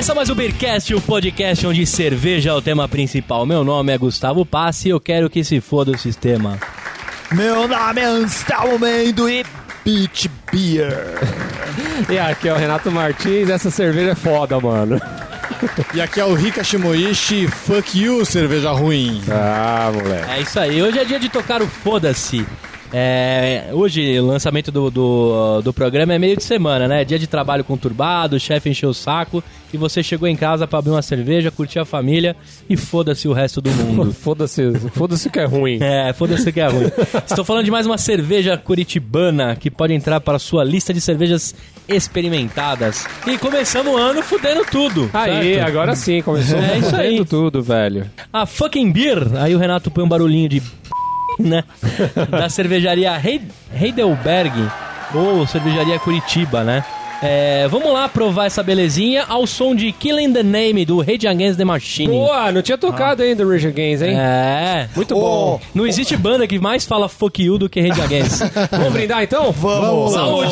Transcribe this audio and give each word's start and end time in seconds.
Começa 0.00 0.14
mais 0.14 0.30
o 0.30 0.34
Beercast, 0.34 0.94
o 0.94 1.00
podcast 1.02 1.66
onde 1.66 1.84
cerveja 1.84 2.48
é 2.48 2.52
o 2.54 2.62
tema 2.62 2.88
principal. 2.88 3.44
Meu 3.44 3.62
nome 3.62 3.92
é 3.92 3.98
Gustavo 3.98 4.46
Passi 4.46 4.88
e 4.88 4.92
eu 4.92 4.98
quero 4.98 5.28
que 5.28 5.44
se 5.44 5.60
foda 5.60 5.90
o 5.90 5.98
sistema. 5.98 6.58
Meu 7.30 7.68
nome 7.68 8.00
é 8.00 8.06
Anselmo 8.06 8.78
Mendo 8.78 9.28
e 9.28 9.44
Beach 9.84 10.30
Beer. 10.50 10.96
E 12.08 12.18
aqui 12.18 12.48
é 12.48 12.54
o 12.54 12.56
Renato 12.56 12.90
Martins, 12.90 13.50
essa 13.50 13.70
cerveja 13.70 14.12
é 14.12 14.14
foda, 14.14 14.58
mano. 14.58 14.98
E 15.92 16.00
aqui 16.00 16.18
é 16.18 16.24
o 16.24 16.32
Rika 16.32 16.64
Shimoishi, 16.64 17.46
fuck 17.46 18.00
you, 18.00 18.24
cerveja 18.24 18.70
ruim. 18.70 19.22
Ah, 19.30 19.92
moleque. 19.92 20.30
É 20.30 20.40
isso 20.40 20.58
aí, 20.58 20.82
hoje 20.82 20.98
é 20.98 21.04
dia 21.04 21.20
de 21.20 21.28
tocar 21.28 21.60
o 21.60 21.66
foda-se. 21.66 22.46
É, 22.92 23.70
hoje, 23.72 24.18
o 24.18 24.26
lançamento 24.26 24.72
do, 24.72 24.90
do, 24.90 25.60
do 25.62 25.72
programa 25.72 26.14
é 26.14 26.18
meio 26.18 26.36
de 26.36 26.42
semana, 26.42 26.88
né? 26.88 27.04
Dia 27.04 27.18
de 27.18 27.26
trabalho 27.26 27.62
conturbado, 27.62 28.36
o 28.36 28.40
chefe 28.40 28.68
encheu 28.68 28.90
o 28.90 28.94
saco 28.94 29.42
e 29.72 29.76
você 29.76 30.02
chegou 30.02 30.26
em 30.26 30.34
casa 30.34 30.66
pra 30.66 30.80
abrir 30.80 30.90
uma 30.90 31.02
cerveja, 31.02 31.50
curtir 31.50 31.78
a 31.78 31.84
família 31.84 32.34
e 32.68 32.76
foda-se 32.76 33.28
o 33.28 33.32
resto 33.32 33.60
do 33.60 33.70
mundo. 33.70 34.12
Foda-se, 34.20 34.72
foda-se 34.92 35.30
que 35.30 35.38
é 35.38 35.44
ruim. 35.44 35.78
É, 35.80 36.12
foda-se 36.12 36.52
que 36.52 36.60
é 36.60 36.66
ruim. 36.66 36.90
Estou 37.26 37.44
falando 37.44 37.64
de 37.64 37.70
mais 37.70 37.86
uma 37.86 37.96
cerveja 37.96 38.56
curitibana 38.56 39.54
que 39.56 39.70
pode 39.70 39.94
entrar 39.94 40.20
para 40.20 40.36
a 40.36 40.38
sua 40.38 40.64
lista 40.64 40.92
de 40.92 41.00
cervejas 41.00 41.54
experimentadas. 41.88 43.04
E 43.26 43.38
começamos 43.38 43.92
o 43.92 43.96
ano 43.96 44.22
fudendo 44.22 44.64
tudo. 44.70 45.08
Aí, 45.12 45.54
certo? 45.54 45.68
agora 45.68 45.96
sim, 45.96 46.22
começou 46.22 46.58
É 46.58 46.80
fudendo 46.80 47.24
tudo, 47.24 47.62
velho. 47.62 48.10
A 48.32 48.46
fucking 48.46 48.90
beer, 48.90 49.26
aí 49.36 49.54
o 49.54 49.58
Renato 49.58 49.90
põe 49.90 50.04
um 50.04 50.08
barulhinho 50.08 50.48
de 50.48 50.62
né? 51.40 51.64
Da 52.30 52.48
cervejaria 52.48 53.12
Heid- 53.16 53.50
Heidelberg 53.74 54.52
ou 55.14 55.46
cervejaria 55.46 55.98
Curitiba, 55.98 56.62
né? 56.64 56.84
É, 57.22 57.68
vamos 57.68 57.92
lá 57.92 58.08
provar 58.08 58.46
essa 58.46 58.62
belezinha 58.62 59.26
ao 59.28 59.46
som 59.46 59.74
de 59.74 59.92
Killing 59.92 60.32
the 60.32 60.42
Name 60.42 60.86
do 60.86 61.00
Rage 61.02 61.26
Against 61.28 61.58
the 61.58 61.66
Machine. 61.66 62.08
Boa, 62.10 62.50
não 62.50 62.62
tinha 62.62 62.78
tocado 62.78 63.22
ainda 63.22 63.44
o 63.44 63.50
Rage 63.50 63.66
Against, 63.68 64.02
hein? 64.02 64.14
É. 64.18 64.88
Muito 64.96 65.14
bom. 65.14 65.60
Não 65.74 65.86
existe 65.86 66.16
banda 66.16 66.46
que 66.46 66.58
mais 66.58 66.86
fala 66.86 67.10
fuck 67.10 67.42
you 67.42 67.58
do 67.58 67.68
que 67.68 67.78
Rage 67.86 68.00
Against. 68.00 68.40
Vamos 68.72 68.92
brindar 68.94 69.22
então? 69.22 69.52
Vamos! 69.52 70.14
Saúde! 70.14 70.50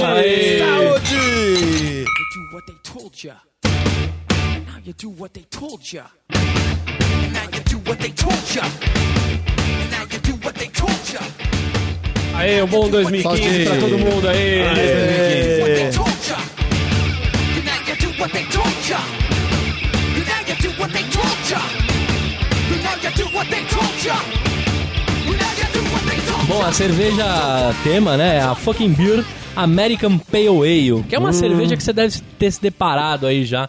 Saúde! 0.59 2.05
do 2.05 2.55
what 2.55 2.67
they 2.67 2.77
told 2.85 3.25
ya. 3.27 3.35
Now 3.65 4.79
you 4.85 4.93
do 4.93 5.09
what 5.19 5.33
they 5.33 5.45
told 5.51 5.81
ya. 5.91 6.03
And 6.35 7.33
now 7.33 7.49
you 7.51 7.63
do 7.65 7.79
what 7.91 8.03
they 8.03 8.11
told 8.13 8.43
ya. 8.55 8.63
And 8.69 8.73
now 8.73 8.85
you 8.85 9.21
do 9.25 9.31
what 9.31 9.39
they 9.39 9.43
told 9.43 9.49
ya. 9.49 9.58
Aí, 12.35 12.63
um 12.63 12.67
bom 12.69 12.89
2015 12.89 13.65
pra 13.65 13.77
todo 13.79 13.99
mundo 13.99 14.29
aí. 14.29 14.63
Bom, 26.47 26.65
a 26.65 26.73
cerveja 26.73 27.75
tema, 27.83 28.17
né? 28.17 28.37
é 28.37 28.41
A 28.41 28.55
fucking 28.55 28.93
beer 28.93 29.25
American 29.57 30.17
Pale 30.19 30.49
Ale, 30.49 31.03
que 31.09 31.15
é 31.15 31.19
uma 31.19 31.33
cerveja 31.33 31.77
que 31.77 31.83
você 31.83 31.93
deve 31.93 32.21
ter 32.39 32.53
se 32.53 32.63
deparado 32.63 33.27
aí 33.27 33.45
já 33.45 33.69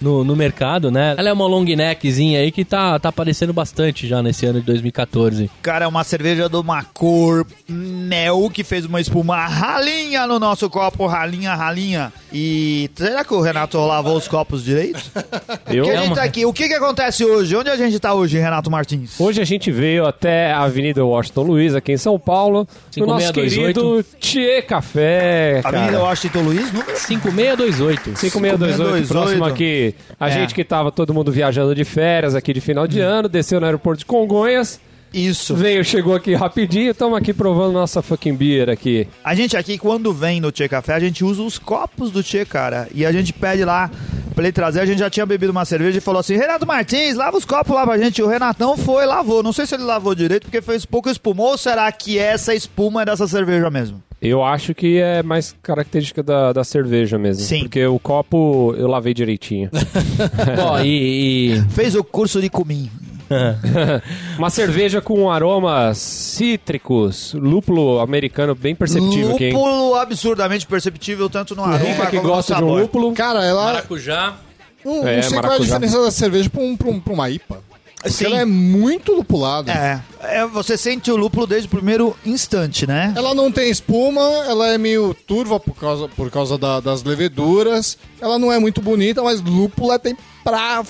no, 0.00 0.24
no 0.24 0.34
mercado, 0.34 0.90
né? 0.90 1.14
Ela 1.16 1.28
é 1.28 1.32
uma 1.32 1.46
long 1.46 1.64
neckzinha 1.64 2.40
aí 2.40 2.50
que 2.50 2.64
tá, 2.64 2.98
tá 2.98 3.08
aparecendo 3.08 3.52
bastante 3.52 4.06
já 4.06 4.22
nesse 4.22 4.46
ano 4.46 4.60
de 4.60 4.66
2014. 4.66 5.50
Cara, 5.62 5.84
é 5.84 5.88
uma 5.88 6.04
cerveja 6.04 6.48
de 6.48 6.56
uma 6.56 6.82
cor 6.82 7.46
mel 7.68 8.50
que 8.50 8.64
fez 8.64 8.84
uma 8.84 9.00
espuma 9.00 9.46
ralinha 9.46 10.26
no 10.26 10.38
nosso 10.38 10.68
copo, 10.70 11.06
ralinha, 11.06 11.54
ralinha. 11.54 12.12
E 12.32 12.88
será 12.94 13.24
que 13.24 13.34
o 13.34 13.40
Renato 13.40 13.78
lavou 13.78 14.16
os 14.16 14.28
copos 14.28 14.64
direito? 14.64 15.00
Eu, 15.68 15.84
Porque 15.84 15.90
a 15.96 16.02
gente 16.02 16.14
tá 16.14 16.22
aqui. 16.22 16.44
O 16.46 16.52
que 16.52 16.68
que 16.68 16.74
acontece 16.74 17.24
hoje? 17.24 17.56
Onde 17.56 17.70
a 17.70 17.76
gente 17.76 17.98
tá 17.98 18.14
hoje, 18.14 18.38
Renato 18.38 18.70
Martins? 18.70 19.18
Hoje 19.20 19.40
a 19.40 19.44
gente 19.44 19.70
veio 19.70 20.06
até 20.06 20.52
a 20.52 20.60
Avenida 20.62 21.04
Washington 21.04 21.42
Luiz, 21.42 21.74
aqui 21.74 21.92
em 21.92 21.96
São 21.96 22.18
Paulo, 22.18 22.66
no 22.96 23.06
nosso 23.06 23.26
5628. 23.26 23.80
querido 23.80 24.04
Tchê 24.20 24.62
Café, 24.62 25.60
Avenida 25.64 25.92
cara. 25.92 26.04
Washington 26.04 26.40
Luiz, 26.42 26.72
número? 26.72 26.96
5628. 26.98 28.16
5628, 28.18 29.08
próximo 29.08 29.44
aqui. 29.44 29.94
A 30.18 30.28
É. 30.28 30.32
gente 30.32 30.54
que 30.54 30.64
tava 30.64 30.90
todo 30.92 31.12
mundo 31.14 31.32
viajando 31.32 31.74
de 31.74 31.84
férias 31.84 32.34
aqui 32.34 32.52
de 32.52 32.60
final 32.60 32.86
de 32.86 33.00
ano, 33.00 33.28
desceu 33.28 33.58
no 33.60 33.66
aeroporto 33.66 34.00
de 34.00 34.06
Congonhas, 34.06 34.80
Isso. 35.12 35.54
veio, 35.54 35.84
chegou 35.84 36.14
aqui 36.14 36.34
rapidinho, 36.34 36.90
estamos 36.90 37.16
aqui 37.18 37.32
provando 37.32 37.72
nossa 37.72 38.00
fucking 38.02 38.34
beer 38.34 38.68
aqui. 38.68 39.06
A 39.24 39.34
gente 39.34 39.56
aqui, 39.56 39.76
quando 39.78 40.12
vem 40.12 40.40
no 40.40 40.52
Tchê 40.52 40.68
Café, 40.68 40.94
a 40.94 41.00
gente 41.00 41.24
usa 41.24 41.42
os 41.42 41.58
copos 41.58 42.10
do 42.10 42.22
Tchê, 42.22 42.44
cara. 42.44 42.88
E 42.94 43.04
a 43.04 43.12
gente 43.12 43.32
pede 43.32 43.64
lá 43.64 43.90
pra 44.34 44.44
ele 44.44 44.52
trazer. 44.52 44.80
A 44.80 44.86
gente 44.86 44.98
já 44.98 45.10
tinha 45.10 45.26
bebido 45.26 45.50
uma 45.52 45.64
cerveja 45.64 45.98
e 45.98 46.00
falou 46.00 46.20
assim: 46.20 46.36
Renato 46.36 46.66
Martins, 46.66 47.16
lava 47.16 47.36
os 47.36 47.44
copos 47.44 47.74
lá 47.74 47.84
pra 47.86 47.98
gente. 47.98 48.22
O 48.22 48.26
Renatão 48.28 48.76
foi, 48.76 49.04
lavou. 49.06 49.42
Não 49.42 49.52
sei 49.52 49.66
se 49.66 49.74
ele 49.74 49.82
lavou 49.84 50.14
direito 50.14 50.44
porque 50.44 50.62
fez 50.62 50.84
pouco 50.84 51.10
espuma. 51.10 51.42
Ou 51.42 51.58
será 51.58 51.90
que 51.90 52.18
essa 52.18 52.54
espuma 52.54 53.02
é 53.02 53.04
dessa 53.06 53.26
cerveja 53.26 53.68
mesmo? 53.70 54.02
Eu 54.22 54.44
acho 54.44 54.74
que 54.74 54.98
é 54.98 55.22
mais 55.22 55.56
característica 55.62 56.22
da, 56.22 56.52
da 56.52 56.62
cerveja 56.62 57.18
mesmo. 57.18 57.42
Sim. 57.42 57.60
Porque 57.60 57.84
o 57.86 57.98
copo 57.98 58.74
eu 58.76 58.86
lavei 58.86 59.14
direitinho. 59.14 59.70
Bom, 60.56 60.78
e, 60.80 61.54
e- 61.56 61.62
Fez 61.70 61.94
o 61.94 62.04
curso 62.04 62.40
de 62.40 62.50
cumim. 62.50 62.90
Uma 64.38 64.50
cerveja 64.50 65.00
com 65.00 65.30
aromas 65.30 65.98
cítricos, 65.98 67.32
lúpulo 67.34 68.00
americano 68.00 68.54
bem 68.54 68.74
perceptível? 68.74 69.30
Lúpulo 69.38 69.94
absurdamente 69.94 70.66
perceptível, 70.66 71.30
tanto 71.30 71.54
no 71.54 71.62
aroma 71.62 71.78
Rica 71.78 72.06
que 72.06 72.16
como 72.16 72.28
no 72.28 72.34
gosta 72.34 72.56
de 72.56 72.64
um 72.64 72.74
lúpulo. 72.74 73.12
Cara, 73.14 73.44
ela. 73.44 73.64
maracujá. 73.64 74.36
Não, 74.84 75.06
É, 75.06 75.16
não 75.16 75.22
sei 75.22 75.30
qual 75.32 75.34
é 75.34 75.38
a 75.38 75.42
maracujá. 75.42 75.64
diferença 75.78 76.02
da 76.02 76.10
cerveja 76.10 76.50
pra, 76.50 76.62
um, 76.62 76.76
pra, 76.76 76.88
um- 76.88 77.00
pra 77.00 77.12
uma 77.12 77.30
IPA. 77.30 77.58
Porque 78.02 78.10
Sim. 78.16 78.24
ela 78.26 78.40
é 78.40 78.44
muito 78.46 79.12
lupulada. 79.12 79.70
É, 79.70 80.00
é, 80.38 80.46
você 80.46 80.74
sente 80.78 81.10
o 81.12 81.16
lúpulo 81.16 81.46
desde 81.46 81.66
o 81.68 81.70
primeiro 81.70 82.16
instante, 82.24 82.86
né? 82.86 83.12
Ela 83.14 83.34
não 83.34 83.52
tem 83.52 83.68
espuma, 83.70 84.22
ela 84.48 84.68
é 84.68 84.78
meio 84.78 85.12
turva 85.26 85.60
por 85.60 85.74
causa, 85.74 86.08
por 86.08 86.30
causa 86.30 86.56
da- 86.56 86.80
das 86.80 87.02
leveduras. 87.02 87.98
Ela 88.18 88.38
não 88.38 88.50
é 88.50 88.58
muito 88.58 88.80
bonita, 88.80 89.22
mas 89.22 89.42
lúpula 89.42 89.98
tem 89.98 90.16
pra. 90.42 90.82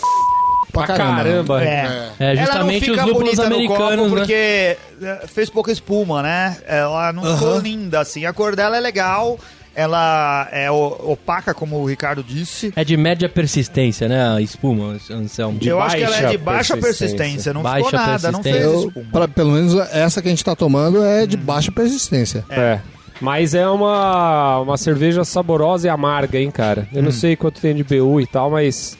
Pra 0.72 0.86
caramba. 0.86 1.24
caramba. 1.24 1.64
É. 1.64 2.10
É, 2.18 2.36
justamente 2.36 2.50
ela 2.50 2.64
não 2.64 2.80
fica 2.80 2.92
os 2.92 2.98
lúpulos 3.06 3.36
bonita 3.36 3.48
no 3.48 3.54
americanos, 3.54 4.10
né? 4.12 4.16
porque 4.18 4.76
é, 5.02 5.26
fez 5.26 5.50
pouca 5.50 5.72
espuma, 5.72 6.22
né? 6.22 6.56
Ela 6.66 7.12
não 7.12 7.22
ficou 7.36 7.58
linda 7.58 8.00
assim. 8.00 8.24
A 8.24 8.32
cor 8.32 8.54
dela 8.56 8.76
é 8.76 8.80
legal, 8.80 9.38
ela 9.74 10.48
é 10.52 10.70
opaca, 10.70 11.54
como 11.54 11.76
o 11.76 11.86
Ricardo 11.86 12.22
disse. 12.22 12.72
É 12.76 12.84
de 12.84 12.96
média 12.96 13.28
persistência, 13.28 14.08
né? 14.08 14.34
A 14.36 14.40
espuma, 14.40 14.96
Anselmo. 15.10 15.58
De 15.58 15.68
Eu 15.68 15.80
acho 15.80 15.96
que 15.96 16.02
ela 16.02 16.16
é 16.16 16.28
de 16.28 16.38
baixa 16.38 16.76
persistência, 16.76 17.16
persistência. 17.16 17.54
não 17.54 17.62
Baixa 17.62 17.84
ficou 17.84 17.98
nada, 18.00 18.32
não 18.32 18.42
fez 18.42 18.64
espuma. 18.64 19.06
Pra- 19.12 19.28
pelo 19.28 19.52
menos 19.52 19.74
essa 19.92 20.20
que 20.20 20.28
a 20.28 20.30
gente 20.30 20.44
tá 20.44 20.54
tomando 20.56 21.04
é 21.04 21.26
de 21.26 21.36
baixa 21.36 21.70
persistência. 21.72 22.44
É. 22.50 22.80
Mas 23.20 23.54
é 23.54 23.68
uma, 23.68 24.60
uma 24.60 24.76
cerveja 24.78 25.24
saborosa 25.24 25.86
e 25.86 25.90
amarga, 25.90 26.38
hein, 26.38 26.50
cara? 26.50 26.88
Eu 26.92 27.02
não 27.02 27.12
sei 27.12 27.36
quanto 27.36 27.60
tem 27.60 27.74
de 27.74 27.84
BU 27.84 28.20
e 28.22 28.26
tal, 28.26 28.50
mas. 28.50 28.96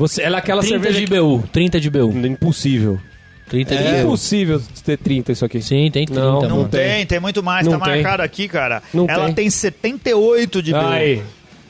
Você, 0.00 0.22
ela 0.22 0.36
é 0.36 0.40
aquela 0.40 0.62
30 0.62 0.82
cerveja. 0.82 1.00
de 1.06 1.06
BU, 1.20 1.44
30 1.52 1.80
de 1.80 1.90
BU. 1.90 2.10
Impossível. 2.26 2.98
30 3.48 3.76
de 3.76 3.82
É 3.82 3.92
BU. 3.92 3.98
impossível 4.08 4.62
ter 4.84 4.96
30 4.96 5.32
isso 5.32 5.44
aqui. 5.44 5.60
Sim, 5.60 5.90
tem 5.92 6.06
30. 6.06 6.20
Não, 6.20 6.40
Não, 6.42 6.68
tem, 6.68 7.04
tem 7.04 7.20
muito 7.20 7.42
mais, 7.42 7.66
Não 7.66 7.78
tá 7.78 7.84
tem. 7.84 7.94
marcado 7.96 8.22
aqui, 8.22 8.48
cara. 8.48 8.82
Não 8.94 9.06
ela 9.08 9.26
tem. 9.26 9.34
tem, 9.34 9.50
78 9.50 10.62
de 10.62 10.72
BU. 10.72 10.78
Aí. 10.78 11.22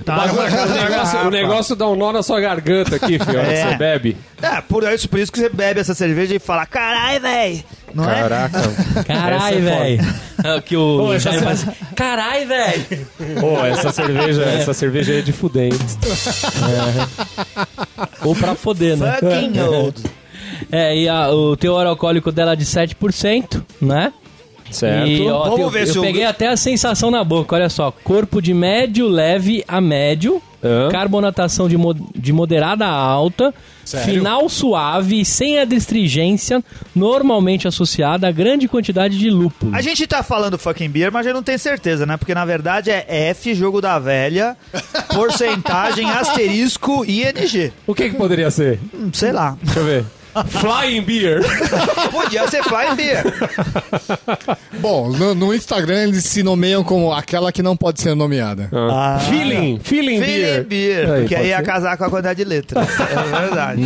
Tá 0.05 0.25
o, 0.25 0.35
marcado 0.37 0.73
o 0.73 0.75
negócio, 0.75 1.19
o 1.27 1.31
negócio 1.31 1.77
dá 1.77 1.87
um 1.89 1.95
nó 1.97 2.13
na 2.13 2.23
sua 2.23 2.41
garganta 2.41 2.97
aqui, 2.97 3.19
filho, 3.19 3.39
É. 3.39 3.71
você 3.71 3.77
bebe. 3.77 4.17
É, 4.41 4.61
por 4.63 4.83
isso, 4.85 5.09
por 5.09 5.19
isso 5.19 5.31
que 5.31 5.39
você 5.39 5.49
bebe 5.49 5.81
essa 5.81 5.95
cerveja 5.95 6.35
e 6.35 6.39
fala, 6.39 6.65
carai, 6.67 7.19
véi! 7.21 7.65
Não 7.95 8.09
é? 8.09 8.21
Caraca. 8.23 8.61
Carai, 9.07 9.37
Essa 9.37 9.55
é 9.55 9.61
velho. 9.61 10.15
É 10.45 10.61
que 10.61 10.77
o 10.77 10.99
Pô, 10.99 11.13
essa 11.13 11.33
faz. 11.35 11.67
Carai, 11.97 12.47
velho. 12.47 13.07
Pô, 13.41 13.65
essa 13.67 13.93
cerveja, 13.93 14.43
essa 14.45 14.73
cerveja 14.73 15.19
é 15.19 15.21
de 15.21 15.33
fuder, 15.33 15.65
hein? 15.73 15.79
Ou 18.25 18.35
pra 18.35 18.55
foder, 18.55 18.97
né? 18.97 19.19
Fucking 19.21 19.61
old. 19.61 20.03
É, 20.71 20.97
e 20.97 21.09
a- 21.09 21.31
o 21.31 21.57
teor 21.57 21.87
alcoólico 21.87 22.31
dela 22.31 22.53
é 22.53 22.57
de 22.57 22.65
7%, 22.65 23.65
né? 23.81 24.13
Certo. 24.71 25.09
E, 25.09 25.29
ó, 25.29 25.45
Vamos 25.45 25.61
eu, 25.61 25.71
ver 25.71 25.83
eu 25.83 25.93
se 25.93 25.99
o- 25.99 26.03
peguei 26.03 26.25
até 26.25 26.49
a 26.49 26.57
sensação 26.57 27.11
na 27.11 27.23
boca, 27.25 27.57
olha 27.57 27.69
só. 27.69 27.91
Corpo 28.05 28.41
de 28.41 28.55
médio, 28.55 29.09
leve 29.09 29.65
a 29.67 29.81
médio. 29.81 30.41
Carbonatação 30.91 31.67
de, 31.71 31.79
mo- 31.79 31.95
de 32.15 32.33
moderada 32.35 32.85
a 32.85 32.91
alta. 32.91 33.55
Sério? 33.83 34.07
Final 34.15 34.47
suave, 34.51 35.25
sem 35.25 35.59
adstringência, 35.59 36.63
normalmente 36.95 37.67
associada 37.67 38.29
a 38.29 38.31
grande 38.31 38.69
quantidade 38.69 39.19
de 39.19 39.31
lúpulo. 39.31 39.75
A 39.75 39.81
gente 39.81 40.07
tá 40.07 40.23
falando 40.23 40.59
fucking 40.59 40.89
beer, 40.91 41.11
mas 41.11 41.25
a 41.27 41.31
gente 41.31 41.37
não 41.37 41.43
tem 41.43 41.57
certeza, 41.57 42.05
né? 42.05 42.17
Porque 42.19 42.35
na 42.35 42.45
verdade 42.45 42.91
é 42.91 43.05
F, 43.31 43.55
jogo 43.55 43.81
da 43.81 43.99
velha, 43.99 44.55
porcentagem, 45.15 46.09
asterisco, 46.09 47.05
ING. 47.05 47.73
O 47.87 47.95
que 47.95 48.11
que 48.11 48.17
poderia 48.17 48.51
ser? 48.51 48.79
Hum, 48.95 49.11
sei 49.13 49.33
lá. 49.33 49.57
Deixa 49.63 49.81
eu 49.81 49.85
ver. 49.85 50.05
Flying 50.49 51.03
Beer. 51.03 51.41
Podia 52.11 52.49
ser 52.49 52.63
Flying 52.65 52.95
Beer. 52.97 53.23
Bom, 54.79 55.11
no, 55.11 55.35
no 55.35 55.55
Instagram 55.55 56.05
eles 56.05 56.25
se 56.25 56.43
nomeiam 56.43 56.83
como 56.85 57.13
aquela 57.13 57.53
que 57.53 57.63
não 57.63 57.77
pode 57.77 58.01
ser 58.01 58.15
nomeada. 58.15 58.69
Ah. 58.73 59.19
Feeling, 59.29 59.81
Feeling 59.83 60.21
Feeling 60.21 60.21
Beer. 60.21 60.65
Beer. 60.65 61.11
Aí, 61.11 61.21
porque 61.21 61.35
aí 61.35 61.49
ia 61.49 61.57
ser. 61.59 61.63
casar 61.65 61.97
com 61.97 62.05
a 62.05 62.11
quantidade 62.11 62.43
de 62.43 62.49
letras. 62.49 62.89
é 63.01 63.41
verdade. 63.41 63.83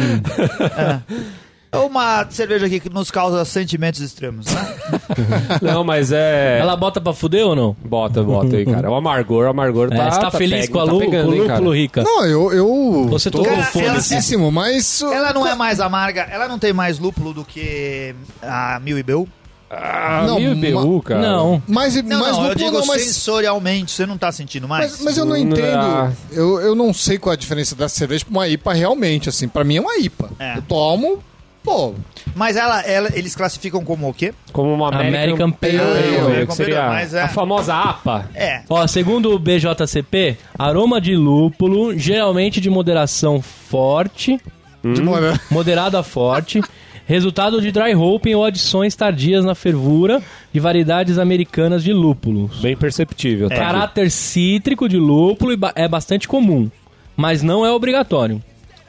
É. 0.77 1.35
Uma 1.81 2.27
cerveja 2.31 2.67
aqui 2.67 2.81
que 2.81 2.91
nos 2.91 3.11
causa 3.11 3.45
sentimentos 3.45 4.01
extremos, 4.01 4.47
né? 4.47 4.75
Não, 5.63 5.85
mas 5.85 6.13
é... 6.13 6.59
Ela 6.61 6.77
bota 6.77 7.01
pra 7.01 7.13
fuder 7.13 7.47
ou 7.47 7.55
não? 7.57 7.77
Bota, 7.85 8.23
bota 8.23 8.57
aí, 8.57 8.65
cara. 8.65 8.91
O 8.91 8.95
amargor, 8.95 9.47
o 9.47 9.51
amargor 9.51 9.89
É, 9.93 9.97
tá... 9.97 10.11
você 10.11 10.21
tá, 10.21 10.31
feliz 10.31 10.61
pega- 10.67 10.73
com, 10.73 10.79
a 10.81 10.87
tá 10.87 10.93
lu- 10.93 10.99
pegando, 10.99 11.25
com 11.27 11.31
o 11.31 11.35
hein, 11.35 11.41
cara? 11.47 11.55
lúpulo 11.59 11.75
rica? 11.77 12.03
Não, 12.03 12.27
eu. 12.27 12.53
eu 12.53 13.07
Você 13.11 13.31
tô 13.31 13.43
felicíssimo, 13.73 14.51
mas. 14.51 15.03
Ela 15.03 15.33
não 15.33 15.47
é 15.47 15.55
mais 15.55 15.81
amarga, 15.81 16.23
ela 16.31 16.49
não 16.49 16.59
tem 16.59 16.73
mais 16.73 16.99
lúpulo 16.99 17.33
do 17.33 17.45
que 17.45 18.15
a 18.43 18.81
Mil 18.83 18.99
IBU? 18.99 19.29
Ah, 19.77 20.23
Não, 20.27 20.39
mil 20.39 20.55
BU, 20.55 21.03
cara. 21.03 21.21
Não. 21.21 21.61
Mas, 21.67 22.01
Não, 22.01 22.21
mas 22.21 22.37
não, 22.37 22.47
eu 22.47 22.55
digo 22.55 22.79
não, 22.79 22.87
mas, 22.87 23.03
sensorialmente, 23.03 23.91
você 23.91 24.07
não 24.07 24.17
tá 24.17 24.31
sentindo 24.31 24.69
mais? 24.69 24.93
mas, 24.93 25.01
mas 25.03 25.19
eu 25.19 25.25
não 25.25 25.37
entendo. 25.37 25.79
Ah. 25.79 26.13
Eu, 26.31 26.61
eu 26.61 26.75
não 26.77 26.95
sei 26.95 27.19
qual 27.19 27.33
é 27.33 27.35
a 27.35 27.39
diferença 27.39 27.75
dessa 27.75 27.97
cerveja 27.97 28.25
pra 28.25 28.31
uma 28.31 28.47
IPA 28.47 28.73
realmente, 28.73 29.29
assim. 29.29 29.49
Pra 29.49 29.65
mim 29.65 29.79
é 29.79 29.81
uma 29.81 29.97
IPA. 29.99 30.31
É. 30.39 30.59
Eu 30.59 30.63
tomo, 30.63 31.19
pô. 31.65 31.95
Mas 32.37 32.57
ela, 32.57 32.81
ela, 32.83 33.09
eles 33.15 33.35
classificam 33.35 33.83
como 33.85 34.09
o 34.09 34.15
quê? 34.15 34.33
Como 34.53 34.73
uma 34.73 34.89
American, 34.89 35.09
American 35.09 35.51
Pale 35.51 35.79
Pale 35.79 35.91
Ale, 35.91 35.99
Ale, 36.09 36.19
American 36.19 36.47
que 36.47 36.55
seria 36.55 36.87
mas 36.89 37.15
é- 37.15 37.23
a 37.23 37.29
famosa 37.29 37.75
APA. 37.75 38.29
É. 38.35 38.63
Ó, 38.69 38.87
segundo 38.87 39.33
o 39.35 39.39
BJCP, 39.39 40.37
aroma 40.59 41.01
de 41.01 41.17
lúpulo, 41.17 41.97
geralmente 41.99 42.61
de 42.61 42.69
moderação 42.71 43.41
forte, 43.41 44.39
De 44.83 45.01
Hum. 45.01 45.05
moda. 45.05 45.41
moderado 45.51 45.97
a 45.97 46.03
forte, 46.03 46.61
resultado 47.07 47.61
de 47.61 47.71
dry 47.73 47.95
hopping 47.95 48.35
ou 48.35 48.45
adições 48.45 48.95
tardias 48.95 49.45
na 49.45 49.55
fervura 49.55 50.23
de 50.53 50.61
variedades 50.61 51.19
americanas 51.19 51.83
de 51.83 51.93
lúpulos. 51.93 52.61
Bem 52.61 52.77
perceptível, 52.77 53.49
tá? 53.49 53.57
Caráter 53.57 54.11
cítrico 54.11 54.89
de 54.89 54.99
lúpulo 54.99 55.53
e 55.53 55.59
é 55.75 55.89
bastante 55.89 56.27
comum, 56.29 56.71
mas 57.17 57.43
não 57.43 57.65
é 57.65 57.71
obrigatório. 57.71 58.43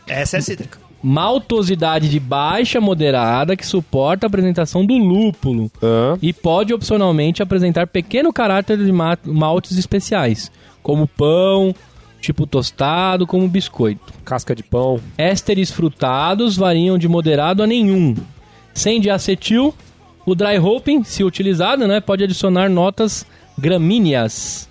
Essa 0.07 0.37
é 0.37 0.41
cítrica. 0.41 0.84
Maltosidade 1.07 2.09
de 2.09 2.19
baixa 2.19 2.81
moderada 2.81 3.55
que 3.55 3.63
suporta 3.63 4.25
a 4.25 4.27
apresentação 4.27 4.83
do 4.83 4.97
lúpulo 4.97 5.71
Hã? 5.81 6.17
e 6.19 6.33
pode 6.33 6.73
opcionalmente 6.73 7.43
apresentar 7.43 7.85
pequeno 7.85 8.33
caráter 8.33 8.75
de 8.77 8.91
ma- 8.91 9.15
maltes 9.23 9.77
especiais, 9.77 10.51
como 10.81 11.07
pão, 11.07 11.75
tipo 12.19 12.47
tostado, 12.47 13.27
como 13.27 13.47
biscoito. 13.47 14.11
Casca 14.25 14.55
de 14.55 14.63
pão. 14.63 14.99
Ésteres 15.15 15.69
frutados 15.69 16.57
variam 16.57 16.97
de 16.97 17.07
moderado 17.07 17.61
a 17.61 17.67
nenhum. 17.67 18.15
Sem 18.73 18.99
diacetil, 18.99 19.75
o 20.25 20.33
dry 20.33 20.57
hopping, 20.57 21.03
se 21.03 21.23
utilizado, 21.23 21.87
né, 21.87 22.01
pode 22.01 22.23
adicionar 22.23 22.67
notas 22.67 23.27
gramíneas. 23.55 24.64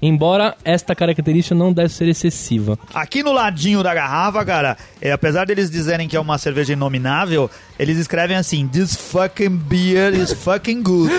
Embora 0.00 0.54
esta 0.62 0.94
característica 0.94 1.54
não 1.54 1.72
deve 1.72 1.88
ser 1.88 2.06
excessiva. 2.06 2.78
Aqui 2.92 3.22
no 3.22 3.32
ladinho 3.32 3.82
da 3.82 3.94
garrafa, 3.94 4.44
cara, 4.44 4.76
é, 5.00 5.10
apesar 5.10 5.46
deles 5.46 5.70
dizerem 5.70 6.06
que 6.06 6.16
é 6.16 6.20
uma 6.20 6.36
cerveja 6.36 6.74
inominável, 6.74 7.50
eles 7.78 7.96
escrevem 7.96 8.36
assim: 8.36 8.68
This 8.68 8.94
fucking 8.94 9.56
beer 9.56 10.14
is 10.14 10.34
fucking 10.34 10.82
good. 10.82 11.12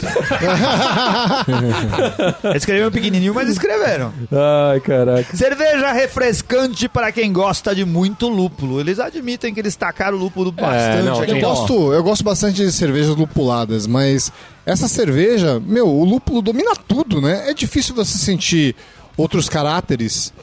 escreveram 2.55 2.91
pequenininho, 2.91 3.33
mas 3.33 3.49
escreveram. 3.49 4.13
Ai, 4.31 4.79
caraca. 4.79 5.35
Cerveja 5.35 5.91
refrescante 5.91 6.87
para 6.87 7.11
quem 7.11 7.33
gosta 7.33 7.73
de 7.73 7.83
muito 7.83 8.27
lúpulo. 8.27 8.79
Eles 8.79 8.99
admitem 8.99 9.55
que 9.55 9.59
eles 9.59 9.75
tacaram 9.75 10.17
lúpulo 10.17 10.51
bastante 10.51 11.03
não, 11.03 11.19
aqui. 11.19 11.31
Eu 11.31 11.41
gosto, 11.41 11.93
eu 11.93 12.03
gosto 12.03 12.23
bastante 12.23 12.63
de 12.63 12.71
cervejas 12.71 13.15
lupuladas, 13.15 13.87
mas 13.87 14.31
essa 14.67 14.89
cerveja, 14.89 15.61
meu, 15.61 15.87
o 15.87 16.03
lúpulo 16.03 16.41
domina 16.41 16.75
tudo, 16.75 17.21
né? 17.21 17.49
É 17.49 17.53
difícil 17.53 17.95
você 17.95 18.17
sentir 18.17 18.75
outros 19.15 19.47
caráteres. 19.47 20.33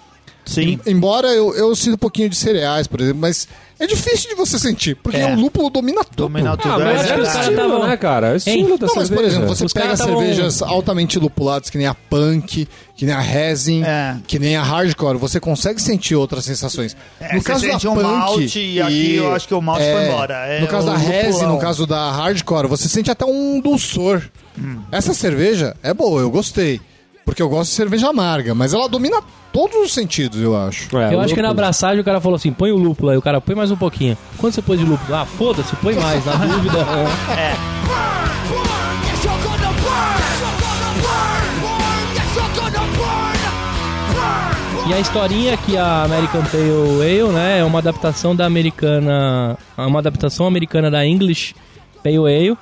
Sim. 0.44 0.78
Embora 0.86 1.28
eu, 1.28 1.54
eu 1.54 1.74
sinta 1.74 1.94
um 1.94 1.98
pouquinho 1.98 2.28
de 2.28 2.36
cereais, 2.36 2.86
por 2.86 3.00
exemplo, 3.00 3.20
mas 3.20 3.48
é 3.78 3.86
difícil 3.86 4.28
de 4.30 4.34
você 4.36 4.58
sentir, 4.58 4.94
porque 4.96 5.16
É. 5.16 5.32
o 5.34 5.40
lúpulo 5.40 5.70
domina 5.70 6.04
tudo. 6.04 6.16
Domina 6.16 6.56
tudo. 6.56 6.74
Ah, 6.74 6.80
é 6.80 6.84
mas 6.84 6.94
é 6.94 6.98
o 6.98 7.00
os 7.22 7.28
verdade. 7.32 7.54
caras 7.56 7.88
né, 7.88 7.96
cara? 7.96 8.26
É 8.28 8.32
o 8.32 8.36
estilo 8.36 8.78
da 8.78 8.86
Não, 8.86 8.94
mas 8.94 9.08
cerveja. 9.08 9.14
por 9.14 9.24
exemplo, 9.24 9.48
você 9.48 9.64
Os 9.64 9.72
pega 9.72 9.86
caras 9.86 9.98
tavam- 10.00 10.18
cervejas 10.18 10.62
altamente 10.62 11.18
lupuladas, 11.18 11.70
que 11.70 11.78
nem 11.78 11.86
a 11.86 11.94
Punk, 11.94 12.68
que 12.96 13.06
nem 13.06 13.14
a 13.14 13.20
Resin, 13.20 13.82
É. 13.84 14.16
que 14.26 14.38
nem 14.38 14.54
a 14.56 14.62
Hardcore, 14.62 15.16
você 15.18 15.40
consegue 15.40 15.80
sentir 15.80 16.14
outras 16.14 16.44
sensações. 16.44 16.96
É, 17.20 17.38
você 17.38 17.58
sente 17.58 17.88
um 17.88 17.94
malte 18.00 18.58
e 18.60 18.80
aqui 18.82 19.14
eu 19.16 19.32
acho 19.34 19.48
que 19.48 19.54
o 19.54 19.60
malte 19.62 19.82
foi 19.90 20.06
embora. 20.08 20.34
É 20.46 20.60
no 20.60 20.68
caso 20.68 20.86
o 20.86 20.90
da 20.90 20.96
Resin, 20.96 21.46
no 21.46 21.58
caso 21.58 21.86
da 21.86 22.10
Hardcore, 22.12 22.68
você 22.68 22.88
sente 22.88 23.10
até 23.10 23.24
um 23.24 23.60
dulçor. 23.60 24.22
Hum. 24.58 24.78
Essa 24.92 25.12
cerveja 25.14 25.74
é 25.82 25.92
boa, 25.92 26.20
eu 26.20 26.30
gostei. 26.30 26.80
Porque 27.24 27.42
eu 27.42 27.48
gosto 27.48 27.70
de 27.70 27.76
cerveja 27.76 28.08
amarga, 28.10 28.54
mas 28.54 28.74
ela 28.74 28.88
domina 28.88 29.22
todos 29.52 29.76
os 29.76 29.92
sentidos, 29.94 30.40
eu 30.40 30.56
acho. 30.56 30.96
É, 30.98 31.14
Eu 31.14 31.20
acho 31.20 31.34
que 31.34 31.40
na 31.42 31.50
abraçagem 31.50 32.00
o 32.00 32.04
cara 32.04 32.20
falou 32.20 32.36
assim: 32.36 32.52
põe 32.52 32.70
o 32.70 32.76
lúpulo 32.76 33.10
aí. 33.10 33.16
O 33.16 33.22
cara 33.22 33.40
põe 33.40 33.54
mais 33.54 33.70
um 33.70 33.76
pouquinho. 33.76 34.16
Quanto 34.36 34.54
você 34.54 34.62
pôs 34.62 34.78
de 34.78 34.84
lúpulo? 34.84 35.14
Ah, 35.14 35.24
foda-se, 35.24 35.74
põe 35.76 35.94
mais, 35.94 36.24
na 36.24 36.34
dúvida. 36.34 36.84
Burn, 36.84 37.10
E 44.86 44.92
a 44.92 45.00
historinha 45.00 45.54
é 45.54 45.56
que 45.56 45.78
a 45.78 46.02
American 46.02 46.42
Pale 46.42 47.00
Ale, 47.02 47.32
né, 47.32 47.60
é 47.60 47.64
uma 47.64 47.78
adaptação 47.78 48.36
da 48.36 48.44
americana, 48.44 49.56
é 49.78 49.80
uma 49.82 49.98
adaptação 49.98 50.46
americana 50.46 50.90
da 50.90 51.06
English 51.06 51.54
Pale 52.02 52.18
Ale, 52.18 52.58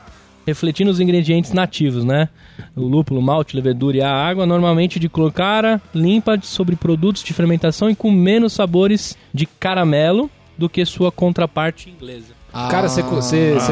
refletindo 0.46 0.90
os 0.90 1.00
ingredientes 1.00 1.52
nativos, 1.52 2.04
né? 2.04 2.28
O 2.76 2.82
lúpulo, 2.82 3.20
malte, 3.22 3.56
levedura 3.56 3.96
e 3.96 4.00
a 4.02 4.12
água, 4.12 4.46
normalmente 4.46 4.98
de 4.98 5.08
cor 5.08 5.32
cara, 5.32 5.80
limpa 5.94 6.38
sobre 6.42 6.76
produtos 6.76 7.22
de 7.22 7.32
fermentação 7.32 7.88
e 7.90 7.94
com 7.94 8.10
menos 8.10 8.52
sabores 8.52 9.16
de 9.32 9.46
caramelo 9.46 10.30
do 10.56 10.68
que 10.68 10.84
sua 10.84 11.10
contraparte 11.10 11.90
inglesa. 11.90 12.34
Cara, 12.52 12.88
você 12.88 13.02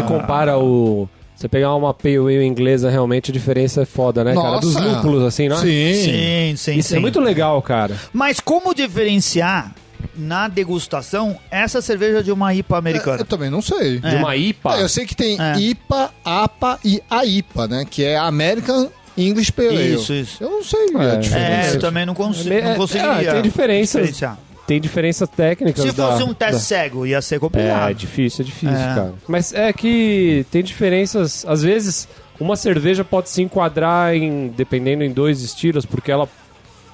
compara 0.06 0.58
o... 0.58 1.08
Você 1.37 1.49
pegar 1.49 1.75
uma 1.75 1.94
Pale 1.94 2.19
Ale 2.19 2.44
inglesa, 2.44 2.90
realmente 2.90 3.31
a 3.31 3.32
diferença 3.32 3.81
é 3.81 3.87
foda, 3.87 4.23
né, 4.23 4.34
cara? 4.34 4.58
Dos 4.58 4.75
Nossa. 4.75 4.87
lúpulos, 4.87 5.23
assim, 5.25 5.49
né? 5.49 5.56
Sim. 5.56 5.94
Sim, 5.94 6.56
sim, 6.56 6.78
Isso 6.78 6.88
sim. 6.90 6.96
é 6.96 7.00
muito 7.00 7.19
legal, 7.19 7.62
cara. 7.62 7.96
Mas 8.12 8.40
como 8.40 8.75
diferenciar 8.75 9.73
na 10.20 10.46
degustação 10.48 11.36
essa 11.50 11.80
cerveja 11.82 12.22
de 12.22 12.30
uma 12.30 12.54
IPA 12.54 12.78
americana? 12.78 13.18
Eu 13.18 13.24
também 13.24 13.50
não 13.50 13.60
sei. 13.62 13.98
De 13.98 14.14
uma 14.16 14.36
IPA. 14.36 14.74
Ah, 14.74 14.80
eu 14.80 14.88
sei 14.88 15.06
que 15.06 15.16
tem 15.16 15.36
É. 15.40 15.58
IPA, 15.58 16.10
APA 16.24 16.78
e 16.84 17.02
AIPA, 17.10 17.66
né? 17.66 17.84
Que 17.88 18.04
é 18.04 18.16
American 18.16 18.88
English 19.16 19.50
Pale 19.52 19.68
Ale. 19.68 19.94
Isso, 19.94 20.12
isso. 20.12 20.42
Eu 20.44 20.50
não 20.50 20.62
sei 20.64 20.86
É. 20.94 20.98
a 20.98 21.02
É, 21.14 21.16
diferença. 21.16 21.74
eu 21.76 21.80
também 21.80 22.06
não, 22.06 22.14
consigo, 22.14 22.52
É, 22.54 22.62
não 22.62 22.70
é, 22.72 22.74
conseguiria. 22.76 23.10
é, 23.30 23.32
tem 23.32 23.42
diferenciar. 23.42 24.38
Tem 24.66 24.80
diferenças 24.80 25.28
técnicas 25.28 25.84
Se 25.84 25.90
da- 25.92 26.12
fosse 26.12 26.22
um 26.22 26.32
teste 26.32 26.52
da- 26.54 26.58
cego, 26.60 27.04
ia 27.04 27.20
ser 27.20 27.34
É, 27.34 27.38
complicado. 27.40 27.90
é 27.90 27.94
difícil, 27.94 28.42
é 28.42 28.46
difícil, 28.46 28.76
É. 28.76 28.94
cara. 28.94 29.14
Mas 29.26 29.52
é 29.52 29.72
que 29.72 30.46
tem 30.50 30.62
diferenças. 30.62 31.44
Às 31.48 31.60
vezes, 31.62 32.06
uma 32.38 32.54
cerveja 32.54 33.02
pode 33.04 33.28
se 33.30 33.42
enquadrar 33.42 34.14
em. 34.14 34.46
dependendo 34.56 35.02
em 35.02 35.10
dois 35.10 35.42
estilos, 35.42 35.84
porque 35.84 36.12
ela. 36.12 36.28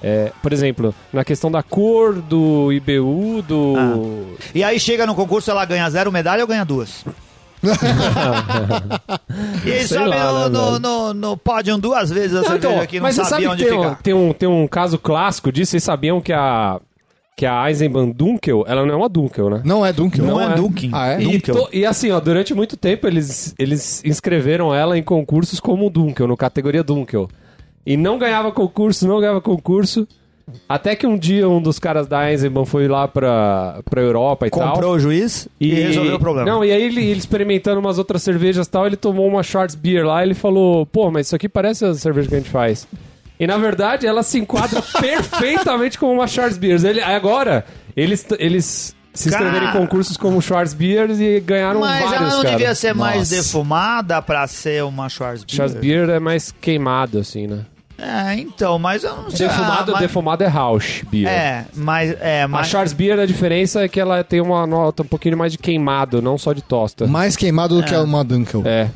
É, 0.01 0.31
por 0.41 0.53
exemplo, 0.53 0.93
na 1.11 1.23
questão 1.25 1.49
da 1.51 1.63
cor 1.63 2.13
do 2.15 2.71
IBU, 2.71 3.41
do. 3.41 3.73
Ah. 3.77 4.37
E 4.53 4.63
aí 4.63 4.79
chega 4.79 5.05
no 5.05 5.15
concurso, 5.15 5.49
ela 5.51 5.65
ganha 5.65 5.89
zero 5.89 6.11
medalha 6.11 6.41
ou 6.41 6.47
ganha 6.47 6.63
duas? 6.65 7.03
e 9.65 9.71
Sei 9.71 9.97
sobe 9.97 10.09
lá, 10.09 10.31
no, 10.31 10.49
né, 10.49 10.49
no, 10.49 10.79
no, 10.79 11.13
no 11.13 11.37
pódio 11.37 11.77
duas 11.77 12.09
vezes 12.11 12.33
a 12.33 12.41
Não, 12.41 12.43
cerveja 12.43 12.67
então, 12.67 12.81
aqui, 12.81 12.97
não 12.97 13.03
mas 13.03 13.15
você 13.15 13.25
sabia 13.25 13.47
sabe 13.49 13.53
onde 13.53 13.63
que 13.63 13.69
tem 13.69 13.79
um, 13.79 13.83
ficar. 13.83 13.95
tem, 14.01 14.13
um, 14.13 14.33
tem 14.33 14.49
um 14.49 14.67
caso 14.67 14.97
clássico 14.99 15.51
disso? 15.51 15.71
Vocês 15.71 15.83
sabiam 15.83 16.21
que 16.21 16.33
a. 16.33 16.79
Que 17.35 17.45
a 17.45 17.67
Eisenbahn 17.69 18.09
Dunkel, 18.11 18.63
ela 18.67 18.83
não 18.83 18.95
é 18.95 18.97
uma 18.97 19.07
Dunkel, 19.07 19.47
né? 19.47 19.61
Não 19.63 19.85
é 19.85 19.93
Dunkel. 19.93 20.25
Não, 20.25 20.33
não 20.35 20.41
é, 20.41 20.53
é. 20.53 20.55
Dunkin. 20.55 20.89
Ah, 20.91 21.07
é? 21.09 21.21
E, 21.21 21.23
Dunkel. 21.33 21.55
to- 21.55 21.69
e 21.71 21.85
assim, 21.85 22.09
ó, 22.09 22.19
durante 22.19 22.51
muito 22.55 22.75
tempo 22.75 23.05
eles, 23.05 23.53
eles 23.59 24.03
inscreveram 24.03 24.73
ela 24.73 24.97
em 24.97 25.03
concursos 25.03 25.59
como 25.59 25.87
Dunkel, 25.87 26.25
no 26.27 26.35
categoria 26.35 26.83
Dunkel. 26.83 27.29
E 27.87 27.95
não 27.95 28.19
ganhava 28.19 28.51
concurso, 28.51 29.07
não 29.07 29.21
ganhava 29.21 29.39
concurso. 29.39 30.05
Até 30.67 30.93
que 30.93 31.07
um 31.07 31.17
dia 31.17 31.47
um 31.47 31.61
dos 31.61 31.79
caras 31.79 32.05
da 32.05 32.29
Eisenbahn 32.29 32.65
foi 32.65 32.85
lá 32.85 33.07
pra, 33.07 33.79
pra 33.89 34.01
Europa 34.01 34.45
e 34.45 34.49
tal. 34.49 34.73
Comprou 34.73 34.95
o 34.95 34.99
juiz 34.99 35.47
e, 35.57 35.73
resolveu 35.73 36.15
o 36.15 36.19
problema. 36.19 36.49
Não, 36.49 36.65
e 36.65 36.71
aí 36.71 36.83
ele, 36.83 37.01
ele 37.01 37.17
experimentando 37.17 37.79
umas 37.79 37.97
outras 37.97 38.21
cervejas 38.21 38.67
e 38.67 38.69
tal, 38.69 38.85
ele 38.85 38.97
tomou 38.97 39.25
uma 39.25 39.41
Schwarz 39.41 39.73
Beer 39.73 40.05
lá 40.05 40.21
e 40.21 40.27
ele 40.27 40.33
falou, 40.33 40.85
pô, 40.85 41.09
mas 41.09 41.27
isso 41.27 41.35
aqui 41.37 41.47
parece 41.47 41.85
a 41.85 41.93
cerveja 41.93 42.27
que 42.27 42.35
a 42.35 42.37
gente 42.39 42.49
faz. 42.49 42.85
E 43.39 43.47
na 43.47 43.57
verdade 43.57 44.05
ela 44.05 44.21
se 44.21 44.37
enquadra 44.37 44.81
perfeitamente 44.99 45.97
como 45.97 46.11
uma 46.11 46.27
Schwarz 46.27 46.57
Beer. 46.57 46.85
Ele, 46.85 47.01
agora, 47.01 47.63
eles, 47.95 48.27
eles 48.37 48.93
se 49.13 49.29
inscreveram 49.29 49.69
em 49.69 49.71
concursos 49.71 50.17
como 50.17 50.41
Schwarz 50.41 50.73
Beer 50.73 51.09
e 51.09 51.39
ganharam 51.39 51.79
Mas 51.79 52.03
vários, 52.03 52.21
ela 52.21 52.35
não 52.35 52.43
cara. 52.43 52.57
devia 52.57 52.75
ser 52.75 52.93
mais 52.93 53.31
Nossa. 53.31 53.35
defumada 53.35 54.21
pra 54.21 54.45
ser 54.45 54.83
uma 54.83 55.07
Schwarzbier. 55.07 55.55
Schwarz 55.55 55.73
Beer 55.73 56.09
é 56.09 56.19
mais 56.19 56.51
queimado, 56.51 57.19
assim, 57.19 57.47
né? 57.47 57.65
É, 57.97 58.35
então, 58.35 58.77
mas 58.77 59.03
eu 59.03 59.15
não 59.15 59.29
sei. 59.29 59.47
Defumado, 59.47 59.91
ah, 59.91 59.93
mas- 59.93 60.01
defumado 60.01 60.43
é 60.43 60.47
Rausch 60.47 61.03
Beer. 61.09 61.27
É, 61.27 61.65
mas. 61.75 62.15
É, 62.21 62.43
A 62.43 62.47
mas. 62.47 62.67
Charles 62.67 62.93
Beer, 62.93 63.19
a 63.19 63.25
diferença 63.25 63.81
é 63.83 63.87
que 63.87 63.99
ela 63.99 64.23
tem 64.23 64.39
uma 64.39 64.67
nota 64.67 65.01
um 65.03 65.05
pouquinho 65.07 65.37
mais 65.37 65.51
de 65.51 65.57
queimado, 65.57 66.21
não 66.21 66.37
só 66.37 66.53
de 66.53 66.61
tosta. 66.61 67.07
Mais 67.07 67.35
queimado 67.35 67.81
do 67.81 67.83
que 67.83 67.95
uma 67.95 68.23
Dunkel. 68.23 68.61
É. 68.65 68.89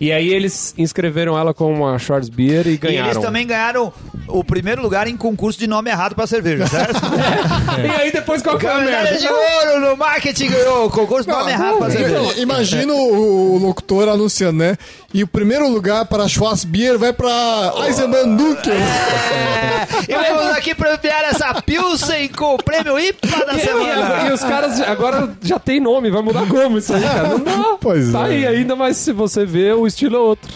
E 0.00 0.12
aí 0.12 0.32
eles 0.32 0.74
inscreveram 0.78 1.36
ela 1.36 1.52
como 1.52 1.74
uma 1.74 1.98
Schwarz 1.98 2.28
Beer 2.28 2.66
e 2.68 2.74
E 2.74 2.76
ganharam. 2.76 3.10
eles 3.10 3.22
também 3.22 3.46
ganharam 3.46 3.92
o 4.28 4.44
primeiro 4.44 4.80
lugar 4.80 5.08
em 5.08 5.16
concurso 5.16 5.58
de 5.58 5.66
nome 5.66 5.90
errado 5.90 6.14
pra 6.14 6.26
cerveja, 6.26 6.66
certo? 6.66 7.00
E 7.84 7.90
aí 8.00 8.12
depois 8.12 8.42
qual 8.42 8.56
que 8.58 8.66
foi 8.66 8.74
a 8.74 8.80
merda? 8.80 9.16
de 9.18 9.26
ouro 9.28 9.80
no 9.90 9.96
marketing 9.96 10.50
ganhou 10.50 10.86
o 10.86 10.90
concurso 10.90 11.24
de 11.28 11.34
nome 11.34 11.50
errado 11.50 11.78
pra 11.78 11.90
cerveja. 11.90 12.16
Então, 12.16 12.42
imagina 12.42 12.92
o, 12.92 13.58
locutor 13.58 14.08
anunciando, 14.08 14.58
né? 14.58 14.76
E 15.12 15.22
o 15.22 15.26
primeiro 15.26 15.68
lugar 15.68 16.04
para 16.06 16.28
Schwarzbier 16.28 16.98
vai 16.98 17.12
para 17.12 17.28
Eisenbahn 17.86 18.36
Dunkel. 18.36 18.74
É, 18.74 20.12
e 20.12 20.34
vamos 20.34 20.52
aqui 20.56 20.74
premiar 20.74 21.24
essa 21.30 21.54
Pilsen 21.62 22.28
com 22.28 22.54
o 22.54 22.58
prêmio 22.62 22.98
IPA 22.98 23.46
da 23.46 23.54
E, 23.54 23.60
semana. 23.60 24.28
e 24.28 24.32
os 24.32 24.40
caras 24.40 24.80
agora 24.80 25.30
já 25.42 25.58
tem 25.58 25.80
nome, 25.80 26.10
vai 26.10 26.22
mudar 26.22 26.46
como 26.46 26.78
isso 26.78 26.94
aí, 26.94 27.02
cara? 27.02 27.28
Não 27.28 27.40
dá. 27.40 27.76
Pois 27.80 28.12
tá 28.12 28.28
é. 28.28 28.32
aí 28.32 28.46
ainda, 28.46 28.76
mas 28.76 28.96
se 28.96 29.12
você 29.12 29.44
vê, 29.46 29.72
o 29.72 29.86
estilo 29.88 30.16
é 30.16 30.20
outro. 30.20 30.50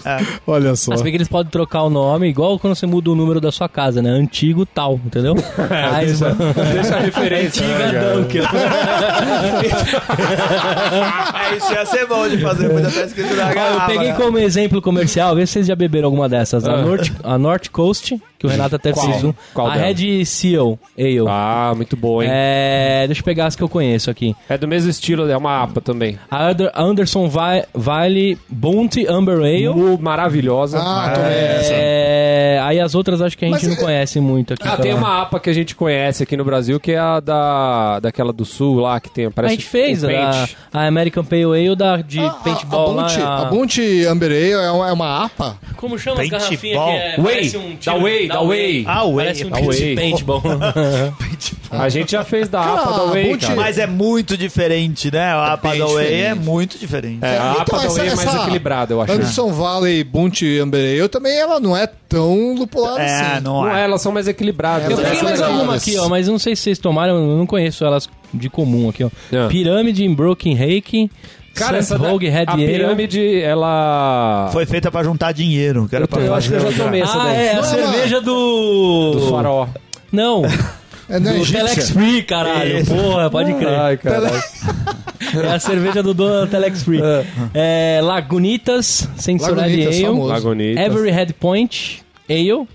Olha 0.47 0.77
só. 0.77 0.93
Mas 0.93 1.03
bem 1.03 1.13
que 1.13 1.17
eles 1.17 1.29
podem 1.29 1.51
trocar 1.51 1.83
o 1.83 1.91
nome, 1.91 2.29
igual 2.29 2.59
quando 2.59 2.75
você 2.75 2.87
muda 2.87 3.11
o 3.11 3.15
número 3.15 3.41
da 3.41 3.51
sua 3.51 3.69
casa, 3.69 4.01
né? 4.01 4.11
Antigo 4.11 4.65
tal, 4.65 5.01
entendeu? 5.05 5.35
Aí, 5.93 6.07
deixa, 6.07 6.31
deixa 6.73 6.97
a 6.97 7.01
referência. 7.01 7.67
né, 7.67 7.85
Antiga 7.85 8.01
cara? 8.01 8.17
Dunkel. 8.17 8.45
É, 11.53 11.57
isso 11.57 11.73
ia 11.73 11.87
ser 11.87 12.07
bom 12.07 12.29
de 12.29 12.39
fazer, 12.39 12.69
podia 12.69 12.89
estar 12.89 13.05
escrito 13.05 13.35
na 13.35 13.47
Ó, 13.47 13.49
eu 13.51 13.55
garrafa. 13.55 13.87
peguei 13.87 14.09
né? 14.09 14.15
como 14.15 14.39
exemplo 14.39 14.81
comercial, 14.81 15.35
vê 15.35 15.47
se 15.47 15.55
vocês 15.55 15.67
já 15.67 15.75
beberam 15.77 16.07
alguma 16.07 16.29
dessas. 16.29 16.67
A, 16.67 16.73
Ah. 16.75 16.83
North, 16.83 17.11
a 17.23 17.39
North 17.39 17.69
Coast, 17.71 18.21
que 18.43 18.47
o 18.47 18.51
Renato 18.51 18.77
até 18.77 18.93
Qual? 18.93 19.07
fez 19.11 19.25
um. 19.25 19.33
Qual 19.55 19.67
a 19.69 19.75
dela? 19.75 19.87
Red 19.87 20.25
Seal 20.27 20.79
Ale. 20.99 21.25
Ah, 21.29 21.73
muito 21.75 21.97
boa, 21.97 22.25
hein? 22.25 22.31
É, 22.33 23.05
deixa 23.07 23.21
eu 23.21 23.25
pegar 23.25 23.47
as 23.47 23.57
que 23.57 23.63
eu 23.63 23.69
conheço 23.69 24.11
aqui. 24.11 24.35
É 24.49 24.59
do 24.59 24.67
mesmo 24.69 24.91
estilo, 24.91 25.29
é 25.31 25.37
uma 25.37 25.63
APA 25.63 25.81
também. 25.81 26.19
A 26.31 26.49
Ander- 26.49 26.73
Anderson 26.75 27.29
Valley 27.75 28.39
Bounty 28.49 29.07
Amber 29.07 29.39
Ale. 29.39 29.69
Mu- 29.69 29.99
Maravilhosa. 29.99 30.79
Ah, 30.81 31.13
tomei 31.15 31.31
essa. 31.39 31.73
É, 31.75 32.61
aí 32.63 32.81
as 32.81 32.95
outras 32.95 33.21
acho 33.23 33.37
que 33.39 33.45
a 33.45 33.49
gente 33.49 33.55
Mas 33.65 33.67
não 33.69 33.75
é- 33.75 33.85
conhece 33.87 34.21
muito 34.21 34.55
aqui. 34.55 34.67
Ah, 34.67 34.77
tem 34.77 34.93
uma 34.95 35.23
APA 35.23 35.39
que 35.41 35.49
a 35.51 35.53
gente 35.53 35.75
conhece 35.75 36.23
aqui 36.23 36.37
no 36.37 36.45
Brasil, 36.45 36.79
que 36.81 36.93
é 36.93 36.99
a 36.99 37.21
da, 37.21 38.01
daquela 38.01 38.33
do 38.33 38.45
Sul 38.45 38.81
lá, 38.81 38.99
que 39.01 39.11
tem, 39.11 39.27
A 39.27 39.31
parece 39.31 39.55
gente 39.55 39.67
fez 39.67 40.03
um 40.05 40.09
a, 40.09 40.47
a 40.73 40.87
American 40.87 41.25
Pale 41.25 41.45
Ale 41.45 41.77
da, 41.77 41.97
de 41.99 42.19
Ah, 42.21 42.31
paintball 42.43 42.91
a, 42.91 42.95
lá. 42.95 43.03
Bunty, 43.03 43.21
a- 43.21 43.39
a 43.39 43.45
Bunty 43.47 44.07
Amber 44.07 44.31
Ale 44.31 44.51
é 44.53 44.71
uma, 44.71 44.89
é 44.89 44.93
uma 44.93 45.25
APA? 45.25 45.57
Como 45.77 45.99
chama 45.99 46.23
as 46.23 46.29
Paintball. 46.29 46.41
garrafinhas 46.41 46.85
que 46.85 46.91
é, 46.91 47.17
Way, 47.23 47.35
parece 47.35 47.57
um 47.57 47.71
da 47.71 47.77
tiro- 47.77 48.01
Way, 48.03 48.29
da 48.33 48.43
Way. 48.43 48.85
Ah, 48.87 49.05
Way, 49.05 49.15
Parece 49.17 49.45
um 49.45 49.51
da 49.51 49.57
tiro 49.61 49.73
de 49.73 49.79
Way. 49.85 49.95
paintball. 49.97 50.43
A 51.71 51.89
gente 51.89 52.13
já 52.13 52.25
fez 52.25 52.49
da 52.49 52.61
Cara, 52.63 52.81
APA 52.83 52.93
da 52.93 53.05
Way, 53.07 53.39
cara. 53.39 53.57
Mas 53.57 53.79
é 53.79 53.87
muito 53.87 54.37
diferente, 54.37 55.11
né? 55.11 55.25
A 55.25 55.53
APA 55.55 55.71
bem 55.71 55.79
da 55.81 55.87
Way 55.87 56.05
é 56.07 56.09
diferente. 56.11 56.39
muito 56.45 56.79
diferente. 56.79 57.19
É, 57.25 57.39
a 57.39 57.51
Então, 57.53 57.61
APA 57.63 57.79
da 57.79 57.85
essa- 57.87 57.99
Way 57.99 58.09
é 58.09 58.15
mais 58.15 58.35
equilibrada, 58.35 58.93
eu 58.95 59.01
acho. 59.01 59.13
Anderson 59.13 59.53
Valley 59.53 60.05
Bunty 60.05 60.59
Amber 60.59 61.01
Ale 61.01 61.09
também 61.09 61.39
ela 61.39 61.59
não 61.61 61.77
é 61.77 61.87
tão 62.09 62.55
lupulada 62.55 63.01
É, 63.03 63.07
assim. 63.35 63.41
não 63.45 63.63
Não 63.63 63.69
é, 63.75 63.81
é. 63.81 63.85
elas 63.85 64.03
são 64.03 64.13
mais 64.13 64.29
equilibradas. 64.29 64.91
Eu 64.91 64.97
peguei 64.99 65.23
mais 65.23 65.41
é 65.41 65.45
alguma 65.45 65.77
aqui, 65.77 65.97
ó, 65.99 66.09
mas 66.09 66.29
não 66.29 66.39
sei 66.39 66.55
se 66.55 66.63
vocês 66.63 66.79
tomaram, 66.79 67.15
eu 67.15 67.37
não 67.39 67.47
conheço 67.47 67.85
elas 67.85 68.09
de 68.35 68.49
comum 68.51 68.89
aqui, 68.89 69.05
ó. 69.05 69.11
Ah. 69.33 69.49
Pirâmide 69.49 70.05
em 70.05 70.13
Broken 70.15 70.55
Rake, 70.55 71.11
Cara, 71.55 71.79
essa 71.79 71.99
da, 71.99 72.09
Rogue 72.09 72.29
Red 72.29 72.45
a 72.47 72.57
pirâmide, 72.57 73.41
ela... 73.43 74.49
Foi 74.53 74.65
feita 74.67 74.91
pra 74.91 75.03
juntar 75.05 75.33
dinheiro. 75.33 75.87
Que 75.89 75.97
era 75.97 76.09
pra 76.09 76.21
Eu 76.23 76.35
acho 76.35 76.49
que 76.49 76.55
eu 76.57 76.71
já 76.73 76.85
tomei 76.85 77.03
essa 77.03 77.15
Ah, 77.21 77.25
daí. 77.25 77.37
é, 77.37 77.53
a 77.53 77.57
Não, 77.57 77.65
cerveja 77.65 78.21
do... 78.21 79.11
Do 79.13 79.31
farol. 79.31 79.69
Não, 80.11 80.43
É 81.09 81.19
na 81.19 81.33
do 81.33 81.45
Telex 81.45 81.73
egípcia. 81.73 81.95
Free, 81.95 82.23
caralho. 82.23 82.79
Isso. 82.79 82.95
Porra, 82.95 83.29
pode 83.31 83.53
crer. 83.55 83.69
Ai, 83.79 83.97
cara. 83.97 84.31
É 85.35 85.55
a 85.55 85.59
cerveja 85.59 86.03
do 86.03 86.13
dono 86.13 86.41
da 86.43 86.47
Telex 86.47 86.83
Free. 86.83 87.01
É, 87.55 88.01
Lagunitas, 88.03 89.09
Sensorade 89.17 89.61
Lagunitas, 89.61 89.95
Ale. 89.95 90.05
famoso. 90.05 90.29
Lagunitas. 90.29 90.85
Every 90.85 91.11
Head 91.11 91.33
Point 91.35 92.03
Ale. 92.29 92.67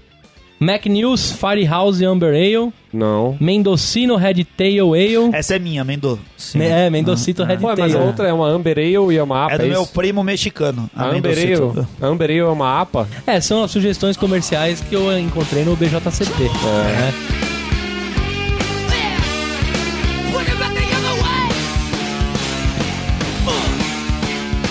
McNews 0.60 1.32
Firehouse 1.34 2.04
Amber 2.04 2.34
Ale. 2.34 2.72
Não. 2.92 3.38
Mendocino 3.40 4.16
Red 4.16 4.44
Tail 4.44 4.94
Ale. 4.94 5.30
Essa 5.34 5.56
é 5.56 5.60
minha, 5.60 5.84
Mendô. 5.84 6.18
Sim. 6.36 6.58
Me- 6.60 6.66
É, 6.66 6.90
Mendocito 6.90 7.44
Red 7.44 7.58
Ué, 7.62 7.76
Tail. 7.76 7.78
mas 7.78 7.96
a 7.96 8.00
outra 8.00 8.28
é 8.28 8.34
uma 8.34 8.48
Amber 8.48 8.78
Ale 8.78 9.14
e 9.14 9.18
é 9.18 9.24
uma 9.24 9.46
APA, 9.46 9.54
É 9.54 9.58
do 9.60 9.66
é 9.66 9.68
meu 9.70 9.86
primo 9.86 10.24
mexicano. 10.24 10.90
A 10.96 11.10
Amber 11.10 11.38
Ale, 11.38 11.86
Amber 12.02 12.30
Ale 12.32 12.40
é 12.40 12.46
uma 12.46 12.82
APA? 12.82 13.08
É, 13.28 13.40
são 13.40 13.64
as 13.64 13.70
sugestões 13.72 14.18
comerciais 14.18 14.82
que 14.82 14.96
eu 14.96 15.16
encontrei 15.20 15.64
no 15.64 15.76
BJCP. 15.76 16.44
né? 16.44 17.14
Other 20.36 21.22
way. 21.22 21.48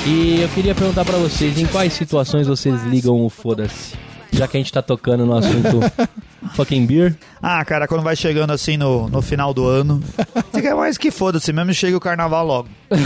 E 0.07 0.41
eu 0.43 0.49
queria 0.51 0.75
perguntar 0.75 1.05
pra 1.05 1.17
vocês, 1.19 1.59
em 1.59 1.67
quais 1.67 1.93
situações 1.93 2.47
vocês 2.47 2.83
ligam 2.85 3.25
o 3.25 3.29
foda-se? 3.29 3.95
Já 4.33 4.47
que 4.49 4.57
a 4.57 4.61
gente 4.61 4.73
tá 4.73 4.83
tocando 4.83 5.25
no 5.25 5.37
assunto 5.37 5.81
fucking 6.55 6.87
beer. 6.87 7.17
Ah, 7.43 7.65
cara, 7.65 7.87
quando 7.87 8.03
vai 8.03 8.17
chegando 8.17 8.51
assim 8.53 8.77
no, 8.77 9.09
no 9.09 9.21
final 9.23 9.53
do 9.55 9.67
ano, 9.67 10.03
você 10.53 10.63
quer 10.63 10.75
mais 10.75 10.97
que 10.99 11.11
foda-se, 11.11 11.53
mesmo 11.53 11.73
chega 11.75 11.97
o 11.97 12.01
carnaval 12.01 12.47
logo. 12.47 12.69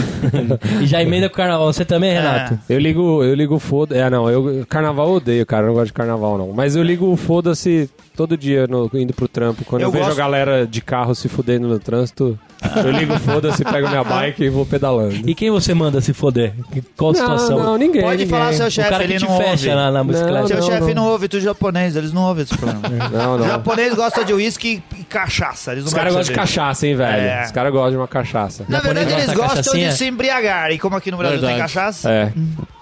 E 0.81 0.85
já 0.87 1.01
emenda 1.01 1.27
com 1.29 1.33
o 1.33 1.37
carnaval. 1.37 1.71
Você 1.73 1.83
também, 1.85 2.13
Renato? 2.13 2.57
Eu 2.69 2.79
ligo, 2.79 3.23
eu 3.23 3.33
ligo 3.33 3.55
o 3.55 3.59
foda. 3.59 3.95
É, 3.97 4.09
não, 4.09 4.29
eu 4.29 4.65
carnaval 4.67 5.07
eu 5.09 5.13
odeio, 5.15 5.45
cara. 5.45 5.63
Eu 5.63 5.67
não 5.67 5.73
gosto 5.73 5.87
de 5.87 5.93
carnaval, 5.93 6.37
não. 6.37 6.51
Mas 6.53 6.75
eu 6.75 6.83
ligo 6.83 7.11
o 7.11 7.17
foda-se 7.17 7.89
todo 8.15 8.37
dia 8.37 8.67
no- 8.67 8.89
indo 8.93 9.13
pro 9.13 9.27
trampo. 9.27 9.63
Quando 9.65 9.81
eu, 9.81 9.87
Eu 9.87 9.91
vejo 9.91 10.05
gosto- 10.05 10.17
a 10.19 10.23
galera 10.23 10.67
de 10.67 10.81
carro 10.81 11.15
se 11.15 11.27
fudendo 11.27 11.67
no 11.67 11.79
trânsito, 11.79 12.37
eu 12.75 12.91
ligo 12.91 13.13
o 13.13 13.19
foda-se, 13.19 13.63
pego 13.63 13.89
minha 13.89 14.03
bike 14.03 14.43
e 14.43 14.49
vou 14.49 14.65
pedalando. 14.65 15.27
E 15.27 15.33
quem 15.33 15.49
você 15.49 15.73
manda 15.73 15.99
se 16.01 16.13
foder? 16.13 16.53
Qual 16.95 17.13
situação? 17.13 17.57
Não, 17.57 17.65
não, 17.65 17.77
ninguém. 17.77 18.01
Pode 18.01 18.23
ninguém. 18.23 18.27
falar 18.39 18.53
seu 18.53 18.69
chefe, 18.69 19.03
ele 19.03 19.17
te 19.17 19.25
não 19.27 19.37
fecha 19.37 19.69
ouve. 19.69 19.75
na, 19.75 19.91
na 19.91 20.03
bicicleta. 20.03 20.47
Seu 20.47 20.57
não, 20.57 20.67
chefe 20.67 20.93
não. 20.93 21.03
não 21.05 21.11
ouve, 21.11 21.27
tu 21.27 21.39
japonês, 21.39 21.95
eles 21.95 22.13
não 22.13 22.23
ouvem 22.23 22.43
esse 22.43 22.55
programa. 22.57 22.87
Não, 23.11 23.30
O 23.35 23.37
não. 23.39 23.47
japonês 23.47 23.93
gosta 23.95 24.23
de 24.23 24.33
uísque 24.33 24.81
e 24.97 25.03
cachaça. 25.03 25.71
Eles 25.71 25.83
não 25.83 25.87
Os 25.89 25.93
caras 25.93 26.13
gostam 26.13 26.33
de 26.33 26.39
cachaça, 26.39 26.87
hein, 26.87 26.95
velho? 26.95 27.21
É. 27.27 27.43
Os 27.45 27.51
caras 27.51 27.71
gostam 27.71 27.91
de 27.91 27.97
uma 27.97 28.07
cachaça. 28.07 28.65
Na 28.69 28.79
verdade, 28.79 29.11
eles 29.11 29.25
gostam 29.27 29.57
cachaçinha? 29.57 29.89
de 29.89 29.95
se 29.97 30.05
embriagar. 30.05 30.71
E 30.71 30.79
como 30.79 30.95
aqui 30.95 31.11
no 31.11 31.17
Brasil 31.17 31.39
tem 31.39 31.49
Verdade. 31.49 31.73
cachaça, 31.73 32.09
É. 32.11 32.33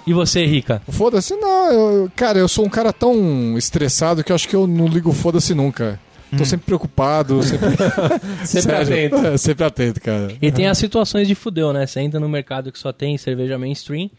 E 0.07 0.13
você, 0.13 0.43
Rica? 0.45 0.81
Foda-se, 0.89 1.35
não. 1.35 1.71
Eu, 1.71 2.11
cara, 2.15 2.39
eu 2.39 2.47
sou 2.47 2.65
um 2.65 2.69
cara 2.69 2.91
tão 2.91 3.55
estressado 3.57 4.23
que 4.23 4.31
eu 4.31 4.35
acho 4.35 4.47
que 4.47 4.55
eu 4.55 4.65
não 4.65 4.87
ligo 4.87 5.11
foda-se 5.13 5.53
nunca. 5.53 5.99
Tô 6.37 6.45
sempre 6.45 6.65
preocupado, 6.67 7.41
sempre, 7.41 7.69
Sempre 8.45 8.75
atento. 8.75 9.15
é, 9.25 9.37
sempre 9.37 9.63
atento, 9.65 9.99
cara. 10.01 10.31
E 10.41 10.51
tem 10.51 10.67
as 10.67 10.77
situações 10.77 11.27
de 11.27 11.33
fudeu, 11.35 11.73
né? 11.73 11.85
Você 11.87 11.99
entra 12.01 12.19
no 12.19 12.29
mercado 12.29 12.71
que 12.71 12.77
só 12.77 12.91
tem 12.93 13.17
cerveja 13.17 13.57
mainstream, 13.57 14.09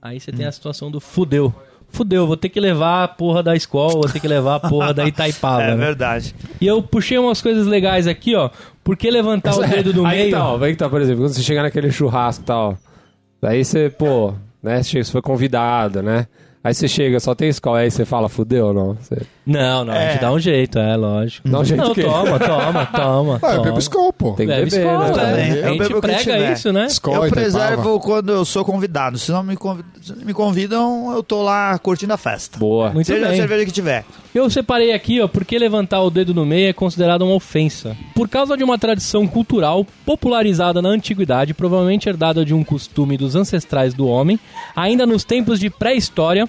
aí 0.00 0.18
você 0.18 0.32
tem 0.32 0.44
a 0.46 0.50
situação 0.52 0.90
do 0.90 1.00
fudeu. 1.00 1.54
Fudeu, 1.92 2.26
vou 2.26 2.36
ter 2.36 2.48
que 2.48 2.58
levar 2.58 3.04
a 3.04 3.08
porra 3.08 3.42
da 3.42 3.54
escola, 3.54 3.92
vou 3.92 4.08
ter 4.08 4.18
que 4.18 4.26
levar 4.26 4.56
a 4.56 4.60
porra 4.60 4.94
da 4.94 5.06
Itaipava. 5.06 5.62
é 5.62 5.70
né? 5.70 5.76
verdade. 5.76 6.34
E 6.60 6.66
eu 6.66 6.82
puxei 6.82 7.18
umas 7.18 7.42
coisas 7.42 7.66
legais 7.66 8.06
aqui, 8.06 8.34
ó. 8.34 8.50
Por 8.82 8.96
que 8.96 9.10
levantar 9.10 9.54
o 9.54 9.60
dedo 9.62 9.92
do 9.92 10.06
aí 10.06 10.22
meio? 10.22 10.30
tá, 10.32 10.48
ó, 10.48 10.62
aí 10.62 10.72
que 10.72 10.78
tá, 10.78 10.88
por 10.88 11.00
exemplo, 11.00 11.22
quando 11.22 11.34
você 11.34 11.42
chegar 11.42 11.62
naquele 11.62 11.92
churrasco 11.92 12.42
e 12.42 12.46
tal, 12.46 12.78
daí 13.40 13.64
você, 13.64 13.90
pô, 13.90 14.34
né, 14.62 14.82
você 14.82 15.04
foi 15.04 15.22
convidado, 15.22 16.02
né? 16.02 16.26
Aí 16.64 16.72
você 16.72 16.86
chega, 16.86 17.18
só 17.18 17.34
tem 17.34 17.48
escola, 17.48 17.80
aí 17.80 17.90
você 17.90 18.04
fala, 18.04 18.28
fudeu 18.28 18.66
ou 18.68 18.74
não? 18.74 18.94
Você... 18.94 19.22
Não, 19.44 19.84
não, 19.84 19.92
a 19.92 19.98
gente 19.98 20.16
É. 20.18 20.20
dá 20.20 20.30
um 20.32 20.38
jeito, 20.38 20.78
é 20.78 20.94
lógico. 20.96 21.48
Dá 21.48 21.58
um 21.58 21.64
jeito 21.64 21.82
não, 21.82 21.92
que- 21.92 22.02
toma, 22.04 22.38
toma, 22.38 22.86
toma. 22.86 23.40
Ah, 23.42 23.54
eu 23.56 23.62
bebo 23.62 23.78
Skol, 23.80 24.12
pô. 24.12 24.32
Tem 24.34 24.46
que 24.46 24.52
Bebe 24.54 24.70
beber, 24.70 24.86
escola, 24.86 25.08
né? 25.08 25.12
também. 25.12 25.50
é. 25.50 25.58
Eu 25.60 25.64
A 25.64 25.72
gente 25.72 25.94
que 25.94 26.00
prega 26.00 26.52
isso, 26.52 26.72
né? 26.72 26.86
Skol, 26.86 27.14
eu 27.14 27.26
Itaipava. 27.26 27.40
preservo 27.42 27.98
quando 27.98 28.30
eu 28.32 28.44
sou 28.44 28.64
convidado. 28.64 29.18
Se 29.18 29.32
não 29.32 29.42
me, 29.42 29.56
se 30.00 30.14
me 30.24 30.32
convidam, 30.32 31.12
eu 31.12 31.22
tô 31.24 31.42
lá 31.42 31.76
curtindo 31.80 32.12
a 32.12 32.16
festa. 32.16 32.56
Boa. 32.60 32.90
Muito 32.92 33.06
Seja 33.08 33.26
a 33.26 33.28
bem. 33.30 33.38
cerveja 33.38 33.64
que 33.66 33.72
tiver. 33.72 34.04
Eu 34.32 34.48
separei 34.48 34.92
aqui, 34.92 35.20
ó, 35.20 35.26
porque 35.26 35.58
levantar 35.58 36.00
o 36.00 36.10
dedo 36.10 36.32
no 36.32 36.46
meio 36.46 36.70
é 36.70 36.72
considerado 36.72 37.22
uma 37.22 37.34
ofensa. 37.34 37.96
Por 38.14 38.28
causa 38.28 38.56
de 38.56 38.62
uma 38.62 38.78
tradição 38.78 39.26
cultural 39.26 39.84
popularizada 40.06 40.80
na 40.80 40.88
antiguidade, 40.90 41.52
provavelmente 41.52 42.08
herdada 42.08 42.44
de 42.44 42.54
um 42.54 42.62
costume 42.62 43.16
dos 43.18 43.34
ancestrais 43.34 43.92
do 43.92 44.06
homem, 44.06 44.38
ainda 44.76 45.04
nos 45.04 45.24
tempos 45.24 45.58
de 45.58 45.68
pré-história, 45.68 46.48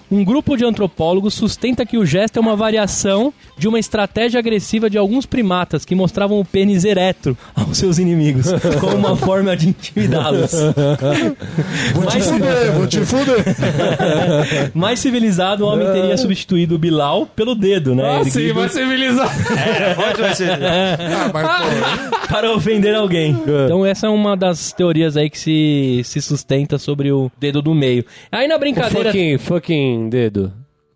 um 0.11 0.23
grupo 0.25 0.57
de 0.57 0.65
antropólogos 0.65 1.33
sustenta 1.33 1.85
que 1.85 1.97
o 1.97 2.05
gesto 2.05 2.37
é 2.37 2.39
uma 2.41 2.55
variação 2.55 3.33
de 3.57 3.67
uma 3.67 3.79
estratégia 3.79 4.39
agressiva 4.39 4.89
de 4.89 4.97
alguns 4.97 5.25
primatas 5.25 5.85
que 5.85 5.95
mostravam 5.95 6.39
o 6.39 6.45
pênis 6.45 6.83
ereto 6.83 7.37
aos 7.55 7.77
seus 7.77 7.97
inimigos, 7.97 8.47
como 8.81 8.95
uma 8.95 9.15
forma 9.15 9.55
de 9.55 9.69
intimidá-los. 9.69 10.51
Vou 11.93 12.05
te 12.05 12.15
Mas- 12.17 12.29
fuder, 12.29 12.71
vou 12.73 12.87
te 12.87 12.99
fuder. 13.01 13.45
Mais 14.75 14.99
civilizado, 14.99 15.65
o 15.65 15.67
homem 15.67 15.87
teria 15.91 16.17
substituído 16.17 16.75
o 16.75 16.77
Bilal 16.77 17.25
pelo 17.27 17.55
dedo, 17.55 17.95
né? 17.95 18.19
Ah, 18.19 18.23
sim, 18.25 18.39
erguido 18.39 18.59
vai 18.59 18.69
civilizar. 18.69 19.31
É, 19.81 19.93
pode. 19.95 20.21
Ah, 20.43 21.29
mas, 21.33 22.09
pô, 22.09 22.27
para 22.27 22.51
ofender 22.53 22.95
alguém. 22.95 23.31
Então 23.65 23.85
essa 23.85 24.07
é 24.07 24.09
uma 24.09 24.35
das 24.35 24.71
teorias 24.73 25.15
aí 25.15 25.29
que 25.29 25.37
se, 25.39 26.01
se 26.03 26.21
sustenta 26.21 26.77
sobre 26.77 27.11
o 27.11 27.31
dedo 27.39 27.61
do 27.61 27.73
meio. 27.73 28.05
Aí 28.31 28.47
na 28.47 28.55
O 28.55 28.59
brincadeira... 28.59 29.11
fucking, 29.11 29.37
fucking 30.01 30.09
dedo. 30.09 30.53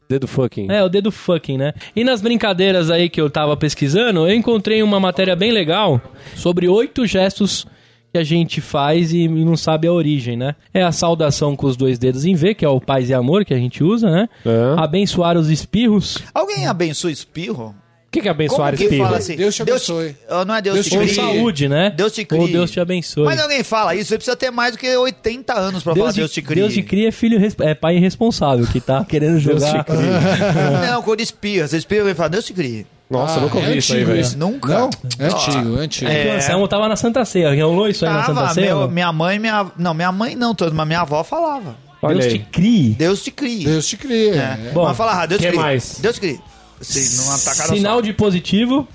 Dedo 0.08 0.28
fucking. 0.28 0.72
É, 0.72 0.84
o 0.84 0.90
dedo 0.90 1.12
fucking, 1.12 1.58
né? 1.58 1.74
E 1.96 2.04
nas 2.04 2.22
brincadeiras 2.22 2.92
aí 2.92 3.10
que 3.10 3.20
eu 3.20 3.30
tava 3.30 3.58
pesquisando, 3.58 4.28
eu 4.28 4.36
encontrei 4.36 4.84
uma 4.84 5.00
matéria 5.00 5.36
bem 5.36 5.52
legal 5.52 6.00
sobre 6.36 6.68
oito 6.68 7.08
gestos 7.08 7.66
que 8.14 8.20
a 8.20 8.24
gente 8.24 8.62
faz 8.62 9.12
e 9.12 9.28
não 9.28 9.58
sabe 9.58 9.88
a 9.88 9.92
origem, 9.92 10.38
né? 10.38 10.56
É 10.74 10.84
a 10.84 10.92
saudação 10.92 11.56
com 11.56 11.66
os 11.66 11.76
dois 11.76 11.98
dedos 11.98 12.24
em 12.24 12.36
V, 12.36 12.54
que 12.54 12.64
é 12.64 12.70
o 12.70 12.80
paz 12.80 13.10
e 13.10 13.14
amor 13.14 13.44
que 13.44 13.54
a 13.54 13.58
gente 13.58 13.84
usa, 13.84 14.10
né? 14.10 14.30
É. 14.46 14.80
Abençoar 14.80 15.38
os 15.38 15.50
espirros. 15.50 16.20
Alguém 16.34 16.68
abençoa 16.68 17.12
espirro? 17.12 17.76
O 18.16 18.18
que, 18.18 18.22
que 18.22 18.28
é 18.28 18.32
abençoar 18.32 18.68
Como 18.68 18.78
que 18.78 18.84
espirro? 18.86 19.04
fala 19.06 19.18
assim? 19.18 19.36
Deus 19.36 19.56
te 19.56 19.62
abençoe. 19.62 20.16
Ah, 20.30 20.46
não 20.46 20.56
é 20.56 20.62
Deus, 20.62 20.76
Deus 20.76 20.86
te 20.86 20.90
te 20.92 20.98
Ou 20.98 21.04
crie. 21.04 21.16
saúde, 21.16 21.68
né? 21.70 21.90
Deus 21.96 22.14
te 22.14 22.22
Ou 22.22 22.26
crie. 22.28 22.52
Deus 22.54 22.72
te 22.72 22.80
abençoe. 22.80 23.26
Mas 23.26 23.40
alguém 23.40 23.64
fala 23.64 23.94
isso, 23.96 24.10
você 24.10 24.16
precisa 24.16 24.36
ter 24.38 24.52
mais 24.52 24.72
do 24.72 24.78
que 24.78 24.96
80 24.96 25.54
anos 25.54 25.84
pra 25.84 25.94
falar 25.94 26.06
Deus, 26.06 26.16
Deus 26.16 26.32
te, 26.32 26.42
crie. 26.42 26.62
Deus 26.62 26.74
te 26.74 26.82
cria 26.82 27.10
é 27.10 27.12
filho 27.12 27.40
é 27.62 27.74
pai 27.76 27.98
irresponsável 27.98 28.66
que 28.68 28.80
tá 28.80 29.04
querendo 29.06 29.40
Deus 29.42 29.44
jogar. 29.62 29.84
te 29.84 29.92
cria. 29.92 30.92
Não, 30.92 31.02
quando 31.02 31.22
espirra, 31.22 31.68
você 31.68 31.78
espirra 31.78 32.10
e 32.10 32.14
fala, 32.16 32.30
Deus 32.30 32.46
te 32.46 32.54
crie. 32.54 32.88
Nossa, 33.10 33.38
Ah, 33.38 33.42
nunca 33.42 33.58
ouvi 33.58 33.72
é 33.74 33.78
isso 33.78 33.94
aí, 33.94 34.00
antigo 34.04 34.16
velho. 34.16 34.38
Nunca? 34.38 34.68
Não? 34.80 34.90
É 35.20 35.26
antigo, 35.28 35.78
é 35.78 35.82
antigo. 35.82 36.10
É. 36.12 36.24
que 36.24 36.30
O 36.30 36.34
Anselmo 36.34 36.68
tava 36.68 36.88
na 36.88 36.96
Santa 36.96 37.24
Ceia. 37.24 37.64
Rolou 37.64 37.88
isso 37.88 38.04
aí 38.06 38.12
na 38.12 38.24
Santa 38.24 38.42
Tava, 38.42 38.54
Ceia? 38.54 38.76
meu- 38.76 38.90
minha 38.90 39.12
mãe, 39.14 39.38
minha... 39.38 39.68
Não, 39.78 39.94
minha 39.94 40.12
mãe 40.12 40.36
não, 40.36 40.56
mas 40.74 40.88
minha 40.88 41.02
avó 41.02 41.24
falava. 41.24 41.76
Olha 42.02 42.16
Deus 42.20 42.26
aí. 42.34 42.40
te 42.40 42.46
crie. 42.52 42.90
Deus 42.98 43.24
te 43.24 43.32
crie. 43.32 43.66
Deus 43.66 43.88
te 43.88 43.98
cria. 43.98 44.36
É. 44.68 44.72
Bom, 44.74 44.86
mas 44.86 44.98
fala 44.98 45.26
Deus 45.28 45.40
que 45.40 45.48
te 45.48 45.52
crie. 45.52 45.62
mais? 45.62 46.00
Deus 46.00 46.16
te 46.16 46.22
crie. 46.22 46.40
Numa 47.18 47.38
tacada 47.39 47.74
Sinal 47.75 47.96
só. 47.96 48.01
de 48.01 48.13
positivo, 48.13 48.88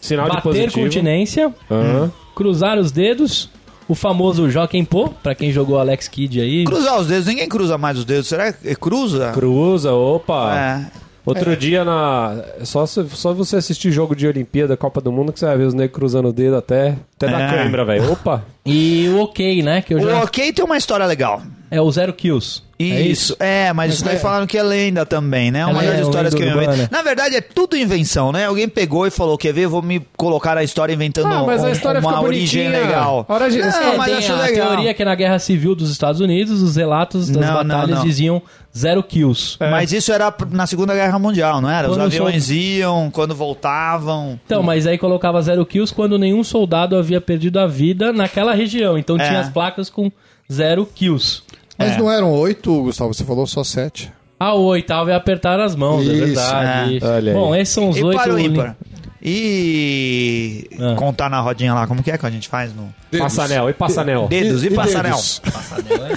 Sinal 0.00 0.26
de 0.28 0.36
bater 0.36 0.42
positivo. 0.42 0.80
continência, 0.80 1.54
Aham. 1.70 2.12
cruzar 2.34 2.78
os 2.78 2.90
dedos, 2.92 3.48
o 3.88 3.94
famoso 3.94 4.48
Joaquim 4.50 4.84
Pô, 4.84 5.08
pra 5.08 5.34
quem 5.34 5.50
jogou 5.52 5.78
Alex 5.78 6.08
Kidd 6.08 6.40
aí. 6.40 6.64
Cruzar 6.64 6.98
os 7.00 7.06
dedos, 7.06 7.26
ninguém 7.26 7.48
cruza 7.48 7.76
mais 7.76 7.98
os 7.98 8.04
dedos. 8.04 8.28
Será 8.28 8.52
que 8.52 8.74
cruza? 8.76 9.30
Cruza, 9.32 9.92
opa. 9.92 10.56
É. 10.96 11.00
Outro 11.26 11.54
dia 11.54 11.84
na. 11.84 12.42
Só, 12.64 12.86
se- 12.86 13.06
só 13.10 13.32
você 13.34 13.56
assistir 13.56 13.92
jogo 13.92 14.16
de 14.16 14.26
Olimpíada, 14.26 14.74
Copa 14.76 15.00
do 15.02 15.12
Mundo, 15.12 15.32
que 15.32 15.38
você 15.38 15.44
vai 15.46 15.56
ver 15.58 15.64
os 15.66 15.74
negros 15.74 15.94
cruzando 15.94 16.28
o 16.28 16.32
dedo 16.32 16.56
até, 16.56 16.96
até 17.16 17.30
na 17.30 17.42
É. 17.42 17.50
câimbra, 17.56 17.84
velho. 17.84 18.10
Opa! 18.12 18.42
E 18.64 19.06
o 19.14 19.20
ok, 19.20 19.62
né? 19.62 19.82
Que 19.82 19.94
eu 19.94 19.98
O 19.98 20.00
já... 20.00 20.22
ok 20.22 20.50
tem 20.52 20.64
uma 20.64 20.78
história 20.78 21.04
legal. 21.04 21.42
É 21.70 21.80
o 21.80 21.90
zero 21.92 22.12
kills. 22.14 22.62
É 22.82 23.00
Isso, 23.02 23.36
é, 23.38 23.72
mas 23.72 23.94
isso 23.94 24.04
daí 24.04 24.18
falaram 24.18 24.46
que 24.46 24.56
é 24.56 24.62
lenda 24.62 25.04
também, 25.04 25.50
né? 25.50 25.66
Uma 25.66 25.82
É, 25.82 25.86
das 25.86 25.98
é 25.98 26.02
histórias 26.02 26.34
que 26.34 26.42
eu 26.42 26.48
inventei. 26.48 26.88
Na 26.90 27.02
verdade, 27.02 27.36
é 27.36 27.40
tudo 27.40 27.76
invenção, 27.76 28.32
né? 28.32 28.46
Alguém 28.46 28.68
pegou 28.68 29.06
e 29.06 29.10
falou: 29.10 29.36
quer 29.36 29.52
ver? 29.52 29.66
Vou 29.66 29.82
me 29.82 30.00
colocar 30.16 30.56
a 30.56 30.64
história 30.64 30.92
inventando 30.94 31.26
Ah, 31.32 31.42
mas 31.44 31.62
a 31.62 31.68
um- 31.68 31.70
história 31.72 32.00
uma 32.00 32.22
origem 32.22 32.64
bonitinha. 32.64 32.86
legal. 32.86 33.26
A 33.28 33.34
origem- 33.34 33.60
Não, 33.60 33.68
É, 33.68 33.96
mas 33.96 34.12
acho 34.14 34.32
a 34.32 34.36
legal. 34.36 34.68
teoria 34.68 34.94
que 34.94 35.04
na 35.04 35.14
Guerra 35.14 35.38
Civil 35.38 35.74
dos 35.74 35.90
Estados 35.90 36.20
Unidos, 36.20 36.62
os 36.62 36.76
relatos 36.76 37.28
das 37.28 37.44
Não, 37.46 37.62
não, 37.62 37.64
batalhas 37.68 37.98
não. 37.98 38.04
diziam 38.06 38.42
zero 38.76 39.02
kills. 39.02 39.56
Mas 39.60 39.92
isso 39.92 40.12
era 40.12 40.32
na 40.50 40.66
Segunda 40.66 40.94
Guerra 40.94 41.18
Mundial, 41.18 41.60
não 41.60 41.68
era? 41.68 41.88
Os 41.88 41.96
Quando 41.96 42.06
aviões 42.06 42.50
iam, 42.50 43.10
quando 43.10 43.34
voltavam. 43.34 44.38
Então, 44.46 44.62
mas 44.62 44.86
aí 44.86 44.96
colocava 44.98 45.40
zero 45.42 45.64
kills 45.66 45.92
quando 45.94 46.18
nenhum 46.18 46.42
soldado 46.42 46.96
havia 46.96 47.20
perdido 47.20 47.58
a 47.58 47.66
vida 47.66 48.12
naquela 48.12 48.54
região. 48.54 48.96
Então 48.96 49.16
É. 49.18 49.26
tinha 49.28 49.40
as 49.40 49.48
placas 49.48 49.90
com 49.90 50.10
zero 50.50 50.86
kills. 50.94 51.42
Mas 51.80 51.92
É. 51.94 51.98
não 51.98 52.10
eram 52.12 52.30
oito, 52.32 52.82
Gustavo, 52.82 53.12
você 53.14 53.24
falou 53.24 53.46
só 53.46 53.64
sete. 53.64 54.12
A 54.38 54.54
o 54.54 54.62
oitavo 54.66 55.10
é 55.10 55.14
apertar 55.14 55.58
as 55.58 55.74
mãos, 55.74 56.00
é 56.08 56.12
Isso, 56.12 56.26
verdade. 56.26 56.94
é. 56.94 56.96
isso. 56.96 57.06
Olha 57.06 57.32
aí. 57.32 57.38
Bom, 57.38 57.54
esses 57.56 57.74
são 57.74 57.88
os 57.88 57.96
E 57.96 58.04
oito. 58.04 58.18
para 58.22 58.32
o 58.34 58.38
ímpar. 58.38 58.76
E 59.22 60.68
Ah. 60.80 60.94
contar 60.96 61.28
na 61.28 61.40
rodinha 61.40 61.74
lá, 61.74 61.86
como 61.86 62.02
que 62.02 62.10
é 62.10 62.16
que 62.18 62.24
a 62.26 62.30
gente 62.30 62.48
faz 62.48 62.72
no. 62.74 62.92
Passanel, 63.18 63.68
e 63.68 63.72
passanel? 63.72 64.28
Dedos 64.28 64.64
e, 64.64 64.70
passarel. 64.70 65.10
dedos. 65.12 65.40
Passanel 65.40 66.06
é, 66.06 66.16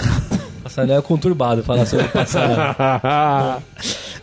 passanel 0.62 0.98
é 0.98 1.02
conturbado 1.02 1.62
falar 1.62 1.86
sobre 1.86 2.08
passanel. 2.08 2.56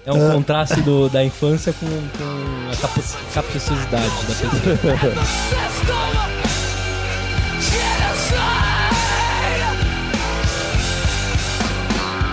É 0.04 0.12
um 0.12 0.32
contraste 0.32 0.82
do- 0.82 1.08
da 1.10 1.24
infância 1.24 1.72
com, 1.74 1.86
com 1.86 2.72
a 2.72 2.76
capac- 2.76 3.18
capacidade 3.36 3.92
da 3.92 4.26
pessoa. 4.26 5.16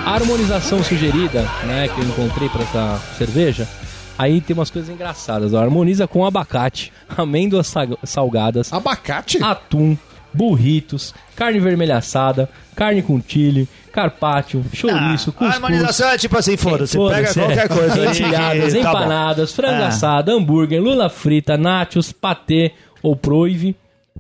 A 0.09 0.15
harmonização 0.15 0.83
sugerida, 0.83 1.43
né, 1.65 1.87
que 1.89 2.01
eu 2.01 2.05
encontrei 2.07 2.49
para 2.49 2.63
essa 2.63 2.99
cerveja, 3.19 3.69
aí 4.19 4.41
tem 4.41 4.55
umas 4.55 4.71
coisas 4.71 4.91
engraçadas. 4.91 5.53
Ó. 5.53 5.59
Harmoniza 5.61 6.07
com 6.09 6.25
abacate, 6.25 6.91
amêndoas 7.17 7.73
salgadas, 8.05 8.73
Abacate? 8.73 9.43
atum, 9.43 9.97
burritos, 10.33 11.15
carne 11.37 11.61
vermelha 11.61 11.99
assada, 11.99 12.49
carne 12.75 13.03
com 13.03 13.21
chile, 13.27 13.69
carpaccio, 13.93 14.65
chouriço, 14.73 14.95
Ah, 15.01 15.45
a 15.45 15.51
cuscuz. 15.51 15.55
harmonização 15.55 16.09
é 16.11 16.17
tipo 16.17 16.39
assim, 16.39 16.57
foda-se, 16.57 16.97
pega 16.97 17.09
Foda-se, 17.29 17.39
qualquer 17.41 17.65
é. 17.65 17.69
coisa. 17.69 18.07
Entilhadas, 18.07 18.73
tá 18.73 18.79
empanadas, 18.79 19.53
frango 19.53 19.83
É. 19.83 19.87
assado, 19.89 20.31
hambúrguer, 20.33 20.81
lula 20.81 21.11
frita, 21.11 21.57
nachos, 21.59 22.13
patê 22.13 22.73
ou 23.03 23.15
proive, 23.15 23.77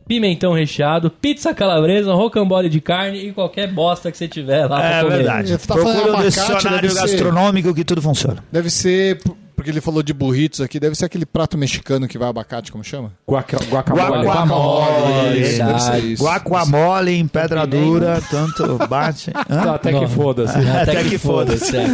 pimentão 0.09 0.53
recheado, 0.55 1.11
pizza 1.11 1.53
calabresa, 1.55 2.12
rocambole 2.14 2.68
de 2.71 2.81
carne 2.81 3.29
e 3.29 3.33
qualquer 3.33 3.71
bosta 3.71 4.11
que 4.11 4.16
você 4.16 4.27
tiver 4.27 4.66
lá 4.66 4.79
pra 4.81 4.90
É 4.97 5.03
comer. 5.05 5.16
verdade. 5.18 5.49
Você 5.51 5.66
tá 5.66 5.75
falando 5.75 5.92
Procura 5.94 6.12
um 6.12 6.16
abacate, 6.21 6.55
dicionário 6.55 6.90
ser- 6.90 7.01
gastronômico 7.01 7.75
que 7.75 7.85
tudo 7.85 8.01
funciona. 8.01 8.42
Deve 8.51 8.71
ser, 8.71 9.21
porque 9.55 9.71
ele 9.71 9.81
falou 9.83 10.03
de 10.03 10.12
burritos 10.14 10.61
aqui, 10.62 10.81
deve 10.81 10.94
ser 10.94 11.05
aquele 11.05 11.27
prato 11.27 11.59
mexicano 11.59 12.09
que 12.09 12.16
vai 12.16 12.29
abacate, 12.29 12.73
como 12.73 12.83
chama? 12.83 13.12
Guaca- 13.29 13.59
guacamole. 13.68 14.25
Guacamole. 14.27 15.40
Isso, 15.42 15.57
verdade. 15.64 16.14
Guacamole 16.18 17.12
em 17.12 17.27
pedra 17.29 17.66
dura, 17.66 18.23
tanto 18.31 18.79
bate. 18.88 19.31
Hã? 19.51 19.75
Até 19.75 19.92
que 19.92 20.07
foda-se. 20.07 20.57
Até, 20.68 21.05
que, 21.05 21.18
foda-se. 21.18 21.77
é. 21.77 21.87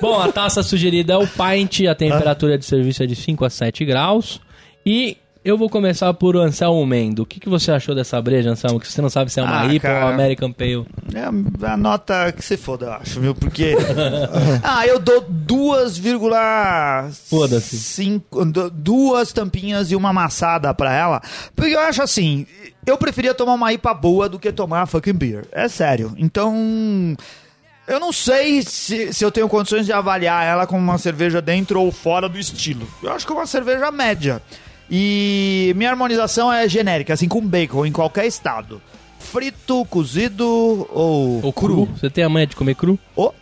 Bom, 0.00 0.18
a 0.20 0.32
taça 0.32 0.62
sugerida 0.62 1.12
é 1.14 1.16
o 1.16 1.26
pint, 1.26 1.80
a 1.86 1.94
temperatura 1.94 2.56
de 2.56 2.64
serviço 2.64 3.02
é 3.02 3.06
de 3.06 3.14
5 3.16 3.44
a 3.44 3.50
7 3.50 3.84
graus. 3.84 4.40
E 4.86 5.18
eu 5.50 5.56
vou 5.56 5.68
começar 5.70 6.12
por 6.14 6.36
Anselmo 6.36 6.84
Mendo. 6.86 7.22
O 7.22 7.26
que, 7.26 7.40
que 7.40 7.48
você 7.48 7.72
achou 7.72 7.94
dessa 7.94 8.20
breja, 8.20 8.50
Anselmo? 8.50 8.78
Que 8.78 8.90
você 8.90 9.00
não 9.00 9.08
sabe 9.08 9.32
se 9.32 9.40
é 9.40 9.42
uma 9.42 9.62
Ah, 9.62 9.66
IPA 9.66 9.88
ou. 9.88 10.08
American 10.08 10.52
Pale. 10.52 10.86
É 11.14 11.66
a 11.66 11.76
nota 11.76 12.30
que 12.32 12.44
se 12.44 12.56
foda, 12.56 12.86
eu 12.86 12.92
acho, 12.92 13.20
viu? 13.20 13.34
Porque. 13.34 13.74
ah, 14.62 14.86
eu 14.86 14.98
dou 14.98 15.22
2,5. 15.22 17.12
Foda-se. 17.28 18.22
Duas 18.72 19.32
tampinhas 19.32 19.90
e 19.90 19.96
uma 19.96 20.10
amassada 20.10 20.72
pra 20.74 20.92
ela. 20.92 21.22
Porque 21.56 21.74
eu 21.74 21.80
acho 21.80 22.02
assim. 22.02 22.46
Eu 22.86 22.96
preferia 22.98 23.34
tomar 23.34 23.54
uma 23.54 23.72
IPA 23.72 23.94
boa 23.94 24.28
do 24.28 24.38
que 24.38 24.52
tomar 24.52 24.86
fucking 24.86 25.14
beer. 25.14 25.46
É 25.52 25.68
sério. 25.68 26.14
Então. 26.18 27.16
Eu 27.86 27.98
não 27.98 28.12
sei 28.12 28.60
se, 28.62 29.14
se 29.14 29.24
eu 29.24 29.30
tenho 29.32 29.48
condições 29.48 29.86
de 29.86 29.94
avaliar 29.94 30.44
ela 30.44 30.66
como 30.66 30.82
uma 30.82 30.98
cerveja 30.98 31.40
dentro 31.40 31.80
ou 31.80 31.90
fora 31.90 32.28
do 32.28 32.38
estilo. 32.38 32.86
Eu 33.02 33.12
acho 33.12 33.26
que 33.26 33.32
é 33.32 33.34
uma 33.34 33.46
cerveja 33.46 33.90
média. 33.90 34.42
E 34.90 35.72
minha 35.76 35.90
harmonização 35.90 36.52
é 36.52 36.68
genérica, 36.68 37.14
assim, 37.14 37.28
com 37.28 37.40
bacon 37.40 37.84
em 37.84 37.92
qualquer 37.92 38.26
estado. 38.26 38.80
Frito, 39.18 39.84
cozido 39.86 40.46
ou, 40.90 41.40
Ou 41.42 41.52
cru. 41.52 41.86
Você 41.86 42.08
tem 42.08 42.24
a 42.24 42.28
manha 42.28 42.46
de 42.46 42.56
comer 42.56 42.74
cru? 42.74 42.98
Oh. 43.14 43.32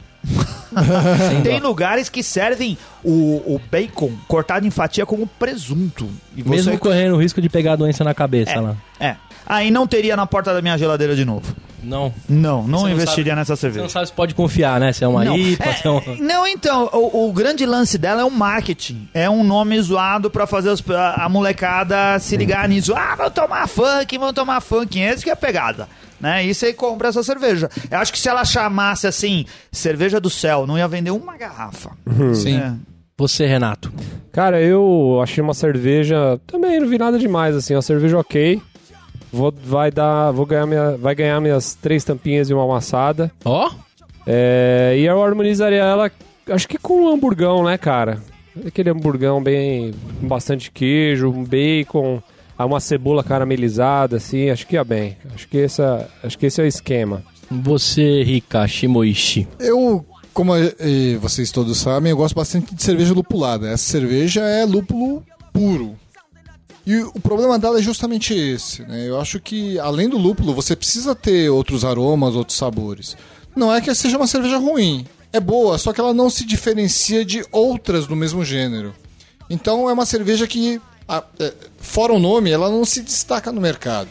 Tem 1.42 1.60
lugares 1.60 2.08
que 2.08 2.22
servem 2.22 2.76
o, 3.04 3.54
o 3.54 3.60
bacon 3.70 4.12
cortado 4.28 4.66
em 4.66 4.70
fatia 4.70 5.06
como 5.06 5.26
presunto. 5.26 6.08
E 6.36 6.42
você 6.42 6.56
Mesmo 6.56 6.78
correndo 6.78 7.14
o 7.14 7.20
risco 7.20 7.40
de 7.40 7.48
pegar 7.48 7.72
a 7.72 7.76
doença 7.76 8.04
na 8.04 8.14
cabeça 8.14 8.60
lá. 8.60 8.76
É. 9.00 9.16
Aí 9.46 9.70
não 9.70 9.86
teria 9.86 10.16
na 10.16 10.26
porta 10.26 10.52
da 10.52 10.60
minha 10.60 10.76
geladeira 10.76 11.14
de 11.14 11.24
novo. 11.24 11.54
Não. 11.82 12.12
Não, 12.28 12.62
não 12.66 12.80
Você 12.80 12.84
não 12.86 12.90
investiria 12.90 13.24
sabe- 13.32 13.38
nessa 13.38 13.54
Você 13.54 13.60
cerveja. 13.60 13.82
não 13.84 13.88
sabe 13.88 14.06
se 14.08 14.12
pode 14.12 14.34
confiar, 14.34 14.80
né? 14.80 14.92
Se 14.92 15.04
é 15.04 15.08
uma 15.08 15.24
Não. 15.24 15.36
IPA, 15.38 15.64
É, 15.68 15.72
se 15.72 15.86
é 15.86 16.16
não, 16.20 16.44
então, 16.44 16.90
o, 16.92 17.28
o 17.28 17.32
grande 17.32 17.64
lance 17.64 17.96
dela 17.96 18.22
é 18.22 18.24
o 18.24 18.30
marketing. 18.30 19.08
É 19.14 19.30
um 19.30 19.44
nome 19.44 19.80
zoado 19.80 20.28
pra 20.28 20.48
fazer 20.48 20.70
os- 20.70 20.82
a, 20.90 21.24
a 21.24 21.28
molecada 21.28 22.18
se 22.18 22.36
ligar 22.36 22.68
nisso. 22.68 22.92
Ah, 22.96 23.14
vão 23.14 23.30
tomar 23.30 23.68
funk, 23.68 24.18
vão 24.18 24.32
tomar 24.32 24.60
funk. 24.60 24.98
Esse 24.98 25.22
que 25.22 25.30
é 25.30 25.34
a 25.34 25.36
pegada. 25.36 25.88
Né? 26.26 26.44
E 26.44 26.52
você 26.52 26.72
compra 26.72 27.06
essa 27.08 27.22
cerveja. 27.22 27.70
Eu 27.88 27.98
acho 27.98 28.12
que 28.12 28.18
se 28.18 28.28
ela 28.28 28.44
chamasse 28.44 29.06
assim, 29.06 29.46
cerveja 29.70 30.18
do 30.18 30.28
céu, 30.28 30.66
não 30.66 30.76
ia 30.76 30.88
vender 30.88 31.12
uma 31.12 31.36
garrafa. 31.36 31.90
Sim. 32.34 32.58
É. 32.58 32.72
Você, 33.16 33.46
Renato. 33.46 33.92
Cara, 34.32 34.60
eu 34.60 35.20
achei 35.22 35.40
uma 35.40 35.54
cerveja. 35.54 36.40
Também 36.44 36.80
não 36.80 36.88
vi 36.88 36.98
nada 36.98 37.16
demais, 37.16 37.54
assim. 37.54 37.74
Uma 37.76 37.80
cerveja 37.82 38.18
ok. 38.18 38.60
Vou, 39.32 39.54
vai 39.64 39.92
dar. 39.92 40.32
Vou 40.32 40.44
ganhar 40.44 40.66
minha, 40.66 40.96
vai 40.96 41.14
ganhar 41.14 41.40
minhas 41.40 41.74
três 41.74 42.02
tampinhas 42.02 42.50
e 42.50 42.54
uma 42.54 42.64
amassada. 42.64 43.30
Ó, 43.44 43.70
É, 44.26 44.96
e 44.98 45.06
eu 45.06 45.22
harmonizaria 45.22 45.78
ela, 45.82 46.10
acho 46.50 46.66
que 46.66 46.76
com 46.76 47.02
um 47.02 47.08
hamburgão, 47.08 47.62
né, 47.62 47.78
cara? 47.78 48.18
Aquele 48.66 48.90
hamburgão 48.90 49.40
bem. 49.40 49.94
com 50.20 50.26
bastante 50.26 50.72
queijo, 50.72 51.30
um 51.30 51.44
bacon, 51.44 52.20
ah, 52.58 52.66
uma 52.66 52.80
cebola 52.80 53.22
caramelizada, 53.22 54.16
assim. 54.16 54.50
Acho 54.50 54.66
que 54.66 54.74
ia 54.76 54.84
bem. 54.84 55.16
Acho 55.34 55.48
que, 55.48 55.58
essa, 55.58 56.08
acho 56.22 56.38
que 56.38 56.46
esse 56.46 56.60
é 56.60 56.64
o 56.64 56.66
esquema. 56.66 57.22
você, 57.50 58.22
Rika 58.22 58.66
Shimoishi. 58.66 59.46
Eu, 59.58 60.04
como 60.32 60.52
vocês 61.20 61.50
todos 61.50 61.78
sabem, 61.78 62.10
eu 62.10 62.16
gosto 62.16 62.34
bastante 62.34 62.74
de 62.74 62.82
cerveja 62.82 63.14
lupulada. 63.14 63.68
Essa 63.68 63.84
cerveja 63.84 64.40
é 64.42 64.64
lúpulo 64.64 65.22
puro. 65.52 65.96
E 66.86 66.98
o 66.98 67.20
problema 67.20 67.58
dela 67.58 67.80
é 67.80 67.82
justamente 67.82 68.32
esse. 68.32 68.82
Né? 68.82 69.08
Eu 69.08 69.20
acho 69.20 69.40
que, 69.40 69.76
além 69.78 70.08
do 70.08 70.16
lúpulo, 70.16 70.54
você 70.54 70.76
precisa 70.76 71.16
ter 71.16 71.50
outros 71.50 71.84
aromas, 71.84 72.36
outros 72.36 72.56
sabores. 72.56 73.16
Não 73.56 73.74
é 73.74 73.80
que 73.80 73.92
seja 73.94 74.16
uma 74.16 74.26
cerveja 74.26 74.56
ruim. 74.56 75.04
é 75.32 75.40
boa, 75.40 75.76
só 75.78 75.92
que 75.92 76.00
ela 76.00 76.14
não 76.14 76.30
se 76.30 76.46
diferencia 76.46 77.24
de 77.24 77.44
outras 77.50 78.06
do 78.06 78.14
mesmo 78.14 78.44
gênero. 78.44 78.94
Então 79.50 79.90
é 79.90 79.92
uma 79.92 80.06
cerveja 80.06 80.46
que, 80.46 80.80
a- 81.08 81.24
é, 81.40 81.52
fora 81.78 82.12
o 82.12 82.18
nome, 82.18 82.50
ela 82.50 82.70
não 82.70 82.84
se 82.84 83.02
destaca 83.02 83.50
no 83.52 83.60
mercado. 83.60 84.08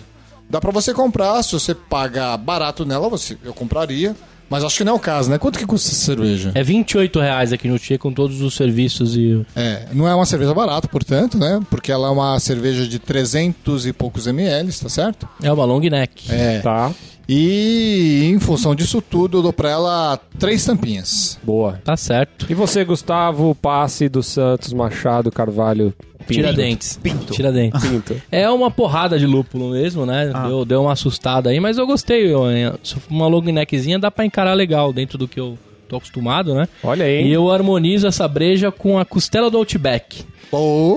Dá 0.50 0.62
pra 0.62 0.72
você 0.72 0.94
comprar, 0.94 1.42
se 1.44 1.54
você 1.54 1.74
pagar 1.74 2.38
barato 2.38 2.86
nela, 2.86 3.10
você, 3.10 3.38
eu 3.44 3.54
compraria. 3.54 4.16
Mas 4.48 4.64
acho 4.64 4.78
que 4.78 4.84
não 4.84 4.94
é 4.94 4.96
o 4.96 5.00
caso, 5.00 5.28
né? 5.28 5.40
Quanto 5.40 5.58
que 5.58 5.66
custa 5.66 5.90
essa 5.90 6.06
cerveja? 6.06 6.52
É 6.54 6.62
28 6.62 7.20
reais 7.20 7.52
aqui 7.52 7.68
no 7.68 7.80
Tchê 7.80 7.98
com 7.98 8.14
todos 8.14 8.42
os 8.42 8.54
serviços 8.54 9.18
e. 9.18 9.44
É, 9.56 9.88
não 9.92 10.08
é 10.08 10.14
uma 10.14 10.26
cerveja 10.28 10.54
barata, 10.54 10.88
portanto, 10.88 11.36
né? 11.36 11.60
Porque 11.68 11.92
ela 11.92 12.10
é 12.10 12.12
uma 12.12 12.40
cerveja 12.40 12.88
de 12.88 13.00
300 13.00 13.88
e 13.88 13.92
poucos 13.92 14.28
ml, 14.28 14.72
tá 14.72 14.88
certo? 14.88 15.28
É 15.42 15.52
uma 15.52 15.66
long 15.66 15.80
neck. 15.80 16.32
É. 16.32 16.60
Tá, 16.60 16.92
E 17.28 18.22
em 18.26 18.40
função 18.40 18.76
disso 18.76 19.02
tudo, 19.02 19.40
eu 19.40 19.42
dou 19.44 19.54
pra 19.54 19.70
ela 19.72 20.20
três 20.40 20.64
tampinhas. 20.66 21.40
boa. 21.44 21.80
Tá 21.84 21.98
certo. 21.98 22.46
E 22.50 22.54
você, 22.54 22.84
Gustavo, 22.84 23.56
Passe 23.56 24.08
dos 24.08 24.28
Santos, 24.28 24.72
Machado, 24.74 25.32
Carvalho, 25.32 25.94
Pinto? 26.20 26.34
Tiradentes. 26.34 27.00
Pinto. 27.02 27.34
Tiradentes. 27.34 27.88
Pinto. 27.88 28.20
É 28.32 28.50
uma 28.50 28.72
porrada 28.72 29.20
de 29.20 29.26
lúpulo 29.28 29.70
mesmo, 29.72 30.06
né? 30.08 30.32
Deu, 30.48 30.66
deu 30.66 30.82
uma 30.82 30.94
assustada 30.94 31.50
aí, 31.52 31.60
mas 31.60 31.78
eu 31.78 31.86
gostei. 31.86 32.34
eu- 32.34 32.44
se 32.84 32.96
for 32.96 33.02
uma 33.14 33.28
long 33.28 33.42
neckzinha 33.44 34.00
dá 34.00 34.10
pra 34.10 34.26
encarar 34.26 34.54
legal 34.54 34.92
dentro 34.92 35.18
do 35.20 35.28
que 35.28 35.40
eu 35.40 35.56
tô 35.88 35.98
acostumado, 35.98 36.54
né? 36.54 36.68
Olha 36.84 37.06
aí? 37.06 37.28
E 37.28 37.34
eu 37.34 37.50
harmonizo 37.52 38.08
essa 38.08 38.28
breja 38.28 38.72
com 38.72 39.00
a 39.00 39.06
costela 39.06 39.50
do 39.50 39.58
Outback. 39.58 40.24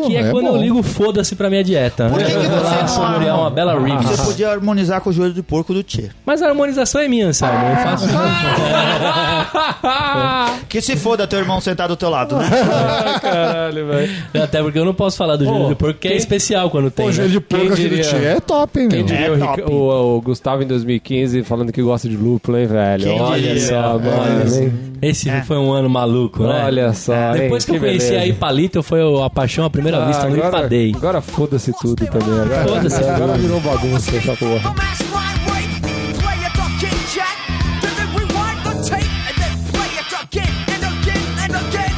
Que 0.07 0.17
é, 0.17 0.31
quando 0.31 0.47
bom. 0.47 0.57
eu 0.57 0.63
ligo 0.63 0.83
foda-se 0.85 1.35
pra 1.35 1.51
minha 1.51 1.65
dieta. 1.65 2.09
Por 2.09 2.19
que 2.19 2.27
que 2.27 2.31
você 2.33 2.49
não- 2.49 2.87
saborear 2.87 3.41
uma 3.41 3.51
bela 3.51 3.77
ribs. 3.81 4.09
Você 4.09 4.23
podia 4.23 4.51
harmonizar 4.51 5.01
com 5.01 5.11
o 5.11 5.13
joelho 5.13 5.33
de 5.35 5.43
porco 5.43 5.75
do 5.75 5.83
Tchê. 5.83 6.11
Mas 6.25 6.43
a 6.43 6.49
harmonização 6.49 7.01
é 7.01 7.09
minha, 7.09 7.27
Anselmo. 7.29 7.59
Eu 7.59 7.77
faço. 7.77 8.07
Que 10.69 10.81
se 10.83 10.97
foda 10.97 11.27
teu 11.27 11.39
irmão 11.39 11.61
sentado 11.61 11.91
do 11.91 11.97
teu 11.97 12.11
lado, 12.11 12.37
né? 12.37 12.45
Caralho, 13.23 13.87
velho. 13.87 14.13
Até 14.43 14.63
porque 14.63 14.79
eu 14.79 14.85
não 14.85 14.95
posso 14.95 15.17
falar 15.17 15.37
do 15.37 15.45
joelho 15.45 15.63
Pô, 15.63 15.69
de 15.71 15.75
porco, 15.75 15.99
que 16.01 16.09
é 16.09 16.17
especial 16.17 16.71
quando 16.71 16.91
tem. 16.91 17.07
Pô, 17.07 17.11
né? 17.11 17.17
joelho 17.17 17.31
de 17.33 17.41
porco 17.41 17.67
aqui 17.73 17.83
do 17.85 17.89
diria? 17.89 18.05
Tchê 18.05 18.17
é 18.17 18.41
top, 18.41 18.81
hein, 18.81 18.89
Quem 18.89 19.05
diria 19.05 19.27
É 19.27 19.31
o, 19.31 19.39
top. 19.39 19.61
Rica- 19.63 19.73
o- 19.73 20.17
o 20.17 20.21
Gustavo 20.21 20.63
em 20.63 20.67
2015 20.67 21.43
falando 21.43 21.73
que 21.73 21.83
gosta 21.83 22.09
de 22.09 22.17
lúpulo, 22.17 22.59
hein, 22.59 22.67
velho? 22.67 23.05
Quem 23.05 23.21
Olha 23.21 23.41
diria? 23.41 23.61
só, 23.61 23.75
É, 23.75 23.99
mano. 23.99 24.78
Hein? 24.79 24.93
Esse 25.03 25.29
É. 25.29 25.43
foi 25.43 25.57
um 25.59 25.73
ano 25.73 25.89
maluco, 25.91 26.43
né? 26.43 26.65
Olha 26.65 26.93
só, 26.93 27.13
hein? 27.35 27.43
Depois 27.43 27.65
que, 27.65 27.73
eu 27.77 27.81
conheci 27.81 28.07
beleza. 28.11 28.25
a 28.25 28.27
Ipalito, 28.27 28.83
foi 28.83 29.01
a 29.25 29.31
paixão 29.31 29.65
à 29.65 29.71
primeira 29.71 30.05
vista, 30.07 30.27
eu 30.29 30.33
agora, 30.35 30.49
enfadei. 30.59 30.93
agora 30.97 31.21
foda-se 31.21 31.73
tudo 31.81 32.07
também. 32.07 32.41
Agora, 32.41 32.69
Foda-se 32.69 33.05
agora 33.05 33.33
tudo. 33.33 33.39
virou 33.39 33.61
bagunça 33.61 34.17
essa 34.17 34.37
porra. 34.37 34.75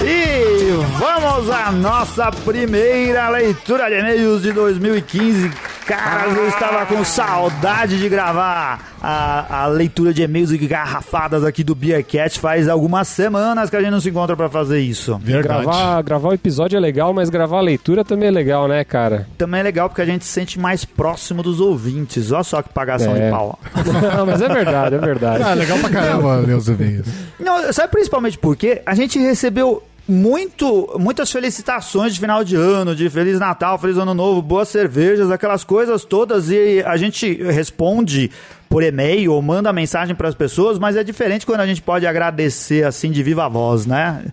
E 0.03 0.73
vamos 0.99 1.51
à 1.51 1.71
nossa 1.73 2.31
primeira 2.31 3.29
leitura 3.31 3.89
de 3.89 3.97
e-mails 3.99 4.43
de 4.43 4.53
2015. 4.53 5.51
Caras, 5.91 6.37
eu 6.37 6.47
estava 6.47 6.87
com 6.87 7.03
saudade 7.05 7.99
de 7.99 8.09
gravar 8.09 8.79
a, 9.03 9.63
a 9.63 9.67
leitura 9.67 10.15
de 10.15 10.23
e-mails 10.23 10.53
e 10.53 10.59
garrafadas 10.59 11.43
aqui 11.45 11.65
do 11.65 11.75
Beercat. 11.75 12.39
Faz 12.39 12.69
algumas 12.69 13.09
semanas 13.09 13.69
que 13.69 13.75
a 13.75 13.81
gente 13.81 13.91
não 13.91 14.01
se 14.01 14.09
encontra 14.09 14.37
para 14.37 14.49
fazer 14.49 14.79
isso. 14.79 15.19
Verdade. 15.21 15.65
Gravar, 15.65 16.03
gravar 16.03 16.29
o 16.29 16.33
episódio 16.33 16.77
é 16.77 16.81
legal, 16.81 17.13
mas 17.13 17.29
gravar 17.29 17.59
a 17.59 17.63
leitura 17.63 18.05
também 18.05 18.29
é 18.29 18.31
legal, 18.31 18.69
né, 18.69 18.85
cara? 18.85 19.27
Também 19.37 19.59
é 19.59 19.63
legal 19.65 19.89
porque 19.89 20.03
a 20.03 20.07
gente 20.07 20.25
se 20.25 20.31
sente 20.31 20.61
mais 20.61 20.85
próximo 20.85 21.43
dos 21.43 21.59
ouvintes. 21.59 22.31
Olha 22.31 22.45
só 22.45 22.63
que 22.63 22.69
pagação 22.73 23.17
É. 23.17 23.25
de 23.25 23.31
pau. 23.33 23.59
Não, 24.17 24.27
mas 24.27 24.41
é 24.41 24.49
verdade, 24.49 24.95
é 24.95 24.99
verdade. 24.99 25.43
Ah, 25.43 25.55
legal 25.55 25.77
pra 25.79 25.91
caramba 25.91 26.37
ler 26.37 26.55
os 26.55 26.69
e-mails. 26.69 27.09
Não, 27.41 27.73
sabe 27.73 27.91
principalmente 27.91 28.39
porque 28.39 28.81
a 28.87 28.95
gente 28.95 29.19
recebeu 29.19 29.83
muito, 30.11 30.97
muitas 30.99 31.31
felicitações 31.31 32.15
de 32.15 32.21
final 32.21 32.43
de 32.43 32.57
ano, 32.57 32.97
de 32.97 33.09
Feliz 33.09 33.39
Natal, 33.39 33.79
Feliz 33.79 33.97
Ano 33.97 34.13
Novo, 34.13 34.43
boas 34.43 34.69
cervejas, 34.69 35.31
aquelas 35.31 35.63
coisas 35.63 36.05
todas, 36.05 36.51
e 36.51 36.83
a 36.85 36.97
gente 36.97 37.33
responde 37.45 38.31
por 38.69 38.83
e-mail 38.83 39.33
ou 39.33 39.41
manda 39.41 39.73
mensagem 39.73 40.15
para 40.15 40.29
as 40.29 40.35
pessoas, 40.35 40.79
mas 40.79 40.97
é 40.97 41.05
diferente 41.05 41.47
quando 41.47 41.61
a 41.61 41.67
gente 41.67 41.81
pode 41.81 42.07
agradecer 42.07 42.85
assim 42.85 43.11
de 43.11 43.23
viva 43.23 43.49
voz, 43.49 43.87
né? 43.87 44.25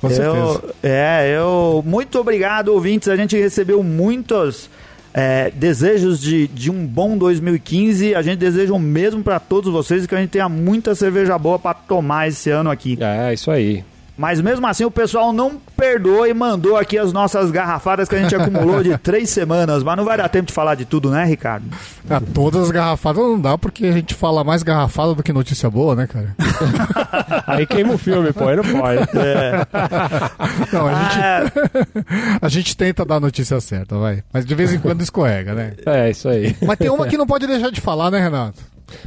Com 0.00 0.08
eu, 0.08 0.14
certeza. 0.14 0.74
É, 0.82 1.36
eu. 1.36 1.82
Muito 1.86 2.18
obrigado, 2.18 2.68
ouvintes. 2.68 3.08
A 3.08 3.16
gente 3.16 3.36
recebeu 3.36 3.82
muitos 3.82 4.70
é, 5.12 5.50
desejos 5.50 6.20
de, 6.20 6.48
de 6.48 6.70
um 6.70 6.86
bom 6.86 7.16
2015. 7.16 8.14
A 8.14 8.22
gente 8.22 8.38
deseja 8.38 8.72
o 8.72 8.78
mesmo 8.78 9.22
para 9.22 9.38
todos 9.38 9.70
vocês 9.70 10.04
e 10.04 10.08
que 10.08 10.14
a 10.14 10.20
gente 10.20 10.30
tenha 10.30 10.48
muita 10.48 10.94
cerveja 10.94 11.36
boa 11.38 11.58
para 11.58 11.74
tomar 11.74 12.28
esse 12.28 12.50
ano 12.50 12.70
aqui. 12.70 12.98
É, 13.00 13.34
isso 13.34 13.50
aí. 13.50 13.84
Mas 14.20 14.38
mesmo 14.38 14.66
assim, 14.66 14.84
o 14.84 14.90
pessoal 14.90 15.32
não 15.32 15.58
perdoou 15.74 16.26
e 16.26 16.34
mandou 16.34 16.76
aqui 16.76 16.98
as 16.98 17.10
nossas 17.10 17.50
garrafadas 17.50 18.06
que 18.06 18.14
a 18.14 18.18
gente 18.18 18.36
acumulou 18.36 18.82
de 18.82 18.96
três 19.00 19.30
semanas. 19.30 19.82
Mas 19.82 19.96
não 19.96 20.04
vai 20.04 20.18
dar 20.18 20.28
tempo 20.28 20.48
de 20.48 20.52
falar 20.52 20.74
de 20.74 20.84
tudo, 20.84 21.10
né, 21.10 21.24
Ricardo? 21.24 21.64
Ah, 22.08 22.20
todas 22.34 22.64
as 22.64 22.70
garrafadas 22.70 23.22
não 23.22 23.40
dá, 23.40 23.56
porque 23.56 23.86
a 23.86 23.92
gente 23.92 24.12
fala 24.12 24.44
mais 24.44 24.62
garrafada 24.62 25.14
do 25.14 25.22
que 25.22 25.32
notícia 25.32 25.70
boa, 25.70 25.96
né, 25.96 26.06
cara? 26.06 26.36
Aí 27.46 27.64
queima 27.64 27.94
o 27.94 27.98
filme, 27.98 28.30
pô, 28.30 28.46
aí 28.46 28.56
não 28.56 28.62
pode. 28.62 29.00
Não, 30.70 30.86
a 30.86 31.02
gente, 31.02 31.18
É, 31.18 31.52
a 32.42 32.48
gente 32.50 32.76
tenta 32.76 33.06
dar 33.06 33.14
a 33.16 33.20
notícia 33.20 33.58
certa, 33.58 33.96
vai. 33.96 34.22
Mas 34.30 34.44
de 34.44 34.54
vez 34.54 34.74
em 34.74 34.78
quando 34.78 35.00
escorrega, 35.00 35.54
né? 35.54 35.72
É, 35.86 36.10
isso 36.10 36.28
aí. 36.28 36.54
Mas 36.66 36.76
tem 36.76 36.90
uma 36.90 37.06
que 37.06 37.16
não 37.16 37.26
pode 37.26 37.46
deixar 37.46 37.70
de 37.70 37.80
falar, 37.80 38.10
né, 38.10 38.18
Renato? 38.20 38.58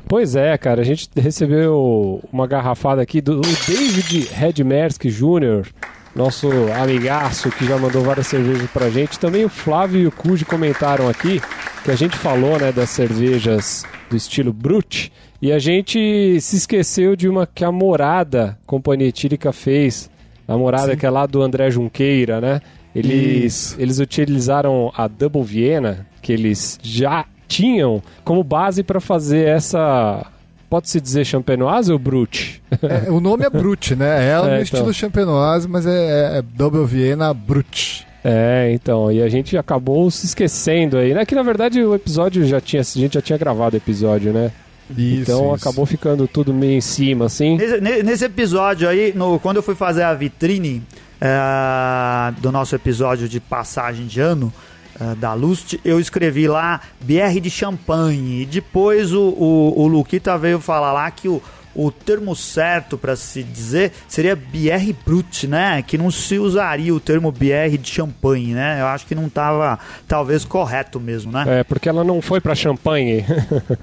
Pois 0.08 0.36
é, 0.36 0.58
cara, 0.58 0.82
a 0.82 0.86
gente 0.86 1.10
recebeu 1.16 2.22
uma 2.32 2.48
garrafada 2.48 3.02
aqui 3.02 3.22
do 3.22 3.42
David 3.42 4.30
Redmersk 4.32 5.06
Jr., 5.06 5.68
nosso 6.16 6.48
amigaço 6.80 7.50
que 7.50 7.66
já 7.66 7.78
mandou 7.78 8.04
várias 8.04 8.28
cervejas 8.28 8.70
pra 8.72 8.90
gente. 8.90 9.18
Também 9.20 9.46
o 9.46 9.50
Flávio 9.50 10.02
e 10.02 10.08
o 10.08 10.12
Cuji 10.12 10.46
comentaram 10.46 11.10
aqui 11.10 11.42
que 11.84 11.92
a 11.92 11.96
gente 11.96 12.16
falou, 12.16 12.60
né, 12.60 12.72
das 12.72 12.92
cervejas 12.92 13.84
do 14.10 14.16
estilo 14.16 14.54
Brut 14.54 15.12
e 15.42 15.52
a 15.52 15.60
gente 15.60 16.40
se 16.40 16.56
esqueceu 16.56 17.18
de 17.18 17.28
uma 17.28 17.46
que 17.46 17.66
a 17.66 17.72
Morada 17.72 18.58
Companhia 18.66 19.10
Etílica 19.10 19.52
fez. 19.52 20.10
A 20.48 20.58
Morada 20.58 20.96
que 20.96 21.06
é 21.06 21.10
lá 21.10 21.26
do 21.26 21.42
André 21.42 21.70
Junqueira, 21.70 22.40
né? 22.40 22.62
Eles, 22.96 23.76
eles 23.78 24.00
utilizaram 24.00 24.90
a 24.96 25.08
Double 25.08 25.44
Viena, 25.44 26.08
que 26.22 26.32
eles 26.32 26.80
já 26.82 27.26
tinham 27.54 28.02
como 28.24 28.44
base 28.44 28.84
para 28.84 29.00
fazer 29.00 29.48
essa. 29.48 30.26
Pode-se 30.70 31.00
dizer 31.00 31.24
champenoise 31.24 31.92
ou 31.92 32.00
brute? 32.00 32.62
É, 32.82 33.12
o 33.12 33.20
nome 33.20 33.46
é 33.46 33.50
Brut, 33.50 33.96
né? 33.96 34.28
É, 34.28 34.32
É, 34.34 34.38
no 34.40 34.46
então. 34.48 34.62
estilo 34.62 34.94
champenoise, 34.94 35.68
mas 35.68 35.86
é, 35.86 36.40
é 36.40 36.42
Double 36.42 36.84
Viena 36.86 37.32
Brut. 37.32 38.08
É, 38.24 38.72
então, 38.74 39.12
e 39.12 39.22
a 39.22 39.30
gente 39.30 39.56
acabou 39.56 40.10
se 40.10 40.26
esquecendo 40.26 40.98
aí, 40.98 41.14
né? 41.14 41.26
Que 41.26 41.36
na 41.36 41.44
verdade 41.44 41.84
o 41.84 41.94
episódio 41.94 42.44
já 42.48 42.60
tinha. 42.60 42.82
A 42.82 42.86
gente 42.86 43.14
já 43.14 43.22
tinha 43.22 43.38
gravado 43.38 43.76
o 43.76 43.78
episódio, 43.78 44.34
né? 44.34 44.52
Isso, 44.98 45.22
então 45.22 45.54
isso. 45.56 45.64
acabou 45.68 45.86
ficando 45.86 46.28
tudo 46.28 46.54
meio 46.54 46.74
em 46.78 46.82
cima, 46.82 47.26
assim. 47.26 47.56
nesse, 47.58 47.80
ne- 47.80 48.02
nesse 48.04 48.26
episódio 48.26 48.88
aí, 48.90 49.14
no, 49.16 49.40
quando 49.40 49.58
eu 49.58 49.64
fui 49.64 49.76
fazer 49.76 50.04
a 50.04 50.14
vitrine 50.14 50.82
é, 51.22 52.34
do 52.40 52.52
nosso 52.52 52.76
episódio 52.76 53.30
de 53.30 53.40
passagem 53.40 54.06
de 54.08 54.20
ano 54.20 54.52
é, 55.00 55.16
da 55.16 55.34
Lust, 55.34 55.80
eu 55.84 56.00
escrevi 56.00 56.48
lá 56.48 56.82
BR 57.02 57.40
de 57.42 57.50
champanhe. 57.50 58.44
E 58.44 58.46
depois 58.46 59.14
o, 59.14 59.22
o, 59.22 59.82
o 59.82 59.88
Luquita 59.88 60.38
veio 60.38 60.60
falar 60.60 60.92
lá 60.92 61.10
que 61.10 61.28
o, 61.28 61.42
o 61.76 61.92
termo 61.92 62.36
certo 62.36 62.98
para 62.98 63.16
se 63.16 63.44
dizer 63.44 63.92
seria 64.08 64.36
BR 64.36 64.94
Brut, 65.06 65.48
né? 65.48 65.82
Que 65.82 65.98
não 65.98 66.12
se 66.12 66.38
usaria 66.38 66.94
o 66.94 67.00
termo 67.00 67.32
BR 67.32 67.78
de 67.80 67.90
champanhe, 67.90 68.54
né? 68.54 68.80
Eu 68.82 68.88
acho 68.88 69.06
que 69.06 69.16
não 69.16 69.30
tava 69.30 69.80
talvez 70.08 70.46
correto 70.46 71.00
mesmo, 71.00 71.32
né? 71.32 71.60
É, 71.60 71.64
porque 71.64 71.90
ela 71.90 72.04
não 72.04 72.22
foi 72.22 72.40
pra 72.40 72.56
champanhe. 72.56 73.26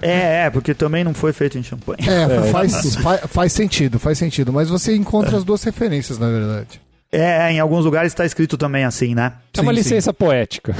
É, 0.02 0.46
é, 0.46 0.50
porque 0.50 0.74
também 0.74 1.04
não 1.04 1.12
foi 1.12 1.32
feito 1.32 1.58
em 1.58 1.62
champanhe. 1.62 1.98
É, 2.06 2.50
faz, 2.50 2.96
faz, 2.96 3.20
faz 3.26 3.52
sentido, 3.52 3.98
faz 3.98 4.18
sentido. 4.18 4.52
Mas 4.52 4.68
você 4.68 4.94
encontra 4.94 5.36
as 5.36 5.44
duas 5.44 5.62
referências, 5.62 6.18
na 6.18 6.28
verdade. 6.28 6.80
É, 7.12 7.50
em 7.52 7.58
alguns 7.58 7.84
lugares 7.84 8.12
está 8.12 8.24
escrito 8.24 8.56
também 8.56 8.84
assim, 8.84 9.14
né? 9.14 9.32
é 9.56 9.60
uma 9.60 9.72
Sim, 9.72 9.78
licença 9.78 10.12
poética. 10.14 10.74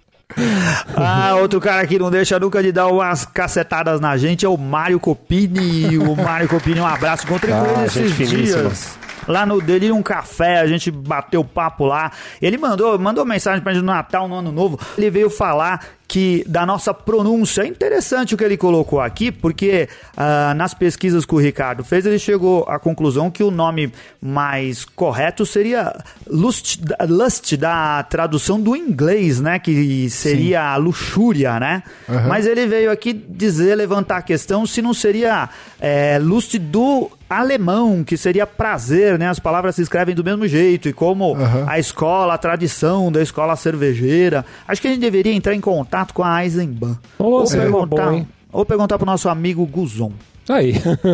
Ah, 0.95 1.35
outro 1.35 1.59
cara 1.59 1.85
que 1.87 1.97
não 1.97 2.11
deixa 2.11 2.39
nunca 2.39 2.61
de 2.61 2.71
dar 2.71 2.87
umas 2.87 3.25
cacetadas 3.25 3.99
na 3.99 4.15
gente 4.17 4.45
é 4.45 4.49
o 4.49 4.57
Mário 4.57 4.99
Copini. 4.99 5.97
O 5.97 6.15
Mário 6.15 6.47
Copini, 6.47 6.79
um 6.79 6.85
abraço. 6.85 7.25
Encontrei 7.25 7.53
com 7.53 7.61
Ah, 7.61 7.73
ele 7.77 7.85
esses 7.85 8.11
finíssima. 8.13 8.61
dias. 8.63 8.97
Lá 9.27 9.45
no 9.45 9.61
Delirium 9.61 10.01
Café, 10.01 10.59
a 10.59 10.67
gente 10.67 10.89
bateu 10.89 11.43
papo 11.43 11.85
lá. 11.85 12.11
Ele 12.41 12.57
mandou, 12.57 12.97
mandou 12.97 13.25
mensagem 13.25 13.61
pra 13.61 13.73
gente 13.73 13.81
no 13.83 13.91
Natal, 13.91 14.27
no 14.27 14.35
Ano 14.35 14.51
Novo. 14.51 14.79
Ele 14.97 15.09
veio 15.09 15.29
falar 15.29 15.81
que 16.07 16.43
da 16.47 16.65
nossa 16.65 16.93
pronúncia. 16.93 17.63
É 17.63 17.67
interessante 17.67 18.33
o 18.33 18.37
que 18.37 18.43
ele 18.43 18.55
colocou 18.55 19.01
aqui, 19.01 19.31
porque 19.31 19.89
ah, 20.15 20.53
nas 20.55 20.73
pesquisas 20.73 21.25
que 21.25 21.35
o 21.35 21.37
Ricardo 21.37 21.83
fez, 21.83 22.05
ele 22.05 22.17
chegou 22.17 22.63
à 22.67 22.79
conclusão 22.79 23.29
que 23.29 23.43
o 23.43 23.51
nome 23.51 23.91
mais 24.21 24.85
correto 24.85 25.45
seria 25.45 25.93
lust, 26.25 26.79
lust 27.07 27.57
da 27.57 28.03
tradução 28.03 28.59
do 28.59 28.75
inglês, 28.75 29.41
né? 29.41 29.59
Que 29.59 30.09
seria 30.09 30.71
a 30.71 30.77
luxúria, 30.77 31.59
né? 31.59 31.83
Mas 32.27 32.45
ele 32.45 32.65
veio 32.67 32.89
aqui 32.91 33.11
dizer, 33.13 33.75
levantar 33.75 34.17
a 34.17 34.21
questão 34.21 34.65
se 34.65 34.81
não 34.81 34.93
seria 34.93 35.49
é, 35.79 36.17
lust 36.19 36.57
do 36.57 37.11
alemão, 37.29 38.05
que 38.05 38.15
seria 38.15 38.47
prazer, 38.47 39.19
né? 39.19 39.27
As 39.27 39.39
palavras 39.39 39.75
se 39.75 39.81
escrevem 39.81 40.15
do 40.15 40.23
mesmo 40.23 40.47
jeito, 40.47 40.87
e 40.87 40.93
como 40.93 41.35
Aham. 41.35 41.65
a 41.67 41.77
escola, 41.77 42.33
a 42.33 42.37
tradição 42.37 43.11
da 43.11 43.21
escola 43.21 43.55
cervejeira. 43.57 44.45
Acho 44.65 44.81
que 44.81 44.87
a 44.87 44.91
gente 44.91 45.01
deveria 45.01 45.33
entrar 45.33 45.53
em 45.53 45.59
contato 45.59 45.96
com 46.05 46.23
a 46.23 46.43
Eisenbahn. 46.43 46.97
Ô, 47.17 47.23
ou, 47.25 47.45
seria 47.45 47.65
perguntar, 47.65 48.05
bom, 48.05 48.13
hein? 48.13 48.27
ou 48.51 48.65
perguntar 48.65 48.97
pro 48.97 49.05
nosso 49.05 49.29
amigo 49.29 49.65
Guzon, 49.65 50.11
Aí. 50.49 50.73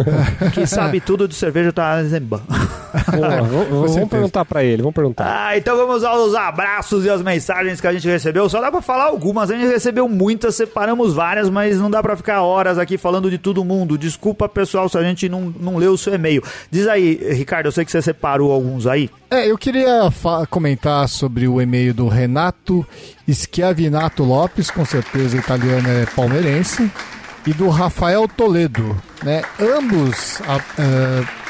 que 0.53 0.65
sabe 0.67 0.99
tudo 0.99 1.27
de 1.27 1.35
cerveja 1.35 1.73
Eisenbahn. 1.99 2.41
Boa, 3.11 3.41
vamos, 3.41 4.09
perguntar 4.09 4.45
pra 4.45 4.63
ele, 4.63 4.81
vamos 4.81 4.93
perguntar. 4.93 5.25
Ah, 5.25 5.57
então 5.57 5.75
vamos 5.75 6.03
aos 6.03 6.35
abraços 6.35 7.05
e 7.05 7.09
as 7.09 7.21
mensagens 7.21 7.81
que 7.81 7.87
a 7.87 7.93
gente 7.93 8.07
recebeu. 8.07 8.47
Só 8.47 8.61
dá 8.61 8.71
pra 8.71 8.81
falar 8.81 9.05
algumas, 9.05 9.49
a 9.49 9.55
gente 9.55 9.67
recebeu 9.67 10.07
muitas, 10.07 10.55
separamos 10.55 11.13
várias, 11.13 11.49
mas 11.49 11.79
não 11.79 11.89
dá 11.89 12.03
pra 12.03 12.15
ficar 12.15 12.43
horas 12.43 12.77
aqui 12.77 12.97
falando 12.97 13.31
de 13.31 13.37
todo 13.39 13.65
mundo. 13.65 13.97
Desculpa, 13.97 14.47
pessoal, 14.47 14.87
se 14.87 14.97
a 14.97 15.03
gente 15.03 15.27
não, 15.27 15.53
não 15.59 15.77
leu 15.77 15.93
o 15.93 15.97
seu 15.97 16.13
e-mail. 16.13 16.43
Diz 16.69 16.87
aí, 16.87 17.19
Ricardo, 17.33 17.65
eu 17.65 17.71
sei 17.71 17.83
que 17.83 17.91
você 17.91 18.01
separou 18.01 18.51
alguns 18.51 18.85
aí. 18.85 19.09
É, 19.31 19.49
eu 19.49 19.57
queria 19.57 20.11
comentar 20.49 21.09
sobre 21.09 21.47
o 21.47 21.59
e-mail 21.59 21.93
do 21.93 22.07
Renato 22.07 22.85
Schiavinato 23.27 24.23
Lopes, 24.23 24.69
com 24.69 24.85
certeza 24.85 25.37
italiano 25.37 25.87
é 25.89 26.05
palmeirense, 26.05 26.91
e 27.45 27.53
do 27.53 27.69
Rafael 27.69 28.27
Toledo, 28.27 28.95
né? 29.23 29.41
Ambos 29.59 30.41
a- 30.47 30.61
ah, 30.79 31.43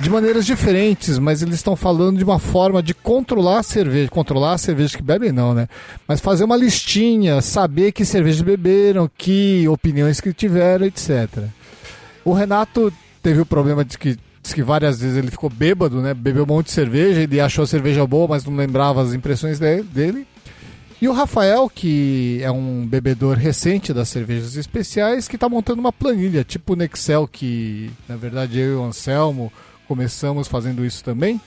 de 0.00 0.08
maneiras 0.08 0.46
diferentes, 0.46 1.18
mas 1.18 1.42
eles 1.42 1.56
estão 1.56 1.76
falando 1.76 2.16
de 2.18 2.24
uma 2.24 2.38
forma 2.38 2.82
de 2.82 2.94
controlar 2.94 3.58
a 3.58 3.62
cerveja, 3.62 4.08
controlar 4.08 4.54
a 4.54 4.58
cerveja 4.58 4.96
que 4.96 5.02
bebem 5.02 5.30
não, 5.30 5.52
né? 5.52 5.68
Mas 6.08 6.20
fazer 6.20 6.44
uma 6.44 6.56
listinha, 6.56 7.42
saber 7.42 7.92
que 7.92 8.04
cerveja 8.04 8.42
beberam, 8.42 9.10
que 9.18 9.68
opiniões 9.68 10.18
que 10.20 10.32
tiveram, 10.32 10.86
etc. 10.86 11.28
O 12.24 12.32
Renato 12.32 12.90
teve 13.22 13.40
o 13.42 13.46
problema 13.46 13.84
de 13.84 13.98
que 13.98 14.16
que 14.54 14.62
várias 14.64 15.00
vezes 15.00 15.16
ele 15.16 15.30
ficou 15.30 15.48
bêbado, 15.50 16.00
né? 16.00 16.12
Bebeu 16.14 16.42
um 16.42 16.46
monte 16.46 16.66
de 16.66 16.72
cerveja, 16.72 17.20
ele 17.20 17.38
achou 17.40 17.62
a 17.62 17.66
cerveja 17.66 18.04
boa, 18.06 18.26
mas 18.26 18.44
não 18.44 18.56
lembrava 18.56 19.00
as 19.00 19.12
impressões 19.14 19.60
de- 19.60 19.82
dele. 19.82 20.26
E 21.00 21.08
o 21.08 21.12
Rafael, 21.12 21.70
que 21.70 22.40
é 22.42 22.50
um 22.50 22.86
bebedor 22.86 23.36
recente 23.36 23.92
das 23.92 24.08
cervejas 24.10 24.56
especiais, 24.56 25.26
que 25.26 25.36
está 25.36 25.48
montando 25.48 25.80
uma 25.80 25.92
planilha, 25.92 26.44
tipo 26.44 26.76
no 26.76 26.84
Excel, 26.84 27.26
que 27.26 27.90
na 28.06 28.16
verdade 28.16 28.58
eu 28.58 28.72
e 28.72 28.74
o 28.74 28.84
Anselmo 28.84 29.50
começamos 29.88 30.46
fazendo 30.46 30.84
isso 30.84 31.02
também, 31.02 31.40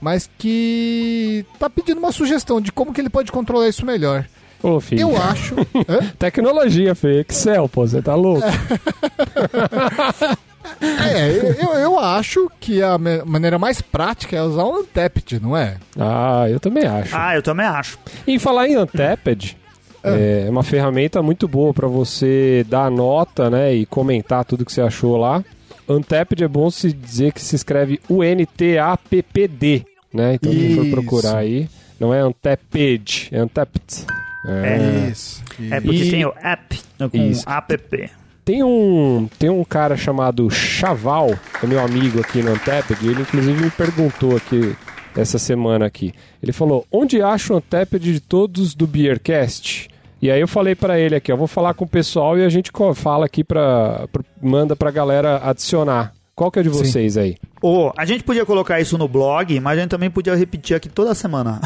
mas 0.00 0.30
que 0.38 1.44
tá 1.58 1.68
pedindo 1.68 1.98
uma 1.98 2.12
sugestão 2.12 2.60
de 2.60 2.70
como 2.70 2.92
que 2.92 3.00
ele 3.00 3.10
pode 3.10 3.32
controlar 3.32 3.68
isso 3.68 3.84
melhor. 3.84 4.24
Ô, 4.62 4.78
filho. 4.78 5.00
Eu 5.00 5.16
acho. 5.16 5.56
Tecnologia, 6.18 6.94
Fê. 6.94 7.24
Excel, 7.28 7.68
pô, 7.68 7.86
você 7.86 8.00
tá 8.00 8.14
louco? 8.14 8.46
É, 10.80 11.54
eu, 11.62 11.72
eu 11.78 11.98
acho 11.98 12.50
que 12.58 12.82
a 12.82 12.96
maneira 13.26 13.58
mais 13.58 13.80
prática 13.82 14.36
é 14.36 14.42
usar 14.42 14.64
o 14.64 14.80
Untapped, 14.80 15.38
não 15.40 15.56
é? 15.56 15.76
Ah, 15.98 16.46
eu 16.48 16.58
também 16.58 16.86
acho. 16.86 17.14
Ah, 17.16 17.34
eu 17.36 17.42
também 17.42 17.66
acho. 17.66 17.98
E 18.26 18.38
falar 18.38 18.68
em 18.68 18.78
Untapped, 18.78 19.56
é 20.02 20.46
uma 20.48 20.62
ferramenta 20.62 21.22
muito 21.22 21.46
boa 21.46 21.74
pra 21.74 21.86
você 21.86 22.64
dar 22.68 22.90
nota, 22.90 23.50
né, 23.50 23.74
e 23.74 23.84
comentar 23.86 24.44
tudo 24.44 24.64
que 24.64 24.72
você 24.72 24.80
achou 24.80 25.16
lá. 25.16 25.44
Untapped 25.88 26.42
é 26.44 26.48
bom 26.48 26.70
se 26.70 26.92
dizer 26.92 27.32
que 27.32 27.42
se 27.42 27.56
escreve 27.56 28.00
U-N-T-A-P-P-D, 28.08 29.84
né? 30.14 30.34
Então 30.34 30.52
quem 30.52 30.74
for 30.76 30.84
Isso. 30.86 30.90
procurar 30.94 31.36
aí, 31.38 31.68
não 31.98 32.14
é 32.14 32.24
Untapped, 32.24 33.28
é 33.32 33.42
Untapped. 33.42 34.06
É. 34.46 35.08
Isso. 35.10 35.42
É 35.70 35.80
porque 35.80 36.04
E- 36.04 36.10
tem 36.10 36.24
o 36.24 36.32
app 36.40 36.80
com 37.10 37.16
Isso. 37.18 37.44
app. 37.48 38.10
Tem 38.50 38.64
um, 38.64 39.28
tem 39.38 39.48
um 39.48 39.62
cara 39.62 39.96
chamado 39.96 40.50
Chaval, 40.50 41.38
é 41.62 41.66
meu 41.68 41.78
amigo 41.78 42.18
aqui 42.18 42.42
no 42.42 42.50
Untapped, 42.50 43.06
ele 43.06 43.22
inclusive 43.22 43.62
me 43.62 43.70
perguntou 43.70 44.36
aqui 44.36 44.74
essa 45.16 45.38
semana 45.38 45.86
aqui. 45.86 46.12
Ele 46.42 46.50
falou: 46.50 46.84
"Onde 46.90 47.22
acha 47.22 47.54
o 47.54 47.58
Untapped 47.58 48.00
de 48.00 48.18
todos 48.18 48.74
do 48.74 48.88
Beercast?" 48.88 49.88
E 50.20 50.28
aí 50.32 50.40
eu 50.40 50.48
falei 50.48 50.74
pra 50.74 50.98
ele 50.98 51.14
aqui, 51.14 51.30
eu 51.30 51.36
vou 51.36 51.46
falar 51.46 51.74
com 51.74 51.84
o 51.84 51.88
pessoal 51.88 52.36
e 52.36 52.44
a 52.44 52.48
gente 52.48 52.72
fala 52.96 53.26
aqui 53.26 53.44
para 53.44 54.08
manda 54.42 54.74
pra 54.74 54.90
galera 54.90 55.40
adicionar. 55.44 56.12
Qual 56.34 56.50
que 56.50 56.58
é 56.58 56.62
de 56.64 56.70
vocês 56.70 57.16
aí? 57.16 57.36
Ô, 57.62 57.92
a 57.96 58.04
gente 58.04 58.24
podia 58.24 58.44
colocar 58.44 58.80
isso 58.80 58.98
no 58.98 59.06
blog, 59.06 59.60
mas 59.60 59.78
a 59.78 59.82
gente 59.82 59.90
também 59.90 60.10
podia 60.10 60.34
repetir 60.34 60.74
aqui 60.74 60.88
toda 60.88 61.14
semana. 61.14 61.60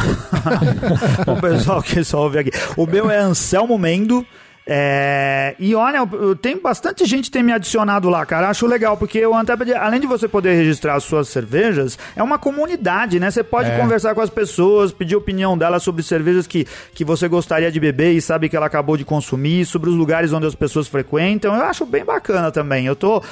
o 1.26 1.40
pessoal 1.40 1.80
que 1.80 2.04
só 2.04 2.24
ouve 2.24 2.40
aqui. 2.40 2.50
O 2.76 2.84
meu 2.84 3.10
é 3.10 3.16
Anselmo 3.16 3.78
Mendo. 3.78 4.26
É, 4.66 5.54
e 5.58 5.74
olha, 5.74 6.00
tem 6.40 6.56
bastante 6.58 7.04
gente 7.04 7.24
que 7.26 7.30
tem 7.30 7.42
me 7.42 7.52
adicionado 7.52 8.08
lá, 8.08 8.24
cara. 8.24 8.48
Acho 8.48 8.66
legal, 8.66 8.96
porque 8.96 9.24
o 9.26 9.38
Untapped, 9.38 9.72
além 9.74 10.00
de 10.00 10.06
você 10.06 10.26
poder 10.26 10.54
registrar 10.54 10.94
as 10.94 11.04
suas 11.04 11.28
cervejas, 11.28 11.98
é 12.16 12.22
uma 12.22 12.38
comunidade, 12.38 13.20
né? 13.20 13.30
Você 13.30 13.44
pode 13.44 13.70
É. 13.70 13.78
conversar 13.78 14.14
com 14.14 14.22
as 14.22 14.30
pessoas, 14.30 14.90
pedir 14.92 15.16
opinião 15.16 15.56
delas 15.58 15.82
sobre 15.82 16.02
cervejas 16.02 16.46
que, 16.46 16.66
que 16.94 17.04
você 17.04 17.28
gostaria 17.28 17.70
de 17.70 17.78
beber 17.78 18.12
e 18.12 18.20
sabe 18.22 18.48
que 18.48 18.56
ela 18.56 18.66
acabou 18.66 18.96
de 18.96 19.04
consumir, 19.04 19.66
sobre 19.66 19.90
os 19.90 19.96
lugares 19.96 20.32
onde 20.32 20.46
as 20.46 20.54
pessoas 20.54 20.88
frequentam. 20.88 21.54
Eu 21.54 21.64
acho 21.64 21.84
bem 21.84 22.04
bacana 22.04 22.50
também. 22.50 22.86
Eu 22.86 22.96
tô. 22.96 23.22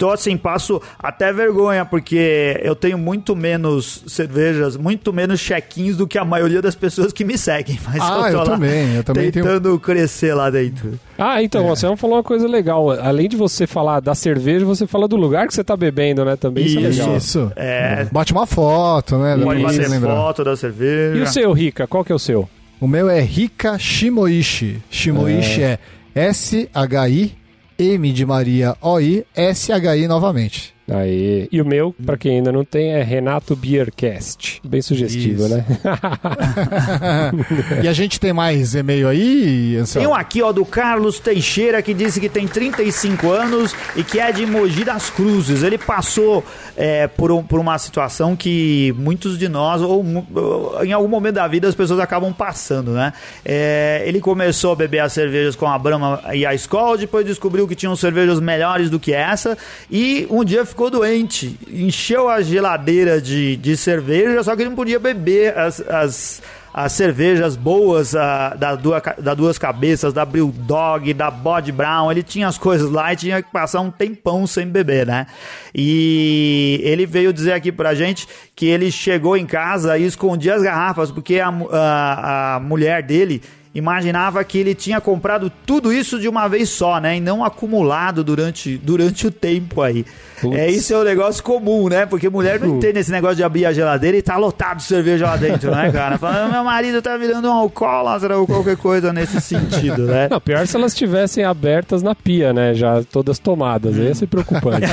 Tô 0.00 0.10
assim, 0.10 0.34
passo 0.34 0.80
até 0.98 1.30
vergonha, 1.30 1.84
porque 1.84 2.58
eu 2.62 2.74
tenho 2.74 2.96
muito 2.96 3.36
menos 3.36 4.02
cervejas, 4.06 4.74
muito 4.74 5.12
menos 5.12 5.38
check-ins 5.38 5.94
do 5.94 6.06
que 6.06 6.16
a 6.16 6.24
maioria 6.24 6.62
das 6.62 6.74
pessoas 6.74 7.12
que 7.12 7.22
me 7.22 7.36
seguem. 7.36 7.78
Mas 7.86 8.00
Ah, 8.00 8.06
eu 8.16 8.20
tô 8.22 8.28
eu 8.28 8.38
lá 8.38 8.44
também, 8.46 8.94
eu 8.96 9.04
também 9.04 9.30
tenho- 9.30 9.44
tentando 9.44 9.78
crescer 9.78 10.32
lá 10.32 10.48
dentro. 10.48 10.98
Ah, 11.18 11.42
então, 11.42 11.66
você 11.68 11.84
não 11.84 11.98
falou 11.98 12.16
uma 12.16 12.22
coisa 12.22 12.48
legal. 12.48 12.90
Além 12.92 13.28
de 13.28 13.36
você 13.36 13.66
falar 13.66 14.00
da 14.00 14.14
cerveja, 14.14 14.64
você 14.64 14.86
fala 14.86 15.06
do 15.06 15.16
lugar 15.16 15.46
que 15.46 15.52
você 15.52 15.62
tá 15.62 15.76
bebendo, 15.76 16.24
né? 16.24 16.34
Também 16.34 16.64
isso, 16.64 16.78
é 16.78 16.80
Isso. 16.88 17.00
legal. 17.02 17.16
Isso. 17.18 17.52
É, 17.54 18.06
Bate 18.10 18.32
uma 18.32 18.46
foto, 18.46 19.18
né? 19.18 19.36
pode 19.36 19.60
você 19.60 19.76
bater 19.80 19.90
lembrar. 19.90 20.14
foto 20.16 20.42
da 20.42 20.56
cerveja. 20.56 21.18
E 21.18 21.20
o 21.20 21.26
seu, 21.26 21.52
Rica? 21.52 21.86
Qual 21.86 22.02
que 22.02 22.10
é 22.10 22.14
o 22.14 22.18
seu? 22.18 22.48
O 22.80 22.88
meu 22.88 23.10
é 23.10 23.20
Rika 23.20 23.78
Shimoishi. 23.78 24.80
Shimoishi 24.90 25.62
é, 25.62 25.78
S-H-I, 26.14 27.34
M 27.80 28.12
de 28.12 28.26
Maria 28.26 28.76
O-I, 28.82 29.24
S-H-I 29.34 30.06
novamente. 30.06 30.74
Aí. 30.90 31.48
E 31.52 31.60
o 31.60 31.64
meu, 31.64 31.94
pra 32.04 32.16
quem 32.16 32.36
ainda 32.36 32.50
não 32.52 32.64
tem, 32.64 32.92
é 32.92 33.02
Renato 33.02 33.54
Beercast. 33.54 34.60
Bem 34.64 34.82
sugestivo, 34.82 35.44
Isso. 35.46 35.56
né? 35.56 35.64
e 37.82 37.88
a 37.88 37.92
gente 37.92 38.18
tem 38.18 38.32
mais 38.32 38.74
e-mail 38.74 39.08
aí, 39.08 39.82
Tem 39.92 40.06
um 40.06 40.14
aqui, 40.14 40.42
ó, 40.42 40.52
do 40.52 40.64
Carlos 40.64 41.18
Teixeira, 41.20 41.82
que 41.82 41.94
disse 41.94 42.20
que 42.20 42.28
tem 42.28 42.46
35 42.46 43.30
anos 43.30 43.74
e 43.96 44.02
que 44.02 44.18
é 44.18 44.32
de 44.32 44.44
Mogi 44.46 44.84
das 44.84 45.10
Cruzes. 45.10 45.62
Ele 45.62 45.78
passou 45.78 46.44
é, 46.76 47.06
por, 47.06 47.30
um- 47.32 47.42
por 47.42 47.58
uma 47.60 47.78
situação 47.78 48.34
que 48.36 48.94
muitos 48.98 49.38
de 49.38 49.48
nós, 49.48 49.82
ou 49.82 50.04
ou 50.34 50.84
em 50.84 50.92
algum 50.92 51.08
momento 51.08 51.34
da 51.34 51.46
vida, 51.46 51.68
as 51.68 51.74
pessoas 51.74 52.00
acabam 52.00 52.32
passando, 52.32 52.92
né? 52.92 53.12
É, 53.44 54.02
ele 54.06 54.20
começou 54.20 54.72
a 54.72 54.76
beber 54.76 55.00
as 55.00 55.12
cervejas 55.12 55.54
com 55.54 55.66
a 55.66 55.78
Brahma 55.78 56.20
e 56.32 56.44
a 56.46 56.54
Skol, 56.54 56.96
depois 56.96 57.24
descobriu 57.26 57.68
que 57.68 57.74
tinham 57.74 57.94
cervejas 57.94 58.40
melhores 58.40 58.88
do 58.90 58.98
que 58.98 59.12
essa, 59.12 59.56
e 59.90 60.26
um 60.30 60.44
dia 60.44 60.64
ficou 60.64 60.79
doente. 60.88 61.58
Encheu 61.68 62.28
a 62.28 62.40
geladeira 62.40 63.20
de, 63.20 63.56
de 63.56 63.76
cerveja, 63.76 64.42
só 64.44 64.54
que 64.54 64.62
ele 64.62 64.70
não 64.70 64.76
podia 64.76 65.00
beber 65.00 65.58
as- 65.58 65.80
as 65.88 66.42
as 66.72 66.92
cervejas 66.92 67.56
boas 67.56 68.14
ah, 68.14 68.54
da, 68.56 68.76
duas, 68.76 69.02
da 69.18 69.34
Duas 69.34 69.58
Cabeças, 69.58 70.12
da 70.12 70.24
Brewdog, 70.24 71.12
da 71.12 71.28
Bod 71.28 71.72
Brown, 71.72 72.12
ele 72.12 72.22
tinha 72.22 72.46
as 72.46 72.56
coisas 72.56 72.88
lá 72.88 73.12
e 73.12 73.16
tinha 73.16 73.42
que 73.42 73.50
passar 73.50 73.80
um 73.80 73.90
tempão 73.90 74.46
sem 74.46 74.68
beber, 74.68 75.04
né? 75.04 75.26
E 75.74 76.80
ele 76.84 77.06
veio 77.06 77.32
dizer 77.32 77.54
aqui 77.54 77.72
pra 77.72 77.92
gente 77.92 78.28
que 78.54 78.66
ele 78.66 78.92
chegou 78.92 79.36
em 79.36 79.46
casa 79.46 79.98
e 79.98 80.06
escondia 80.06 80.54
as 80.54 80.62
garrafas, 80.62 81.10
porque 81.10 81.40
a, 81.40 81.48
a, 81.48 82.54
a 82.54 82.60
mulher 82.60 83.02
dele 83.02 83.42
imaginava 83.74 84.42
que 84.42 84.58
ele 84.58 84.74
tinha 84.74 85.00
comprado 85.00 85.50
tudo 85.64 85.92
isso 85.92 86.18
de 86.18 86.28
uma 86.28 86.48
vez 86.48 86.68
só, 86.68 86.98
né? 86.98 87.16
E 87.16 87.20
não 87.20 87.44
acumulado 87.44 88.24
durante, 88.24 88.76
durante 88.78 89.26
o 89.26 89.30
tempo 89.30 89.80
aí. 89.82 90.04
Putz. 90.40 90.56
É 90.56 90.68
isso 90.68 90.92
é 90.94 90.98
um 90.98 91.04
negócio 91.04 91.42
comum, 91.42 91.88
né? 91.88 92.04
Porque 92.06 92.28
mulher 92.28 92.58
não 92.58 92.76
entende 92.76 92.98
esse 92.98 93.12
negócio 93.12 93.36
de 93.36 93.44
abrir 93.44 93.66
a 93.66 93.72
geladeira 93.72 94.16
e 94.16 94.22
tá 94.22 94.36
lotado 94.36 94.78
de 94.78 94.84
cerveja 94.84 95.26
lá 95.26 95.36
dentro, 95.36 95.70
né, 95.70 95.92
cara? 95.92 96.18
Fala, 96.18 96.48
meu 96.48 96.64
marido 96.64 97.00
tá 97.00 97.16
virando 97.16 97.46
um 97.48 97.52
alcoólatra 97.52 98.38
ou 98.38 98.46
qualquer 98.46 98.76
coisa 98.76 99.12
nesse 99.12 99.40
sentido, 99.40 100.06
né? 100.06 100.28
Não, 100.30 100.40
pior 100.40 100.66
se 100.66 100.74
elas 100.76 100.92
estivessem 100.92 101.44
abertas 101.44 102.02
na 102.02 102.14
pia, 102.14 102.52
né? 102.52 102.74
Já 102.74 103.02
todas 103.04 103.38
tomadas. 103.38 103.96
Aí 103.96 104.06
ia 104.06 104.14
ser 104.14 104.26
preocupante. 104.26 104.86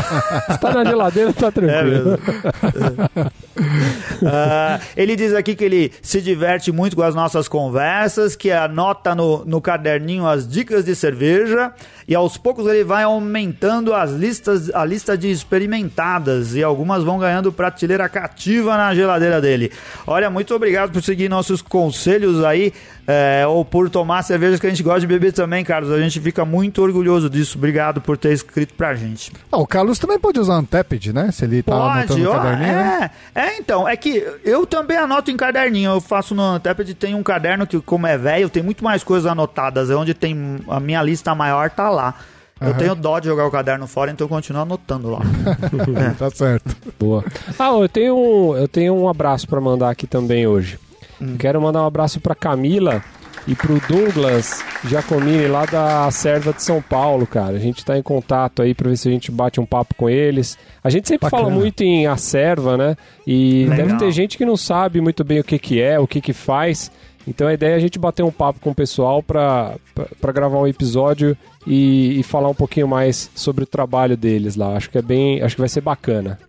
se 0.52 0.60
tá 0.60 0.72
na 0.74 0.84
geladeira, 0.84 1.34
tá 1.34 1.48
É 1.48 1.52
tranquilo. 1.52 2.12
mesmo. 2.12 3.32
Ah, 4.24 4.80
ele 4.96 5.16
diz 5.16 5.34
aqui 5.34 5.56
que 5.56 5.64
ele 5.64 5.92
se 6.02 6.22
diverte 6.22 6.72
muito 6.72 6.96
com 6.96 7.02
as 7.02 7.16
nossas 7.16 7.48
conversas, 7.48 8.36
que 8.36 8.52
a 8.52 8.67
anota 8.68 9.16
no, 9.16 9.44
no 9.46 9.60
caderninho 9.62 10.28
as 10.28 10.48
dicas 10.48 10.86
de 10.86 10.94
cerveja 10.96 11.74
e 12.08 12.14
aos 12.14 12.38
poucos 12.38 12.68
ele 12.68 12.84
vai 12.84 13.04
aumentando 13.04 13.94
as 13.94 14.12
listas, 14.12 14.70
a 14.74 14.86
lista 14.86 15.18
de 15.18 15.30
experimentadas 15.32 16.56
e 16.56 16.62
algumas 16.62 17.04
vão 17.04 17.18
ganhando 17.18 17.52
prateleira 17.52 18.08
cativa 18.08 18.78
na 18.78 18.94
geladeira 18.94 19.42
dele. 19.42 19.72
Olha, 20.06 20.30
muito 20.30 20.54
obrigado 20.54 20.92
por 20.92 21.02
seguir 21.02 21.30
nossos 21.30 21.62
conselhos 21.62 22.44
aí 22.44 22.74
é, 23.08 23.48
ou 23.48 23.64
por 23.64 23.90
tomar 23.90 24.22
cervejas 24.22 24.60
que 24.60 24.68
a 24.68 24.70
gente 24.70 24.84
gosta 24.84 25.00
de 25.00 25.08
beber 25.08 25.32
também, 25.32 25.64
Carlos. 25.64 25.90
A 25.92 26.00
gente 26.00 26.20
fica 26.20 26.44
muito 26.44 26.82
orgulhoso 26.82 27.30
disso. 27.30 27.58
Obrigado 27.58 28.02
por 28.02 28.18
ter 28.18 28.34
escrito 28.34 28.74
pra 28.74 28.94
gente. 28.96 29.32
Ah, 29.50 29.58
o 29.58 29.66
Carlos 29.66 29.98
também 29.98 30.20
pode 30.20 30.42
usar 30.42 30.58
Untapped, 30.58 31.14
né? 31.14 31.32
Se 31.32 31.46
ele 31.46 31.64
tá 31.64 31.74
anotando 31.74 32.08
Pode, 32.08 32.22
no 32.22 32.30
ó, 32.32 32.34
caderninho, 32.34 32.74
né? 32.74 33.12
é, 33.34 33.42
é, 33.42 33.58
então, 33.60 33.88
é 33.88 33.96
que 33.96 34.28
eu 34.44 34.66
também 34.68 34.98
anoto 34.98 35.32
em 35.32 35.38
caderninho, 35.38 35.92
eu 35.92 36.02
faço 36.02 36.36
no 36.36 36.56
Untapped, 36.56 36.94
tem 36.96 37.16
um 37.16 37.24
caderno 37.24 37.66
que, 37.66 37.80
como 37.80 38.06
é 38.06 38.18
velho, 38.18 38.50
tem 38.50 38.62
muito 38.62 38.84
mais 38.84 39.06
coisas 39.06 39.26
anotadas, 39.26 39.90
é 39.90 39.96
onde 39.96 40.14
tem 40.14 40.60
a 40.68 40.80
minha 40.82 41.02
lista 41.02 41.34
maior, 41.34 41.70
tá 41.70 41.90
lá. 41.90 42.14
Eu 42.60 42.74
tenho 42.74 42.96
dó 42.96 43.20
de 43.20 43.28
jogar 43.28 43.46
o 43.46 43.52
caderno 43.52 43.86
fora, 43.86 44.10
então 44.10 44.26
eu 44.26 44.30
continuo 44.30 44.64
anotando 44.64 45.12
lá. 45.12 45.20
Tá 46.18 46.30
certo. 46.32 46.76
Boa. 47.00 47.24
Ah, 47.58 47.70
eu 47.70 47.88
tenho 47.88 48.56
eu 48.58 48.68
tenho 48.68 48.96
um 48.96 49.08
abraço 49.08 49.48
pra 49.48 49.62
mandar 49.62 49.92
aqui 49.92 50.08
também 50.08 50.48
hoje. 50.48 50.80
Quero 51.38 51.62
mandar 51.62 51.84
um 51.84 51.88
abraço 51.88 52.20
pra 52.20 52.36
Camila 52.36 53.04
e 53.48 53.56
pro 53.56 53.80
Douglas 53.88 54.64
Giacomini 54.86 55.48
lá 55.48 55.66
da 55.66 56.12
Serva 56.12 56.52
de 56.52 56.62
São 56.62 56.82
Paulo, 56.82 57.26
cara. 57.26 57.56
A 57.56 57.60
gente 57.60 57.84
tá 57.84 57.98
em 57.98 58.04
contato 58.04 58.62
aí 58.62 58.74
pra 58.74 58.90
ver 58.90 58.98
se 58.98 59.08
a 59.08 59.12
gente 59.12 59.32
bate 59.32 59.60
um 59.60 59.66
papo 59.66 59.96
com 59.96 60.10
eles. 60.10 60.58
A 60.84 60.90
gente 60.90 61.08
sempre 61.08 61.30
Bacana. 61.30 61.44
fala 61.44 61.56
muito 61.56 61.82
em 61.82 62.08
a 62.08 62.18
Serva, 62.18 62.78
né? 62.78 62.96
E 63.26 63.66
Legal. 63.70 63.88
deve 63.88 64.00
ter 64.00 64.12
gente 64.12 64.38
que 64.38 64.46
não 64.46 64.58
sabe 64.58 65.00
muito 65.00 65.24
bem 65.24 65.40
o 65.40 65.44
que 65.44 65.58
que 65.58 65.82
é, 65.82 65.98
o 66.00 66.06
que 66.08 66.20
que 66.20 66.34
faz. 66.34 66.92
Então 67.26 67.48
a 67.48 67.54
ideia 67.54 67.74
é 67.74 67.76
a 67.76 67.80
gente 67.80 68.00
bater 68.00 68.24
um 68.24 68.32
papo 68.32 68.60
com 68.60 68.72
o 68.72 68.76
pessoal 68.76 69.22
pra 69.22 69.76
gravar 70.34 70.60
um 70.60 70.68
episódio 70.68 71.38
e, 71.66 72.20
e 72.20 72.24
falar 72.24 72.48
um 72.48 72.54
pouquinho 72.54 72.88
mais 72.88 73.30
sobre 73.36 73.66
o 73.66 73.68
trabalho 73.68 74.16
deles 74.16 74.56
lá. 74.56 74.78
Acho 74.78 74.90
que 74.90 74.98
é 74.98 75.02
bem, 75.02 75.42
acho 75.42 75.56
que 75.56 75.62
vai 75.62 75.68
ser 75.68 75.82
bacana. 75.82 76.40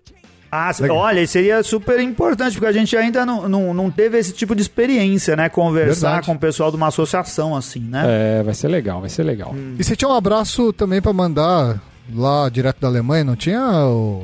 Ah, 0.50 0.70
olha, 0.90 1.26
seria 1.26 1.62
super 1.62 2.00
importante, 2.00 2.54
porque 2.54 2.66
a 2.66 2.72
gente 2.72 2.96
ainda 2.96 3.24
não, 3.26 3.48
não, 3.48 3.74
não 3.74 3.90
teve 3.90 4.18
esse 4.18 4.32
tipo 4.32 4.54
de 4.54 4.62
experiência, 4.62 5.36
né? 5.36 5.48
Conversar 5.48 6.08
Verdade. 6.08 6.26
com 6.26 6.32
o 6.32 6.38
pessoal 6.38 6.70
de 6.70 6.76
uma 6.76 6.88
associação 6.88 7.54
assim, 7.54 7.80
né? 7.80 8.04
É, 8.38 8.42
vai 8.42 8.54
ser 8.54 8.68
legal, 8.68 9.00
vai 9.00 9.10
ser 9.10 9.24
legal. 9.24 9.54
E 9.78 9.84
você 9.84 9.94
tinha 9.94 10.08
um 10.08 10.14
abraço 10.14 10.72
também 10.72 11.02
pra 11.02 11.12
mandar 11.12 11.78
lá 12.14 12.48
direto 12.48 12.80
da 12.80 12.88
Alemanha, 12.88 13.24
não 13.24 13.36
tinha, 13.36 13.60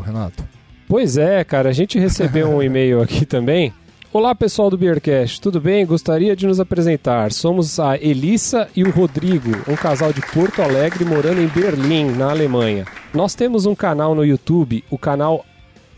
Renato? 0.05 0.45
Pois 0.89 1.19
é, 1.19 1.45
cara, 1.45 1.69
a 1.69 1.73
gente 1.73 1.99
recebeu 1.99 2.49
um 2.49 2.61
e-mail 2.63 3.03
aqui 3.03 3.27
também. 3.27 3.73
Olá, 4.11 4.33
pessoal 4.33 4.71
do 4.71 4.79
Beercast, 4.79 5.41
tudo 5.41 5.61
bem? 5.61 5.85
Gostaria 5.85 6.37
de 6.37 6.47
nos 6.47 6.61
apresentar. 6.61 7.33
Somos 7.33 7.81
a 7.81 7.97
Elissa 7.97 8.69
e 8.75 8.85
o 8.85 8.91
Rodrigo, 8.91 9.51
um 9.69 9.75
casal 9.75 10.13
de 10.13 10.21
Porto 10.21 10.63
Alegre 10.63 11.05
morando 11.05 11.41
em 11.41 11.49
Berlim, 11.49 12.13
na 12.13 12.31
Alemanha. 12.31 12.87
Nós 13.13 13.35
temos 13.35 13.67
um 13.67 13.75
canal 13.75 14.15
no 14.15 14.25
YouTube, 14.25 14.85
o 14.89 14.97
canal 14.97 15.45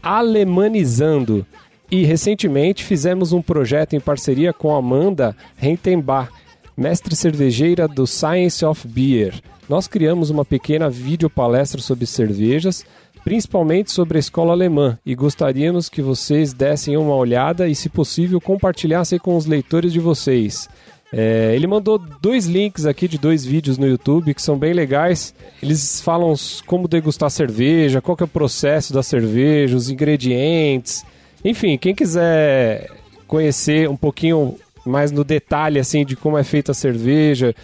Alemanizando. 0.07 1.45
E 1.91 2.05
recentemente 2.05 2.85
fizemos 2.85 3.33
um 3.33 3.43
projeto 3.43 3.97
em 3.97 4.01
parceria 4.01 4.53
com 4.53 4.73
Amanda 4.73 5.37
Rentenbach, 5.57 6.31
mestre 6.77 7.17
cervejeira 7.17 7.89
do 7.89 8.07
Science 8.07 8.65
of 8.65 8.87
Beer. 8.87 9.35
Nós 9.69 9.89
criamos 9.89 10.31
uma 10.31 10.45
pequena 10.45 10.89
videopalestra 10.89 11.81
sobre 11.81 12.07
cervejas, 12.07 12.87
principalmente 13.25 13.91
sobre 13.91 14.17
a 14.17 14.21
escola 14.21 14.53
alemã, 14.53 14.97
e 15.05 15.13
gostaríamos 15.17 15.89
que 15.89 16.01
vocês 16.01 16.53
dessem 16.53 16.97
uma 16.97 17.17
olhada 17.17 17.67
e, 17.67 17.75
se 17.75 17.89
possível, 17.89 18.41
compartilhassem 18.41 19.19
com 19.19 19.37
os 19.37 19.45
leitores 19.45 19.93
de 19.93 19.99
vocês. 19.99 20.69
É, 21.13 21.53
ele 21.55 21.67
mandou 21.67 21.99
dois 22.21 22.47
links 22.47 22.85
aqui 22.85 23.07
de 23.07 23.17
dois 23.17 23.45
vídeos 23.45 23.79
no 23.79 23.87
YouTube 23.87 24.35
que 24.35 24.43
são 24.43 24.59
bem 24.59 24.73
legais. 24.73 25.35
Eles 25.63 26.01
falam 26.01 26.35
como 26.67 26.89
degustar 26.89 27.31
cerveja, 27.31 28.01
qual 28.01 28.17
que 28.17 28.23
é 28.23 28.27
o 28.27 28.29
processo 28.29 28.93
da 28.93 29.03
cerveja, 29.03 29.77
os 29.77 29.89
ingredientes. 29.89 31.05
Enfim, 31.45 31.79
quem 31.79 31.95
quiser 31.95 32.91
conhecer 33.27 33.89
um 33.89 33.97
pouquinho 33.97 34.57
mais 34.85 35.11
no 35.11 35.25
detalhe 35.25 35.79
assim 35.79 36.05
de 36.05 36.17
como 36.17 36.39
é 36.39 36.45
feita 36.45 36.73
a 36.73 36.75
cerveja, 36.75 37.55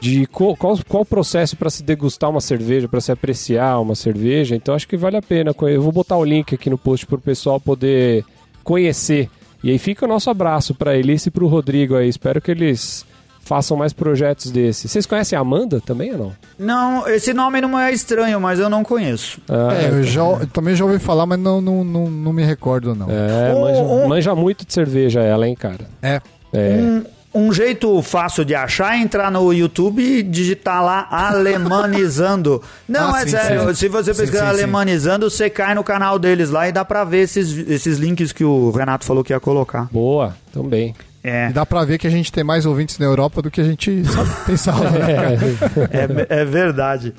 de 0.00 0.26
co- 0.26 0.56
qual, 0.56 0.78
qual 0.88 1.02
o 1.02 1.06
processo 1.06 1.56
para 1.56 1.70
se 1.70 1.82
degustar 1.82 2.30
uma 2.30 2.40
cerveja, 2.40 2.88
para 2.88 3.00
se 3.00 3.12
apreciar 3.12 3.80
uma 3.80 3.94
cerveja, 3.94 4.54
então 4.56 4.74
acho 4.74 4.88
que 4.88 4.96
vale 4.96 5.16
a 5.16 5.22
pena. 5.22 5.54
Eu 5.62 5.82
vou 5.82 5.92
botar 5.92 6.16
o 6.16 6.24
link 6.24 6.54
aqui 6.54 6.68
no 6.68 6.78
post 6.78 7.06
para 7.06 7.16
o 7.16 7.20
pessoal 7.20 7.60
poder 7.60 8.24
conhecer. 8.62 9.28
E 9.64 9.70
aí 9.70 9.78
fica 9.78 10.04
o 10.04 10.08
nosso 10.08 10.28
abraço 10.28 10.74
para 10.74 10.94
Elice 10.96 11.28
e 11.28 11.32
para 11.32 11.42
o 11.42 11.48
Rodrigo 11.48 11.96
aí. 11.96 12.08
Espero 12.08 12.40
que 12.40 12.50
eles 12.50 13.04
façam 13.40 13.76
mais 13.76 13.92
projetos 13.92 14.50
desses. 14.50 14.90
Vocês 14.90 15.06
conhecem 15.06 15.36
a 15.36 15.40
Amanda 15.40 15.80
também 15.80 16.12
ou 16.12 16.18
não? 16.18 16.32
Não, 16.58 17.08
esse 17.08 17.32
nome 17.34 17.60
não 17.62 17.78
é 17.78 17.90
estranho, 17.92 18.40
mas 18.40 18.58
eu 18.58 18.68
não 18.68 18.82
conheço. 18.84 19.40
Ah, 19.48 19.68
É, 19.74 19.88
eu 19.88 20.02
já, 20.02 20.20
eu 20.22 20.46
também 20.46 20.74
já 20.76 20.84
ouvi 20.84 20.98
falar, 20.98 21.24
mas 21.26 21.38
não, 21.38 21.60
não, 21.62 21.82
não, 21.82 22.10
não 22.10 22.32
me 22.32 22.42
recordo, 22.44 22.94
não. 22.94 23.06
é, 23.10 23.54
Um- 23.54 23.60
manja, 23.62 23.82
um- 23.82 24.08
manja 24.08 24.34
muito 24.34 24.66
de 24.66 24.72
cerveja 24.72 25.20
ela, 25.22 25.48
hein, 25.48 25.54
cara. 25.54 25.86
É. 26.02 26.20
É. 26.52 26.76
Um, 26.80 27.04
um 27.34 27.52
jeito 27.52 28.00
fácil 28.02 28.44
de 28.44 28.54
achar 28.54 28.94
é 28.96 29.00
entrar 29.00 29.30
no 29.30 29.52
YouTube 29.52 30.00
e 30.02 30.22
digitar 30.22 30.82
lá 30.84 31.06
alemanizando. 31.10 32.62
Não, 32.88 33.14
Ah, 33.14 33.22
é 33.22 33.24
sim, 33.24 33.30
sério. 33.30 33.68
sim. 33.68 33.74
Se 33.74 33.88
você 33.88 34.14
pesquisar 34.14 34.48
alemanizando, 34.48 35.28
você 35.28 35.50
cai 35.50 35.74
no 35.74 35.82
canal 35.84 36.18
deles 36.18 36.50
lá 36.50 36.68
e 36.68 36.72
dá 36.72 36.84
pra 36.84 37.04
ver 37.04 37.22
esses, 37.22 37.50
esses 37.68 37.98
links 37.98 38.32
que 38.32 38.44
o 38.44 38.70
Renato 38.70 39.04
falou 39.04 39.24
que 39.24 39.32
ia 39.32 39.40
colocar. 39.40 39.88
Boa, 39.92 40.34
também. 40.52 40.94
É. 41.26 41.48
E 41.48 41.52
dá 41.54 41.64
pra 41.64 41.82
ver 41.86 41.96
que 41.96 42.06
a 42.06 42.10
gente 42.10 42.30
tem 42.30 42.44
mais 42.44 42.66
ouvintes 42.66 42.98
na 42.98 43.06
Europa 43.06 43.40
do 43.40 43.50
que 43.50 43.58
a 43.58 43.64
gente 43.64 44.02
pensava, 44.44 44.90
né, 44.92 45.14
cara? 45.14 46.28
É, 46.30 46.42
é 46.42 46.44
verdade. 46.44 47.14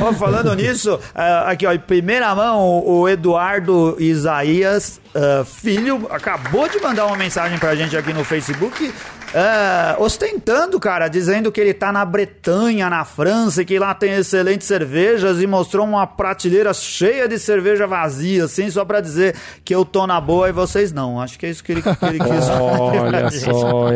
Ó, 0.00 0.10
falando 0.14 0.54
nisso, 0.54 0.98
ah, 1.14 1.50
aqui 1.50 1.66
ó, 1.66 1.72
em 1.72 1.78
primeira 1.78 2.34
mão, 2.34 2.60
o, 2.60 3.00
o 3.00 3.08
Eduardo 3.10 3.94
Isaías 4.00 4.98
ah, 5.14 5.44
Filho 5.44 6.06
acabou 6.10 6.66
de 6.66 6.80
mandar 6.80 7.04
uma 7.04 7.16
mensagem 7.16 7.58
pra 7.58 7.74
gente 7.74 7.94
aqui 7.94 8.14
no 8.14 8.24
Facebook. 8.24 8.90
Ah, 9.34 9.96
ostentando, 9.98 10.78
cara, 10.78 11.08
dizendo 11.08 11.50
que 11.50 11.60
ele 11.60 11.72
tá 11.72 11.90
na 11.90 12.04
Bretanha, 12.04 12.90
na 12.90 13.04
França, 13.04 13.62
e 13.62 13.64
que 13.64 13.78
lá 13.78 13.94
tem 13.94 14.12
excelentes 14.14 14.66
cervejas 14.66 15.40
e 15.40 15.46
mostrou 15.46 15.86
uma 15.86 16.06
prateleira 16.06 16.74
cheia 16.74 17.26
de 17.26 17.38
cerveja 17.38 17.86
vazia, 17.86 18.44
assim, 18.44 18.70
só 18.70 18.84
pra 18.84 19.00
dizer 19.00 19.34
que 19.64 19.74
eu 19.74 19.84
tô 19.84 20.06
na 20.06 20.20
boa 20.20 20.48
e 20.48 20.52
vocês 20.52 20.92
não. 20.92 21.20
Acho 21.20 21.38
que 21.38 21.46
é 21.46 21.50
isso 21.50 21.64
que 21.64 21.72
ele, 21.72 21.82
que 21.82 22.04
ele 22.04 22.18
quis 22.18 22.48
Olha 22.60 23.30
só, 23.30 23.88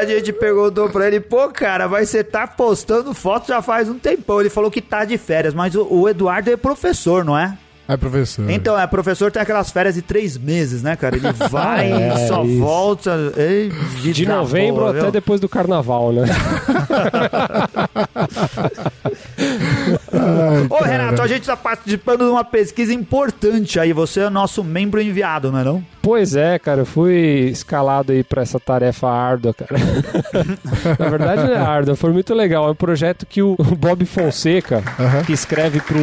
A 0.00 0.04
gente 0.04 0.32
perguntou 0.32 0.88
pra 0.88 1.06
ele, 1.06 1.20
pô, 1.20 1.48
cara, 1.48 1.88
mas 1.88 2.08
você 2.08 2.22
tá 2.22 2.46
postando 2.46 3.12
foto 3.14 3.48
já 3.48 3.60
faz 3.60 3.88
um 3.88 3.98
tempão. 3.98 4.40
Ele 4.40 4.50
falou 4.50 4.70
que 4.70 4.80
tá 4.80 5.04
de 5.04 5.18
férias, 5.18 5.54
mas 5.54 5.74
o, 5.74 5.86
o 5.90 6.08
Eduardo 6.08 6.50
é 6.50 6.56
professor, 6.56 7.24
não 7.24 7.36
é? 7.36 7.56
É, 7.88 7.96
professor. 7.96 8.50
Então, 8.50 8.78
é, 8.78 8.86
professor 8.86 9.32
tem 9.32 9.40
aquelas 9.40 9.70
férias 9.70 9.94
de 9.94 10.02
três 10.02 10.36
meses, 10.36 10.82
né, 10.82 10.94
cara? 10.94 11.16
Ele 11.16 11.26
vai 11.50 11.90
É, 11.90 12.24
e 12.24 12.28
só 12.28 12.44
isso. 12.44 12.58
volta. 12.60 13.16
Ei, 13.36 13.72
De 14.12 14.26
novembro 14.26 14.80
boa, 14.82 14.90
até 14.90 15.00
viu? 15.02 15.10
depois 15.10 15.40
do 15.40 15.48
carnaval, 15.48 16.12
né? 16.12 16.26
Ô, 20.68 20.84
Renato, 20.84 21.22
a 21.22 21.26
gente 21.26 21.46
tá 21.46 21.56
participando 21.56 22.24
de 22.24 22.30
uma 22.30 22.44
pesquisa 22.44 22.92
importante 22.92 23.80
aí. 23.80 23.92
Você 23.92 24.20
é 24.20 24.30
nosso 24.30 24.62
membro 24.62 25.00
enviado, 25.00 25.50
não 25.50 25.58
é 25.58 25.64
não? 25.64 25.84
Pois 26.08 26.34
é, 26.34 26.58
cara, 26.58 26.80
eu 26.80 26.86
fui 26.86 27.50
escalado 27.50 28.12
aí 28.12 28.24
pra 28.24 28.40
essa 28.40 28.58
tarefa 28.58 29.10
árdua, 29.10 29.52
cara. 29.52 29.74
Na 30.98 31.08
verdade 31.10 31.42
não 31.42 31.52
é 31.52 31.58
árdua, 31.58 31.96
foi 31.96 32.10
muito 32.14 32.32
legal. 32.32 32.66
É 32.66 32.70
um 32.70 32.74
projeto 32.74 33.26
que 33.26 33.42
o 33.42 33.54
Bob 33.78 34.06
Fonseca, 34.06 34.82
Aham. 34.98 35.22
que 35.24 35.34
escreve 35.34 35.82
pro, 35.82 35.98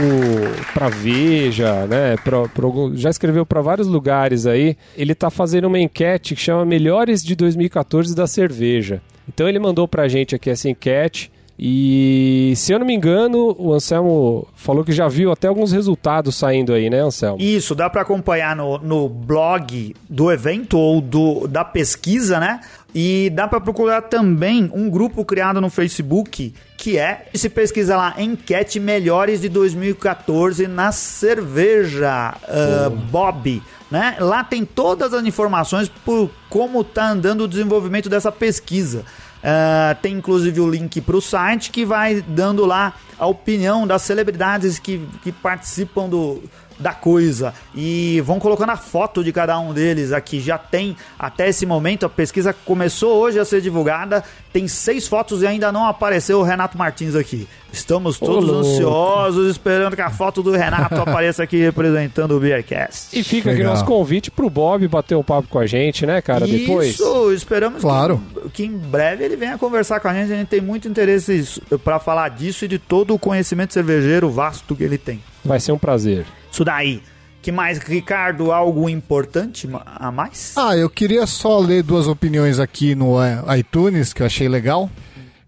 pra 0.75 0.89
Veja, 0.89 1.87
né, 1.87 2.17
pro, 2.23 2.47
pro 2.49 2.91
já 2.95 3.09
escreveu 3.09 3.47
pra 3.47 3.61
vários 3.61 3.87
lugares 3.87 4.45
aí, 4.45 4.77
ele 4.95 5.15
tá 5.15 5.31
fazendo 5.31 5.65
uma 5.65 5.79
enquete 5.79 6.35
que 6.35 6.41
chama 6.41 6.63
Melhores 6.63 7.23
de 7.23 7.35
2014 7.35 8.15
da 8.15 8.27
Cerveja. 8.27 9.01
Então 9.27 9.49
ele 9.49 9.57
mandou 9.57 9.87
pra 9.87 10.07
gente 10.07 10.35
aqui 10.35 10.51
essa 10.51 10.69
enquete. 10.69 11.31
E 11.57 12.53
se 12.57 12.73
eu 12.73 12.79
não 12.79 12.85
me 12.85 12.93
engano, 12.93 13.55
o 13.57 13.73
Anselmo 13.73 14.47
falou 14.55 14.83
que 14.83 14.91
já 14.91 15.07
viu 15.07 15.31
até 15.31 15.47
alguns 15.47 15.71
resultados 15.71 16.35
saindo 16.35 16.73
aí, 16.73 16.89
né, 16.89 16.99
Anselmo? 16.99 17.41
Isso, 17.41 17.73
dá 17.73 17.89
pra 17.89 18.01
acompanhar 18.01 18.55
no, 18.55 18.77
no 18.79 19.07
blog 19.07 19.95
do 20.09 20.31
evento 20.31 20.77
ou 20.77 20.99
do, 20.99 21.47
da 21.47 21.63
pesquisa, 21.63 22.39
né? 22.39 22.59
E 22.93 23.29
dá 23.33 23.47
pra 23.47 23.59
procurar 23.59 24.03
também 24.03 24.69
um 24.73 24.89
grupo 24.89 25.23
criado 25.25 25.59
no 25.59 25.69
Facebook 25.69 26.53
que 26.77 26.97
é, 26.97 27.25
se 27.33 27.49
pesquisa 27.49 27.97
lá, 27.97 28.15
enquete 28.17 28.79
melhores 28.79 29.41
de 29.41 29.49
2014 29.49 30.67
na 30.67 30.91
cerveja 30.91 32.35
ah, 32.47 32.89
Bob. 33.09 33.61
Né? 33.89 34.17
Lá 34.19 34.43
tem 34.43 34.65
todas 34.65 35.13
as 35.13 35.25
informações 35.25 35.89
por 35.89 36.29
como 36.49 36.83
tá 36.83 37.09
andando 37.09 37.41
o 37.41 37.47
desenvolvimento 37.47 38.09
dessa 38.09 38.31
pesquisa. 38.31 39.03
Ah, 39.47 39.95
tem 40.01 40.15
inclusive 40.15 40.59
o 40.59 40.67
link 40.67 40.99
para 41.01 41.15
o 41.15 41.21
site 41.21 41.69
que 41.69 41.85
vai 41.85 42.19
dando 42.27 42.65
lá 42.65 42.95
a 43.19 43.27
opinião 43.27 43.85
das 43.85 44.01
celebridades 44.01 44.79
que, 44.79 45.07
que 45.21 45.31
participam 45.31 46.09
do, 46.09 46.41
da 46.79 46.93
coisa. 46.93 47.53
E 47.73 48.21
vão 48.25 48.39
colocando 48.39 48.69
a 48.71 48.77
foto 48.77 49.23
de 49.23 49.31
cada 49.31 49.57
um 49.59 49.73
deles 49.73 50.11
aqui. 50.11 50.39
Já 50.39 50.57
tem 50.57 50.95
até 51.17 51.49
esse 51.49 51.65
momento, 51.65 52.05
a 52.05 52.09
pesquisa 52.09 52.53
começou 52.53 53.15
hoje 53.17 53.39
a 53.39 53.45
ser 53.45 53.61
divulgada. 53.61 54.23
Tem 54.51 54.67
seis 54.67 55.07
fotos 55.07 55.41
e 55.41 55.47
ainda 55.47 55.71
não 55.71 55.85
apareceu 55.85 56.39
o 56.39 56.43
Renato 56.43 56.77
Martins 56.77 57.15
aqui. 57.15 57.47
Estamos 57.73 58.17
todos 58.17 58.45
louco. 58.49 58.59
ansiosos, 58.65 59.51
esperando 59.51 59.95
que 59.97 60.01
a 60.01 60.09
foto 60.09 60.41
do 60.41 60.51
Renato 60.51 60.95
apareça 60.95 61.43
aqui 61.43 61.57
representando 61.61 62.31
o 62.37 62.39
Beercast. 62.39 63.17
E 63.17 63.21
fica 63.21 63.49
aqui 63.49 63.59
Legal. 63.59 63.73
nosso 63.73 63.83
convite 63.85 64.31
pro 64.31 64.49
Bob 64.49 64.87
bater 64.87 65.15
um 65.15 65.23
papo 65.23 65.49
com 65.49 65.59
a 65.59 65.65
gente, 65.65 66.05
né, 66.05 66.21
cara? 66.21 66.47
Depois. 66.47 66.91
Isso, 66.91 67.33
esperamos 67.33 67.81
Claro. 67.81 68.21
que, 68.45 68.49
que 68.49 68.63
em 68.65 68.71
breve 68.77 69.25
ele 69.25 69.35
venha 69.35 69.57
conversar 69.57 69.99
com 69.99 70.07
a 70.07 70.13
gente. 70.13 70.31
A 70.31 70.37
gente 70.37 70.47
tem 70.47 70.61
muito 70.61 70.87
interesse 70.87 71.61
para 71.83 71.99
falar 71.99 72.29
disso 72.29 72.63
e 72.63 72.67
de 72.69 72.79
todo 72.79 73.13
o 73.13 73.19
conhecimento 73.19 73.73
cervejeiro 73.73 74.29
vasto 74.29 74.73
que 74.73 74.83
ele 74.83 74.97
tem. 74.97 75.21
Vai 75.43 75.59
ser 75.59 75.73
um 75.73 75.77
prazer. 75.77 76.25
Isso 76.55 76.63
daí. 76.63 77.03
Que 77.41 77.51
mais, 77.51 77.79
Ricardo? 77.79 78.49
Algo 78.49 78.89
importante 78.89 79.67
a 79.85 80.09
mais? 80.09 80.53
Ah, 80.55 80.77
eu 80.77 80.89
queria 80.89 81.27
só 81.27 81.59
ler 81.59 81.83
duas 81.83 82.07
opiniões 82.07 82.61
aqui 82.61 82.95
no 82.95 83.21
eh, 83.21 83.59
iTunes 83.59 84.13
que 84.13 84.21
eu 84.21 84.25
achei 84.25 84.47
legal. 84.47 84.89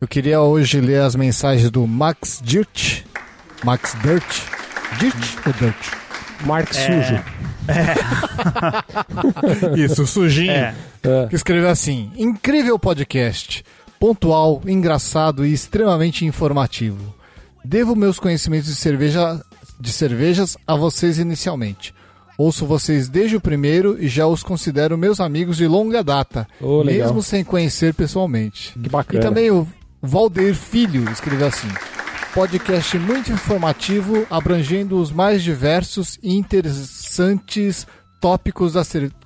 Eu 0.01 0.07
queria 0.07 0.41
hoje 0.41 0.81
ler 0.81 0.99
as 0.99 1.15
mensagens 1.15 1.71
do 1.71 1.87
Max 1.87 2.41
Dirt. 2.43 3.03
Max 3.63 3.95
Dirt. 4.03 4.41
Dirt 4.99 5.15
ou 5.45 5.53
Dirt? 5.53 5.93
Mark 6.45 6.73
Sujo. 6.73 7.23
Isso, 9.77 10.05
sujinho. 10.05 10.51
É. 10.51 10.75
É. 11.03 11.27
Que 11.27 11.35
escreveu 11.35 11.69
assim: 11.69 12.11
Incrível 12.17 12.77
podcast. 12.77 13.63
Pontual, 13.97 14.61
engraçado 14.67 15.45
e 15.45 15.53
extremamente 15.53 16.25
informativo. 16.25 17.15
Devo 17.63 17.95
meus 17.95 18.19
conhecimentos 18.19 18.67
de 18.67 18.75
cerveja 18.75 19.41
de 19.79 19.91
cervejas 19.91 20.57
a 20.65 20.75
vocês 20.75 21.19
inicialmente. 21.19 21.93
Ouço 22.37 22.67
vocês 22.67 23.09
desde 23.09 23.35
o 23.35 23.41
primeiro 23.41 23.97
e 23.99 24.07
já 24.07 24.27
os 24.27 24.43
considero 24.43 24.97
meus 24.97 25.19
amigos 25.19 25.57
de 25.57 25.67
longa 25.67 26.03
data, 26.03 26.47
legal. 26.61 26.83
mesmo 26.85 27.23
sem 27.23 27.43
conhecer 27.43 27.95
pessoalmente. 27.95 28.73
Que 28.79 28.89
bacana. 28.89 29.19
E 29.19 29.27
também 29.27 29.49
o 29.49 29.67
Valdeir 30.01 30.53
Filho 30.53 31.09
escreveu 31.11 31.47
assim: 31.47 31.67
podcast 32.35 32.99
muito 32.99 33.31
informativo, 33.31 34.27
abrangendo 34.29 35.01
os 35.01 35.11
mais 35.11 35.41
diversos 35.41 36.19
e 36.21 36.35
interessantes 36.35 37.87
tópicos 38.21 38.73
da, 38.73 38.83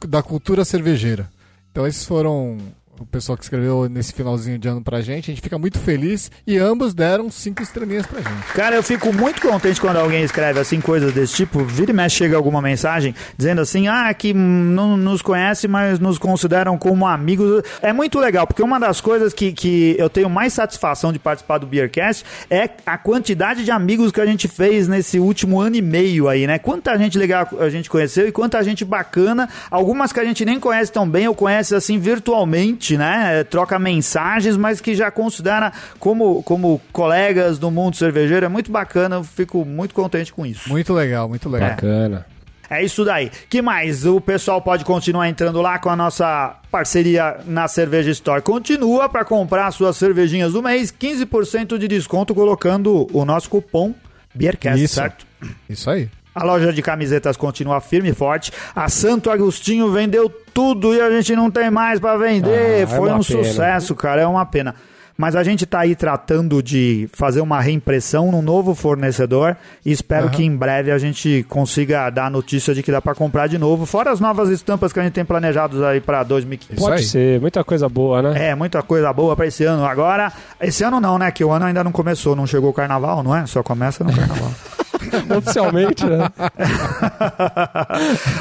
da 0.08 0.24
cultura 0.24 0.64
cervejeira. 0.64 1.30
Então 1.72 1.86
esses 1.86 2.06
foram 2.06 2.58
o 3.02 3.06
pessoal 3.06 3.38
que 3.38 3.44
escreveu 3.44 3.90
nesse 3.90 4.14
finalzinho 4.14 4.58
de 4.58 4.68
ano 4.68 4.82
pra 4.82 5.02
gente. 5.02 5.32
A 5.32 5.34
gente 5.34 5.42
fica 5.42 5.58
muito 5.58 5.80
feliz 5.80 6.32
e 6.46 6.58
ambos 6.58 6.94
deram 6.94 7.30
cinco 7.32 7.62
estrelinhas 7.64 8.06
pra 8.06 8.22
gente. 8.22 8.54
Cara, 8.54 8.76
eu 8.76 8.84
fico 8.84 9.12
muito 9.12 9.42
contente 9.42 9.82
quando 9.82 9.98
alguém 9.98 10.24
escreve 10.24 10.60
assim 10.60 10.80
coisas 10.80 11.14
desse 11.14 11.34
tipo. 11.34 11.64
Vira 11.64 11.92
e 11.92 11.94
mexe 11.94 12.22
chega 12.22 12.36
alguma 12.36 12.62
mensagem 12.62 13.16
dizendo 13.36 13.62
assim: 13.62 13.88
ah, 13.88 14.14
que 14.14 14.34
não 14.34 14.96
nos 14.96 15.22
conhece, 15.22 15.68
mas 15.68 16.00
nos 16.00 16.18
consideram 16.18 16.78
como 16.78 17.08
amigos. 17.08 17.64
É 17.82 17.92
muito 17.92 18.20
legal, 18.20 18.46
porque 18.46 18.62
uma 18.62 18.80
das 18.80 19.02
coisas 19.02 19.34
que, 19.34 19.52
que 19.52 19.96
eu 19.98 20.10
tenho 20.10 20.30
mais 20.30 20.54
satisfação 20.54 21.12
de 21.12 21.18
participar 21.18 21.58
do 21.58 21.66
Beercast 21.66 22.24
é 22.50 22.70
a 22.86 22.98
quantidade 22.98 23.66
de 23.66 23.72
amigos 23.72 24.12
que 24.12 24.22
a 24.22 24.26
gente 24.26 24.48
fez 24.48 24.88
nesse 24.88 25.20
último 25.20 25.60
ano 25.60 25.76
e 25.76 25.82
meio 25.82 26.28
aí, 26.28 26.46
né? 26.46 26.60
Quanta 26.60 26.96
gente 26.98 27.18
legal 27.18 27.48
a 27.60 27.70
gente 27.70 27.90
conheceu 27.90 28.28
e 28.28 28.32
quanta 28.32 28.62
gente 28.64 28.86
bacana. 28.86 29.50
Algumas 29.70 30.14
que 30.14 30.20
a 30.20 30.26
gente 30.26 30.46
nem 30.46 30.60
conhece 30.60 30.92
tão 30.92 31.10
bem, 31.10 31.28
ou 31.28 31.34
conhece 31.34 31.74
assim 31.74 31.98
virtualmente, 31.98 32.91
né? 32.98 33.44
Troca 33.44 33.78
mensagens, 33.80 34.58
mas 34.58 34.82
que 34.82 34.96
já 34.96 35.12
considera 35.12 35.72
como, 36.00 36.42
como 36.44 36.82
colegas 36.92 37.58
do 37.60 37.70
mundo 37.72 37.96
cervejeiro. 37.96 38.46
É 38.46 38.50
muito 38.50 38.72
bacana, 38.72 39.18
eu 39.18 39.24
fico 39.24 39.66
muito 39.66 39.94
contente 39.94 40.34
com 40.34 40.46
isso. 40.46 40.70
Muito 40.70 40.94
legal, 40.94 41.28
muito 41.28 41.50
legal. 41.50 41.72
Bacana. 41.72 42.26
É 42.70 42.82
isso 42.82 43.04
daí. 43.04 43.30
Que 43.50 43.62
mais? 43.62 44.06
O 44.06 44.22
pessoal 44.22 44.62
pode 44.62 44.86
continuar 44.86 45.28
entrando 45.28 45.62
lá 45.62 45.78
com 45.78 45.90
a 45.90 45.96
nossa 45.96 46.56
parceria 46.72 47.38
na 47.46 47.68
Cerveja 47.68 48.10
Store. 48.12 48.42
Continua 48.42 49.10
para 49.10 49.26
comprar 49.26 49.70
suas 49.72 49.98
cervejinhas 49.98 50.54
do 50.54 50.64
mês, 50.64 50.90
15% 50.90 51.78
de 51.78 51.86
desconto 51.86 52.34
colocando 52.34 53.10
o 53.12 53.26
nosso 53.26 53.50
cupom 53.50 53.94
Beercast, 54.34 54.82
Isso. 54.82 54.96
certo? 54.96 55.28
Isso 55.70 55.90
aí. 55.90 56.10
A 56.34 56.46
loja 56.46 56.72
de 56.72 56.82
camisetas 56.82 57.36
continua 57.36 57.82
firme 57.82 58.10
e 58.10 58.14
forte. 58.14 58.54
A 58.74 58.88
Santo 58.88 59.30
Agostinho 59.30 59.92
vendeu 59.92 60.32
tudo 60.54 60.94
e 60.94 61.02
a 61.02 61.10
gente 61.12 61.36
não 61.36 61.50
tem 61.52 61.70
mais 61.70 62.00
para 62.00 62.18
vender. 62.18 62.50
Ah, 62.50 62.80
é 62.82 62.86
Foi 62.86 63.10
uma 63.10 63.18
um 63.18 63.24
pena. 63.24 63.44
sucesso, 63.44 63.96
cara. 63.96 64.22
É 64.22 64.28
uma 64.28 64.46
pena. 64.46 64.76
Mas 65.18 65.36
a 65.36 65.44
gente 65.44 65.68
tá 65.68 65.82
aí 65.82 65.96
tratando 65.96 66.64
de 66.64 67.08
fazer 67.14 67.42
uma 67.42 67.62
reimpressão 67.62 68.32
num 68.32 68.42
novo 68.42 68.74
fornecedor 68.74 69.56
e 69.86 69.92
espero 69.92 70.32
que 70.32 70.44
em 70.44 70.56
breve 70.56 70.90
a 70.90 70.98
gente 70.98 71.46
consiga 71.48 72.10
dar 72.10 72.26
a 72.26 72.30
notícia 72.30 72.74
de 72.74 72.82
que 72.82 72.92
dá 72.92 73.00
para 73.00 73.14
comprar 73.14 73.46
de 73.46 73.58
novo, 73.58 73.86
fora 73.86 74.10
as 74.12 74.20
novas 74.20 74.50
estampas 74.50 74.92
que 74.92 75.00
a 75.00 75.04
gente 75.04 75.14
tem 75.14 75.24
planejadas 75.24 75.80
aí 75.84 76.02
para 76.02 76.24
2015. 76.24 76.74
Isso 76.74 76.84
Pode 76.84 77.02
aí. 77.02 77.04
ser, 77.08 77.40
muita 77.40 77.64
coisa 77.64 77.88
boa, 77.88 78.22
né? 78.24 78.50
É, 78.50 78.56
muita 78.56 78.82
coisa 78.82 79.14
boa 79.14 79.36
para 79.36 79.46
esse 79.46 79.64
ano. 79.64 79.86
Agora, 79.86 80.32
esse 80.60 80.84
ano 80.84 81.00
não, 81.00 81.20
né? 81.20 81.30
Que 81.30 81.44
o 81.44 81.52
ano 81.52 81.66
ainda 81.66 81.84
não 81.84 81.92
começou, 81.92 82.36
não 82.36 82.48
chegou 82.48 82.72
o 82.72 82.74
carnaval, 82.74 83.22
não 83.22 83.36
é? 83.36 83.46
Só 83.46 83.62
começa 83.62 84.04
no 84.04 84.12
carnaval. 84.16 84.52
Oficialmente, 85.38 86.06
né? 86.06 86.30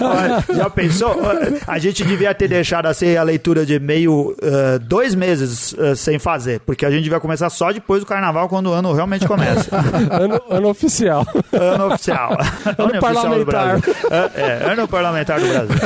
Olha, 0.01 0.45
Já 0.55 0.71
pensou? 0.71 1.17
A 1.67 1.79
gente 1.79 2.05
devia 2.05 2.35
ter 2.35 2.49
deixado 2.49 2.87
assim 2.87 3.17
a 3.17 3.23
leitura 3.23 3.65
de 3.65 3.75
e-mail 3.75 4.37
eh, 4.43 4.79
dois 4.79 5.15
meses 5.15 5.75
eh, 5.79 5.95
sem 5.95 6.19
fazer, 6.19 6.61
porque 6.61 6.85
a 6.85 6.91
gente 6.91 7.09
vai 7.09 7.21
começar 7.21 7.49
só 7.51 7.73
depois 7.73 8.01
do 8.01 8.07
carnaval, 8.07 8.49
quando 8.49 8.69
o 8.69 8.73
ano 8.73 8.93
realmente 8.93 9.27
começa. 9.27 9.71
ano, 10.11 10.41
ano 10.49 10.69
oficial. 10.69 11.27
ano 11.53 11.87
oficial. 11.87 12.33
Ano, 12.33 12.89
oficial 12.89 12.95
do 12.95 13.01
parlamentar. 13.01 13.81
Brasil. 13.81 13.95
É, 14.11 14.41
é, 14.41 14.73
ano 14.73 14.89
parlamentar 14.89 15.41
do 15.41 15.47
Brasil. 15.49 15.77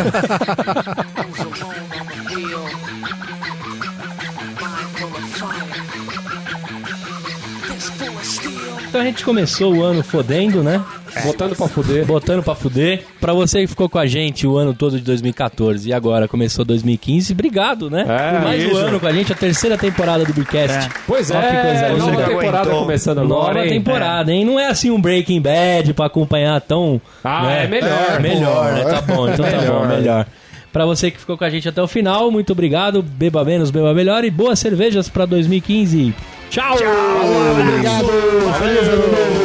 Então 8.89 9.01
a 9.01 9.05
gente 9.05 9.25
começou 9.25 9.75
o 9.75 9.83
ano 9.83 10.03
fodendo, 10.05 10.63
né? 10.63 10.81
Botando 11.25 11.57
pra 11.57 11.67
fuder. 11.69 12.05
Botando 12.07 12.43
pra 12.43 12.55
fuder. 12.55 13.03
Pra 13.21 13.33
você 13.33 13.61
que 13.63 13.67
ficou 13.67 13.89
com 13.89 13.99
a 13.99 14.07
gente 14.07 14.47
o 14.47 14.57
ano 14.57 14.73
todo 14.75 14.97
de 14.97 15.03
2014 15.05 15.89
e 15.89 15.93
agora 15.93 16.29
começou 16.29 16.65
2015, 16.65 17.33
obrigado, 17.33 17.91
né? 17.91 18.03
É, 18.03 18.33
Por 18.39 18.45
mais 18.45 18.65
um 18.65 18.67
isso. 18.69 18.77
ano 18.77 19.01
com 19.01 19.07
a 19.07 19.13
gente, 19.13 19.33
a 19.33 19.37
terceira 19.37 19.77
temporada 19.77 20.25
do 20.25 20.33
Beercast. 20.33 20.77
É. 20.77 20.89
Pois 21.07 21.31
Ó, 21.31 21.39
é, 21.39 21.43
que 21.43 21.63
coisa 21.69 21.89
nova 21.97 22.23
temporada 22.25 22.59
Aguentou. 22.61 22.81
começando 22.83 23.19
agora. 23.19 23.55
Nova 23.55 23.67
hein? 23.67 23.73
temporada, 23.73 24.33
hein? 24.33 24.45
Não 24.45 24.61
é 24.61 24.69
assim 24.69 24.91
um 24.91 25.01
Breaking 25.01 25.41
Bad 25.41 25.93
pra 25.95 26.07
acompanhar 26.07 26.61
tão. 26.61 27.01
Ah, 27.23 27.47
né? 27.47 27.65
é 27.65 27.69
melhor. 27.69 28.07
É, 28.11 28.19
Melhor, 28.21 28.73
né? 28.75 28.85
Tá 28.85 29.01
bom, 29.01 29.29
então 29.29 29.45
tá 29.45 29.57
Melhor. 29.59 29.81
bom, 29.81 29.87
melhor. 29.89 30.27
Pra 30.73 30.85
você 30.87 31.11
que 31.11 31.19
ficou 31.21 31.39
com 31.39 31.45
a 31.45 31.51
gente 31.51 31.69
até 31.69 31.81
o 31.81 31.87
final, 31.87 32.31
muito 32.33 32.53
obrigado. 32.53 33.01
Beba 33.03 33.45
menos, 33.45 33.71
beba 33.71 33.95
melhor 33.95 34.25
e 34.25 34.31
boas 34.31 34.59
cervejas 34.59 35.09
pra 35.09 35.25
2015. 35.27 36.13
Tchau! 36.55 36.77
Obrigado. 36.77 38.55
Feliz 38.61 38.89
ano 38.89 39.09
novo. 39.09 39.44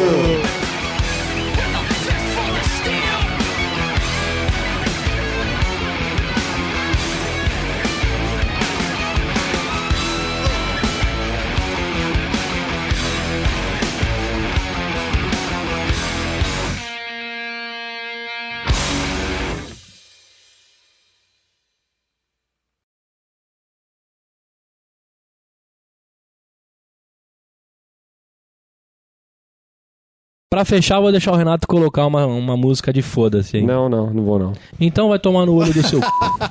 Pra 30.60 30.66
fechar, 30.66 31.00
vou 31.00 31.10
deixar 31.10 31.32
o 31.32 31.38
Renato 31.38 31.66
colocar 31.66 32.06
uma, 32.06 32.26
uma 32.26 32.58
música 32.58 32.92
de 32.92 33.02
foda-se 33.02 33.56
aí. 33.56 33.64
Não, 33.64 33.88
não, 33.88 34.14
não 34.14 34.24
vou 34.26 34.38
não. 34.38 34.52
Então 34.78 35.08
vai 35.08 35.18
tomar 35.18 35.46
no 35.46 35.56
olho 35.56 35.74
do 35.74 35.88
seu. 35.88 36.02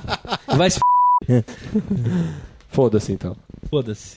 vai 0.57 0.71
se. 0.71 0.81
Foda-se 2.71 3.13
então. 3.13 3.37
Foda-se. 3.69 4.17